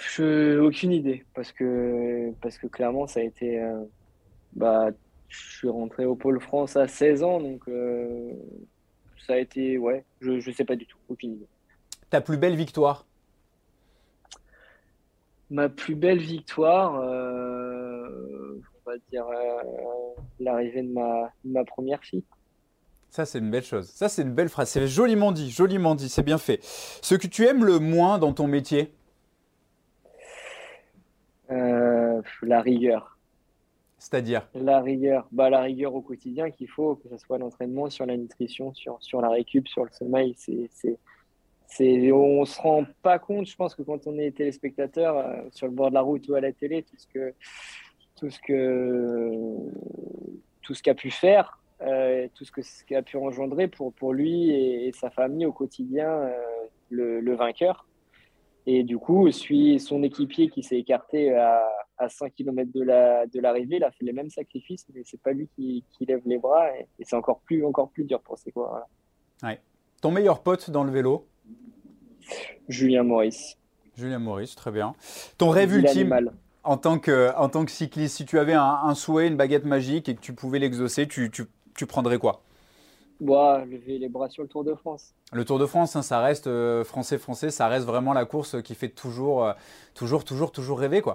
Je, 0.00 0.58
aucune 0.58 0.92
idée, 0.92 1.24
parce 1.34 1.52
que, 1.52 2.32
parce 2.40 2.58
que 2.58 2.66
clairement, 2.66 3.06
ça 3.06 3.20
a 3.20 3.22
été. 3.22 3.60
Euh, 3.60 3.84
bah, 4.52 4.90
je 5.28 5.56
suis 5.58 5.68
rentré 5.68 6.06
au 6.06 6.16
Pôle 6.16 6.40
France 6.40 6.76
à 6.76 6.88
16 6.88 7.22
ans, 7.22 7.40
donc 7.40 7.68
euh, 7.68 8.32
ça 9.26 9.34
a 9.34 9.38
été. 9.38 9.78
Ouais, 9.78 10.04
je 10.20 10.32
ne 10.32 10.54
sais 10.54 10.64
pas 10.64 10.76
du 10.76 10.86
tout, 10.86 10.98
aucune 11.08 11.34
idée. 11.34 11.46
Ta 12.08 12.20
plus 12.20 12.38
belle 12.38 12.56
victoire? 12.56 13.06
Ma 15.50 15.68
plus 15.68 15.96
belle 15.96 16.20
victoire, 16.20 17.00
euh, 17.00 18.60
on 18.86 18.90
va 18.90 18.96
dire 19.10 19.26
l'arrivée 20.38 20.82
de 20.82 20.92
ma, 20.92 21.32
ma 21.44 21.64
première 21.64 22.02
fille. 22.02 22.24
Ça, 23.10 23.26
c'est 23.26 23.40
une 23.40 23.50
belle 23.50 23.64
chose. 23.64 23.88
Ça, 23.88 24.08
c'est 24.08 24.22
une 24.22 24.32
belle 24.32 24.48
phrase. 24.48 24.70
C'est 24.70 24.86
joliment 24.86 25.32
dit, 25.32 25.50
joliment 25.50 25.96
dit, 25.96 26.08
c'est 26.08 26.22
bien 26.22 26.38
fait. 26.38 26.60
Ce 26.62 27.16
que 27.16 27.26
tu 27.26 27.44
aimes 27.44 27.64
le 27.64 27.80
moins 27.80 28.18
dans 28.18 28.32
ton 28.32 28.46
métier? 28.46 28.94
Euh, 31.50 32.22
la 32.42 32.60
rigueur. 32.60 33.18
C'est-à-dire 33.98 34.48
La 34.54 34.80
rigueur. 34.80 35.28
Bah, 35.30 35.50
la 35.50 35.60
rigueur 35.60 35.94
au 35.94 36.00
quotidien 36.00 36.50
qu'il 36.50 36.68
faut, 36.68 36.96
que 36.96 37.08
ce 37.08 37.18
soit 37.18 37.38
l'entraînement, 37.38 37.90
sur 37.90 38.06
la 38.06 38.16
nutrition, 38.16 38.72
sur, 38.72 38.96
sur 39.02 39.20
la 39.20 39.28
récup, 39.28 39.68
sur 39.68 39.84
le 39.84 39.90
sommeil. 39.90 40.34
C'est, 40.38 40.70
c'est, 41.66 42.12
on 42.12 42.40
ne 42.40 42.44
se 42.46 42.60
rend 42.60 42.86
pas 43.02 43.18
compte, 43.18 43.46
je 43.46 43.56
pense 43.56 43.74
que 43.74 43.82
quand 43.82 44.06
on 44.06 44.18
est 44.18 44.36
téléspectateur 44.36 45.18
euh, 45.18 45.42
sur 45.52 45.66
le 45.66 45.72
bord 45.72 45.90
de 45.90 45.94
la 45.94 46.00
route 46.00 46.26
ou 46.28 46.34
à 46.34 46.40
la 46.40 46.52
télé, 46.52 46.82
tout 46.82 46.96
ce 46.96 47.06
que 47.06 47.34
tout 48.16 48.30
ce 48.30 48.40
que 48.40 49.30
tout 50.62 50.74
ce 50.74 50.82
qu'a 50.82 50.94
pu 50.94 51.10
faire, 51.10 51.60
euh, 51.82 52.26
tout 52.34 52.44
ce 52.44 52.52
que 52.52 52.62
ce 52.62 52.84
qu'a 52.84 53.02
pu 53.02 53.16
engendrer 53.18 53.68
pour, 53.68 53.92
pour 53.92 54.12
lui 54.12 54.50
et, 54.50 54.92
sa 54.92 55.10
famille 55.10 55.46
au 55.46 55.52
quotidien, 55.52 56.30
le, 56.90 57.20
le, 57.20 57.34
vainqueur. 57.34 57.86
Et 58.66 58.84
du 58.84 58.98
coup, 58.98 59.30
suis 59.30 59.80
son 59.80 60.02
équipier 60.02 60.48
qui 60.48 60.62
s'est 60.62 60.78
écarté 60.78 61.34
à, 61.34 61.62
à 61.98 62.08
5 62.08 62.32
km 62.34 62.70
de 62.72 63.40
l'arrivée, 63.40 63.76
il 63.76 63.84
a 63.84 63.90
fait 63.90 64.04
les 64.04 64.12
mêmes 64.12 64.30
sacrifices, 64.30 64.86
mais 64.94 65.02
c'est 65.04 65.20
pas 65.20 65.32
lui 65.32 65.48
qui, 65.54 65.84
qui, 65.90 66.06
lève 66.06 66.22
les 66.26 66.38
bras 66.38 66.68
et, 66.76 66.86
c'est 67.02 67.16
encore 67.16 67.40
plus, 67.40 67.64
encore 67.64 67.90
plus 67.90 68.04
dur 68.04 68.20
pour 68.20 68.38
ses 68.38 68.52
quoi. 68.52 68.86
Ouais. 69.42 69.60
Ton 70.00 70.10
meilleur 70.10 70.42
pote 70.42 70.70
dans 70.70 70.84
le 70.84 70.90
vélo? 70.90 71.26
Julien 72.68 73.02
Maurice. 73.02 73.58
Julien 73.96 74.18
Maurice, 74.18 74.54
très 74.54 74.70
bien. 74.70 74.94
Ton 75.36 75.50
rêve 75.50 75.74
ultime 75.74 76.30
en 76.62 76.76
tant, 76.76 76.98
que, 76.98 77.34
en 77.36 77.48
tant 77.48 77.64
que 77.64 77.70
cycliste, 77.70 78.16
si 78.16 78.24
tu 78.24 78.38
avais 78.38 78.54
un, 78.54 78.94
souhait, 78.94 79.26
une 79.26 79.36
baguette 79.36 79.64
magique 79.64 80.08
et 80.08 80.14
que 80.14 80.20
tu 80.20 80.34
pouvais 80.34 80.58
l'exaucer, 80.58 81.08
tu, 81.08 81.30
tu, 81.30 81.44
tu 81.74 81.86
prendrais 81.86 82.18
quoi? 82.18 82.42
Bois, 83.20 83.64
lever 83.64 83.98
les 83.98 84.08
bras 84.08 84.28
sur 84.28 84.42
le 84.42 84.48
Tour 84.48 84.64
de 84.64 84.74
France. 84.74 85.14
Le 85.32 85.44
Tour 85.44 85.58
de 85.58 85.66
France, 85.66 85.94
hein, 85.96 86.02
ça 86.02 86.20
reste 86.20 86.46
euh, 86.46 86.84
français-français, 86.84 87.50
ça 87.50 87.68
reste 87.68 87.86
vraiment 87.86 88.12
la 88.12 88.24
course 88.24 88.60
qui 88.62 88.74
fait 88.74 88.88
toujours, 88.88 89.44
euh, 89.44 89.52
toujours, 89.94 90.24
toujours, 90.24 90.52
toujours 90.52 90.80
rêver, 90.80 91.02
quoi. 91.02 91.14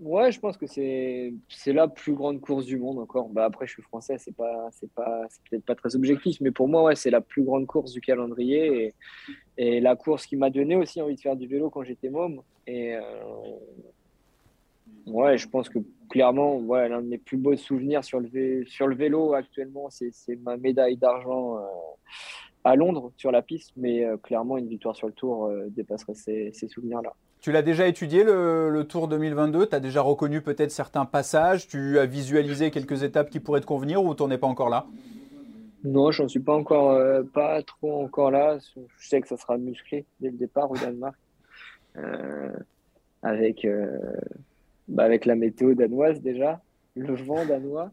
Ouais, 0.00 0.30
je 0.30 0.38
pense 0.38 0.56
que 0.56 0.68
c'est 0.68 1.34
c'est 1.48 1.72
la 1.72 1.88
plus 1.88 2.14
grande 2.14 2.40
course 2.40 2.66
du 2.66 2.78
monde 2.78 3.00
encore. 3.00 3.28
Bah 3.30 3.44
après, 3.44 3.66
je 3.66 3.72
suis 3.72 3.82
français, 3.82 4.16
c'est 4.16 4.34
pas 4.34 4.68
c'est 4.70 4.90
pas 4.92 5.22
c'est 5.28 5.42
peut-être 5.50 5.64
pas 5.64 5.74
très 5.74 5.96
objectif, 5.96 6.40
mais 6.40 6.52
pour 6.52 6.68
moi, 6.68 6.84
ouais, 6.84 6.94
c'est 6.94 7.10
la 7.10 7.20
plus 7.20 7.42
grande 7.42 7.66
course 7.66 7.90
du 7.90 8.00
calendrier 8.00 8.84
et, 8.84 8.94
et 9.56 9.80
la 9.80 9.96
course 9.96 10.26
qui 10.26 10.36
m'a 10.36 10.50
donné 10.50 10.76
aussi 10.76 11.02
envie 11.02 11.16
de 11.16 11.20
faire 11.20 11.34
du 11.34 11.48
vélo 11.48 11.68
quand 11.68 11.82
j'étais 11.82 12.10
môme. 12.10 12.42
Et 12.68 12.94
euh, 12.94 13.00
ouais, 15.10 15.38
je 15.38 15.48
pense 15.48 15.68
que 15.68 15.78
clairement, 16.08 16.56
ouais, 16.58 16.88
l'un 16.88 17.02
de 17.02 17.06
mes 17.06 17.18
plus 17.18 17.36
beaux 17.36 17.56
souvenirs 17.56 18.04
sur 18.04 18.20
le, 18.20 18.64
sur 18.66 18.86
le 18.86 18.96
vélo 18.96 19.34
actuellement, 19.34 19.88
c'est 19.90 20.12
ma 20.42 20.56
médaille 20.56 20.96
d'argent 20.96 21.58
euh, 21.58 21.60
à 22.64 22.76
Londres 22.76 23.12
sur 23.16 23.30
la 23.30 23.42
piste, 23.42 23.72
mais 23.76 24.04
euh, 24.04 24.16
clairement, 24.16 24.58
une 24.58 24.68
victoire 24.68 24.96
sur 24.96 25.06
le 25.06 25.12
Tour 25.12 25.46
euh, 25.46 25.66
dépasserait 25.68 26.14
ces, 26.14 26.50
ces 26.52 26.68
souvenirs-là. 26.68 27.12
Tu 27.40 27.52
l'as 27.52 27.62
déjà 27.62 27.86
étudié 27.86 28.24
le, 28.24 28.82
Tour 28.88 29.06
2022 29.06 29.68
Tu 29.68 29.74
as 29.74 29.80
déjà 29.80 30.00
reconnu 30.00 30.40
peut-être 30.40 30.72
certains 30.72 31.04
passages? 31.04 31.68
Tu 31.68 31.98
as 31.98 32.06
visualisé 32.06 32.72
quelques 32.72 33.04
étapes 33.04 33.30
qui 33.30 33.38
pourraient 33.38 33.60
te 33.60 33.66
convenir 33.66 34.02
ou 34.02 34.14
tu 34.14 34.24
n'en 34.24 34.30
es 34.30 34.38
pas 34.38 34.48
encore 34.48 34.70
là? 34.70 34.86
Non, 35.84 36.10
j'en 36.10 36.26
suis 36.26 36.40
pas 36.40 36.56
encore, 36.56 37.00
pas 37.32 37.62
trop 37.62 38.02
encore 38.02 38.32
là. 38.32 38.58
Je 38.98 39.08
sais 39.08 39.20
que 39.20 39.28
ça 39.28 39.36
sera 39.36 39.56
musclé 39.56 40.04
dès 40.18 40.30
le 40.30 40.36
départ 40.36 40.68
au 40.68 40.76
Danemark. 40.76 41.14
avec 43.22 43.64
bah, 44.88 45.04
avec 45.04 45.26
la 45.26 45.34
météo 45.34 45.74
danoise 45.74 46.20
déjà, 46.20 46.60
le 46.96 47.14
vent 47.14 47.44
danois. 47.44 47.92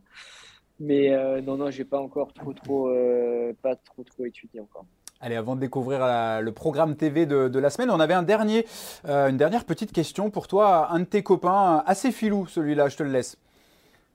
Mais 0.79 1.13
euh, 1.13 1.41
non, 1.41 1.57
non, 1.57 1.71
j'ai 1.71 1.85
pas 1.85 1.99
encore 1.99 2.33
trop, 2.33 2.53
trop, 2.53 2.89
euh, 2.89 3.53
pas 3.61 3.75
trop, 3.75 4.03
trop 4.03 4.25
étudié 4.25 4.59
encore. 4.59 4.85
Allez, 5.21 5.35
avant 5.35 5.55
de 5.55 5.61
découvrir 5.61 5.99
le 6.41 6.51
programme 6.51 6.97
TV 6.97 7.25
de, 7.25 7.59
la 7.59 7.69
semaine, 7.69 7.89
on 7.89 7.99
avait 8.01 8.13
un 8.13 8.23
dernier, 8.23 8.65
euh, 9.07 9.29
une 9.29 9.37
dernière 9.37 9.63
petite 9.63 9.93
question 9.93 10.29
pour 10.29 10.47
toi. 10.47 10.91
Un 10.91 10.99
de 10.99 11.05
tes 11.05 11.23
copains, 11.23 11.83
assez 11.85 12.11
filou 12.11 12.47
celui-là, 12.47 12.89
je 12.89 12.97
te 12.97 13.03
le 13.03 13.11
laisse. 13.11 13.37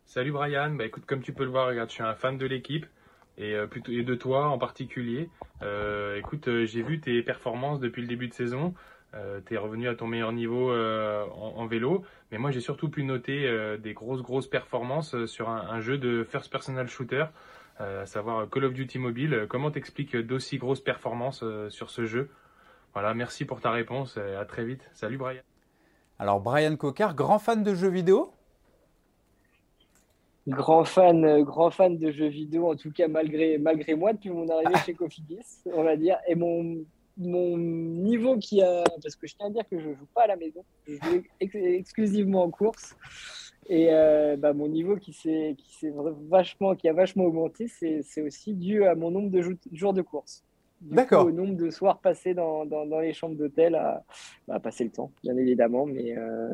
Salut 0.05 0.33
Brian, 0.33 0.75
bah 0.75 0.85
écoute, 0.85 1.05
comme 1.07 1.23
tu 1.23 1.33
peux 1.33 1.45
le 1.45 1.51
voir, 1.51 1.69
regarde, 1.69 1.89
je 1.89 1.95
suis 1.95 2.03
un 2.03 2.15
fan 2.15 2.37
de 2.37 2.45
l'équipe 2.45 2.85
et, 3.39 3.55
plutôt, 3.71 3.93
et 3.93 4.03
de 4.03 4.15
toi 4.15 4.49
en 4.49 4.59
particulier. 4.59 5.31
écoute, 6.19 6.49
j'ai 6.65 6.83
vu 6.83 7.01
tes 7.01 7.23
performances 7.23 7.81
depuis 7.81 8.03
le 8.03 8.09
début 8.09 8.29
de 8.29 8.35
saison. 8.35 8.75
Euh, 9.15 9.41
tu 9.45 9.55
es 9.55 9.59
revenu 9.59 9.89
à 9.89 9.95
ton 9.95 10.07
meilleur 10.07 10.33
niveau 10.33 10.71
euh, 10.71 11.25
en, 11.35 11.67
vélo. 11.67 12.05
Mais 12.31 12.39
moi, 12.39 12.51
j'ai 12.51 12.61
surtout 12.61 12.89
pu 12.89 13.03
noter 13.03 13.47
euh, 13.47 13.77
des 13.77 13.93
grosses, 13.93 14.23
grosses 14.23 14.47
performances 14.47 15.27
sur 15.27 15.49
un, 15.49 15.81
jeu 15.81 15.99
de 15.99 16.25
first 16.25 16.51
personal 16.51 16.89
shooter, 16.89 17.27
à 17.79 18.07
savoir 18.07 18.49
Call 18.51 18.65
of 18.65 18.75
Duty 18.75 18.99
Mobile. 18.99 19.47
Comment 19.49 19.71
t'expliques 19.71 20.17
d'aussi 20.17 20.59
grosses 20.59 20.81
performances 20.81 21.45
sur 21.71 21.91
ce 21.91 22.05
jeu? 22.05 22.31
Voilà, 22.93 23.15
merci 23.15 23.45
pour 23.45 23.61
ta 23.61 23.71
réponse 23.71 24.17
et 24.17 24.35
à 24.35 24.45
très 24.45 24.65
vite. 24.65 24.89
Salut 24.93 25.17
Brian. 25.17 25.43
Alors, 26.19 26.41
Brian 26.41 26.77
Cocard, 26.77 27.15
grand 27.15 27.39
fan 27.39 27.63
de 27.63 27.75
jeux 27.75 27.89
vidéo? 27.89 28.33
Grand 30.47 30.85
fan, 30.85 31.43
grand 31.43 31.71
fan 31.71 31.97
de 31.97 32.11
jeux 32.11 32.29
vidéo, 32.29 32.71
en 32.71 32.77
tout 32.77 32.91
cas 32.91 33.09
malgré, 33.09 33.57
malgré 33.59 33.95
moi 33.95 34.13
depuis 34.13 34.31
mon 34.31 34.49
arrivée 34.49 34.79
chez 34.85 34.95
Cofidis, 34.95 35.63
on 35.73 35.83
va 35.83 35.97
dire. 35.97 36.19
Et 36.29 36.35
mon 36.35 36.85
mon 37.21 37.57
niveau 37.59 38.37
qui 38.39 38.63
a. 38.63 38.85
Parce 39.03 39.17
que 39.17 39.27
je 39.27 39.37
tiens 39.37 39.47
à 39.47 39.51
dire 39.51 39.69
que 39.69 39.79
je 39.79 39.91
ne 39.91 39.95
joue 39.95 40.07
pas 40.15 40.23
à 40.23 40.27
la 40.27 40.37
maison, 40.37 40.65
je 40.87 40.95
joue 40.95 41.23
exclusivement 41.41 42.43
en 42.43 42.51
course. 42.51 42.97
Et 43.69 43.89
euh, 43.93 44.37
bah, 44.37 44.53
mon 44.53 44.69
niveau 44.69 44.97
qui, 44.97 45.13
s'est, 45.13 45.55
qui, 45.57 45.87
vachement, 46.29 46.75
qui 46.75 46.89
a 46.89 46.93
vachement 46.93 47.25
augmenté, 47.25 47.69
c'est, 47.69 48.23
aussi 48.23 48.55
dû 48.55 48.85
à 48.85 48.95
mon 48.95 49.11
nombre 49.11 49.31
de 49.31 49.43
jours 49.73 49.93
de 49.93 50.03
course. 50.03 50.43
D'accord. 50.81 51.27
Au 51.27 51.31
nombre 51.31 51.57
de 51.57 51.71
soirs 51.71 52.01
passés 52.01 52.33
dans, 52.33 52.65
dans, 52.65 52.87
dans 52.87 53.01
les 53.01 53.13
chambres 53.13 53.37
d'hôtel 53.37 53.75
à, 53.75 54.03
à, 54.49 54.59
passer 54.61 54.85
le 54.85 54.91
temps, 54.91 55.13
bien 55.23 55.37
évidemment. 55.37 55.85
Mais, 55.85 56.17
euh, 56.17 56.49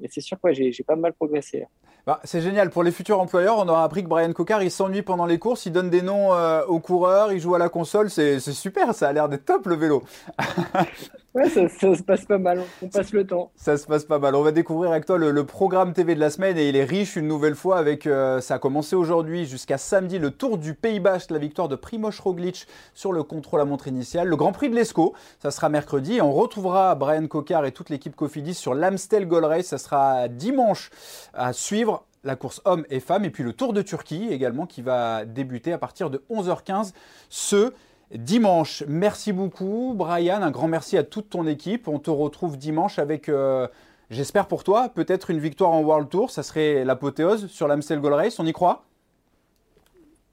mais 0.00 0.08
c'est 0.10 0.22
sûr 0.22 0.40
que 0.40 0.48
ouais, 0.48 0.54
j'ai 0.54 0.84
pas 0.84 0.96
mal 0.96 1.12
progressé. 1.12 1.66
Bah, 2.06 2.20
c'est 2.24 2.40
génial. 2.40 2.70
Pour 2.70 2.82
les 2.82 2.90
futurs 2.90 3.20
employeurs, 3.20 3.58
on 3.58 3.68
aura 3.68 3.84
appris 3.84 4.02
que 4.02 4.08
Brian 4.08 4.32
Cocard, 4.32 4.62
il 4.62 4.70
s'ennuie 4.70 5.02
pendant 5.02 5.26
les 5.26 5.38
courses, 5.38 5.66
il 5.66 5.72
donne 5.72 5.88
des 5.88 6.02
noms 6.02 6.32
euh, 6.32 6.64
aux 6.66 6.80
coureurs, 6.80 7.32
il 7.32 7.40
joue 7.40 7.54
à 7.54 7.58
la 7.58 7.68
console. 7.68 8.10
C'est 8.10 8.40
super, 8.40 8.94
ça 8.94 9.08
a 9.08 9.12
l'air 9.12 9.28
d'être 9.28 9.44
top 9.44 9.66
le 9.66 9.76
vélo. 9.76 10.02
ouais, 11.34 11.48
ça, 11.48 11.68
se 11.68 12.02
passe 12.02 12.24
pas 12.24 12.38
mal. 12.38 12.62
On 12.82 12.88
passe 12.88 13.12
le 13.12 13.26
temps. 13.26 13.50
Ça 13.56 13.76
se 13.76 13.86
passe 13.86 14.04
pas 14.04 14.18
mal. 14.18 14.34
On 14.34 14.42
va 14.42 14.52
découvrir 14.52 14.90
avec 14.90 15.06
toi 15.06 15.18
le, 15.18 15.44
programme 15.44 15.92
TV 15.92 16.14
de 16.14 16.20
la 16.20 16.30
semaine 16.30 16.56
et 16.56 16.68
il 16.68 16.76
est 16.76 16.84
riche 16.84 17.16
une 17.16 17.26
nouvelle 17.26 17.54
fois 17.54 17.78
avec, 17.78 18.06
euh, 18.06 18.40
ça 18.40 18.54
a 18.54 18.58
commencé 18.58 18.96
aujourd'hui 18.96 19.46
jusqu'à 19.46 19.78
samedi, 19.78 20.18
le 20.18 20.30
Tour 20.30 20.58
du 20.58 20.74
Pays 20.74 21.00
Basque, 21.00 21.30
la 21.30 21.38
victoire 21.38 21.68
de 21.68 21.76
Primoz 21.76 22.20
Roglic 22.20 22.66
sur 22.94 23.12
le 23.12 23.22
contrôle 23.22 23.60
à 23.60 23.64
montre 23.64 23.88
initial. 23.88 24.28
Le 24.28 24.36
Grand 24.36 24.52
Prix 24.52 24.70
de 24.70 24.74
l'Escaut, 24.74 25.14
ça 25.40 25.50
sera 25.50 25.68
mercredi. 25.68 26.20
On 26.20 26.32
retrouvera 26.32 26.94
Brian 26.94 27.26
Cocard 27.26 27.64
et 27.64 27.72
toute 27.72 27.90
l'équipe 27.90 28.14
Cofidis 28.16 28.54
sur 28.54 28.74
l'Amstel 28.74 29.26
Gold 29.26 29.44
Race. 29.44 29.66
Ça 29.66 29.78
sera 29.78 30.28
dimanche 30.28 30.90
à 31.34 31.52
suivre 31.52 32.04
la 32.24 32.36
course 32.36 32.60
hommes 32.64 32.84
et 32.88 33.00
femmes, 33.00 33.24
et 33.24 33.30
puis 33.30 33.42
le 33.42 33.52
Tour 33.52 33.72
de 33.72 33.82
Turquie 33.82 34.28
également 34.30 34.66
qui 34.66 34.82
va 34.82 35.24
débuter 35.24 35.72
à 35.72 35.78
partir 35.78 36.08
de 36.08 36.22
11h15 36.30 36.92
ce 37.28 37.72
dimanche. 38.14 38.84
Merci 38.88 39.32
beaucoup 39.32 39.94
Brian, 39.96 40.42
un 40.42 40.50
grand 40.50 40.68
merci 40.68 40.96
à 40.96 41.02
toute 41.02 41.30
ton 41.30 41.46
équipe. 41.46 41.88
On 41.88 41.98
te 41.98 42.10
retrouve 42.10 42.58
dimanche 42.58 42.98
avec, 42.98 43.28
euh, 43.28 43.66
j'espère 44.10 44.48
pour 44.48 44.64
toi, 44.64 44.88
peut-être 44.88 45.30
une 45.30 45.38
victoire 45.38 45.70
en 45.70 45.82
World 45.82 46.08
Tour. 46.08 46.30
Ça 46.30 46.42
serait 46.42 46.84
l'apothéose 46.84 47.46
sur 47.48 47.68
l'Amstel 47.68 48.00
Gold 48.00 48.14
Race, 48.14 48.38
on 48.38 48.46
y 48.46 48.52
croit? 48.52 48.84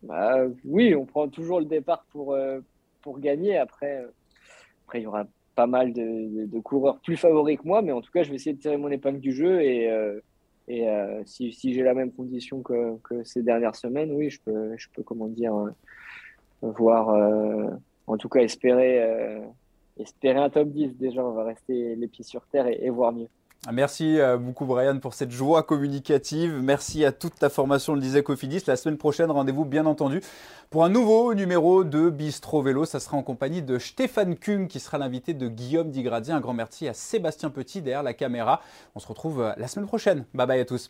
Bah, 0.04 0.38
Oui, 0.66 0.96
on 0.96 1.06
prend 1.06 1.28
toujours 1.28 1.60
le 1.60 1.66
départ 1.66 2.06
pour, 2.12 2.34
euh, 2.34 2.60
pour 3.02 3.20
gagner. 3.20 3.58
Après, 3.58 4.06
après, 4.86 5.00
il 5.02 5.04
y 5.04 5.08
aura 5.08 5.26
pas 5.56 5.68
mal 5.68 5.94
de, 5.94 6.60
coureurs 6.62 7.00
plus 7.00 7.18
favoris 7.18 7.58
que 7.58 7.68
moi, 7.68 7.82
mais 7.82 7.92
en 7.92 8.02
tout 8.02 8.12
cas, 8.12 8.24
je 8.24 8.30
vais 8.30 8.36
essayer 8.36 8.54
de 8.54 8.62
tirer 8.62 8.78
mon 8.78 8.90
épingle 8.90 9.20
du 9.20 9.34
jeu 9.34 9.62
et... 9.62 9.90
Euh, 9.92 10.20
et 10.72 10.88
euh, 10.88 11.24
si, 11.26 11.52
si 11.52 11.74
j'ai 11.74 11.82
la 11.82 11.96
même 11.96 12.12
condition 12.12 12.62
que, 12.62 12.96
que, 13.00 13.24
ces 13.24 13.42
dernières 13.42 13.76
semaines, 13.76 14.12
oui, 14.12 14.30
je 14.30 14.40
peux, 14.40 14.78
je 14.78 14.88
peux 14.94 15.02
comment 15.02 15.26
dire, 15.26 15.52
euh, 16.64 16.72
voir, 16.78 17.10
euh, 17.10 17.70
en 18.08 18.18
tout 18.18 18.30
cas 18.30 18.42
espérer, 18.42 19.02
euh, 19.02 19.40
espérer 19.98 20.40
un 20.40 20.50
top 20.50 20.70
10 20.70 20.98
déjà. 20.98 21.24
On 21.24 21.32
va 21.32 21.44
rester 21.44 21.96
les 21.96 22.08
pieds 22.08 22.24
sur 22.24 22.46
terre 22.48 22.68
et, 22.68 22.80
et 22.82 22.90
voir 22.90 23.12
mieux. 23.12 23.28
Merci 23.74 24.20
beaucoup 24.40 24.66
Brian 24.66 25.00
pour 25.00 25.14
cette 25.14 25.32
joie 25.32 25.64
communicative. 25.64 26.62
Merci 26.64 27.04
à 27.04 27.12
toute 27.12 27.36
ta 27.36 27.50
formation, 27.50 27.94
le 27.94 28.00
disait 28.00 28.24
Cofidis. 28.24 28.64
La 28.68 28.78
semaine 28.78 28.98
prochaine, 28.98 29.30
rendez-vous 29.30 29.66
bien 29.66 29.86
entendu 29.86 30.22
pour 30.70 30.86
un 30.86 30.90
nouveau 30.90 31.34
numéro 31.34 31.84
de 31.84 32.10
Bistro 32.10 32.62
Vélo. 32.62 32.86
Ça 32.86 33.02
sera 33.02 33.18
en 33.18 33.22
compagnie 33.22 33.62
de 33.62 33.78
Stéphane 33.78 34.38
Kung 34.38 34.70
qui 34.70 34.80
sera 34.80 34.98
l'invité 34.98 35.34
de 35.34 35.50
Guillaume 35.50 35.92
Digradier. 35.92 36.32
Un 36.32 36.40
grand 36.40 36.54
merci 36.54 36.88
à 36.88 36.94
Sébastien 36.94 37.50
Petit 37.50 37.82
derrière 37.82 38.02
la 38.02 38.14
caméra. 38.14 38.62
On 38.96 39.00
se 39.00 39.08
retrouve 39.08 39.54
la 39.58 39.68
semaine 39.68 39.88
prochaine. 39.88 40.24
Bye 40.34 40.48
bye 40.48 40.62
à 40.62 40.66
tous. 40.66 40.90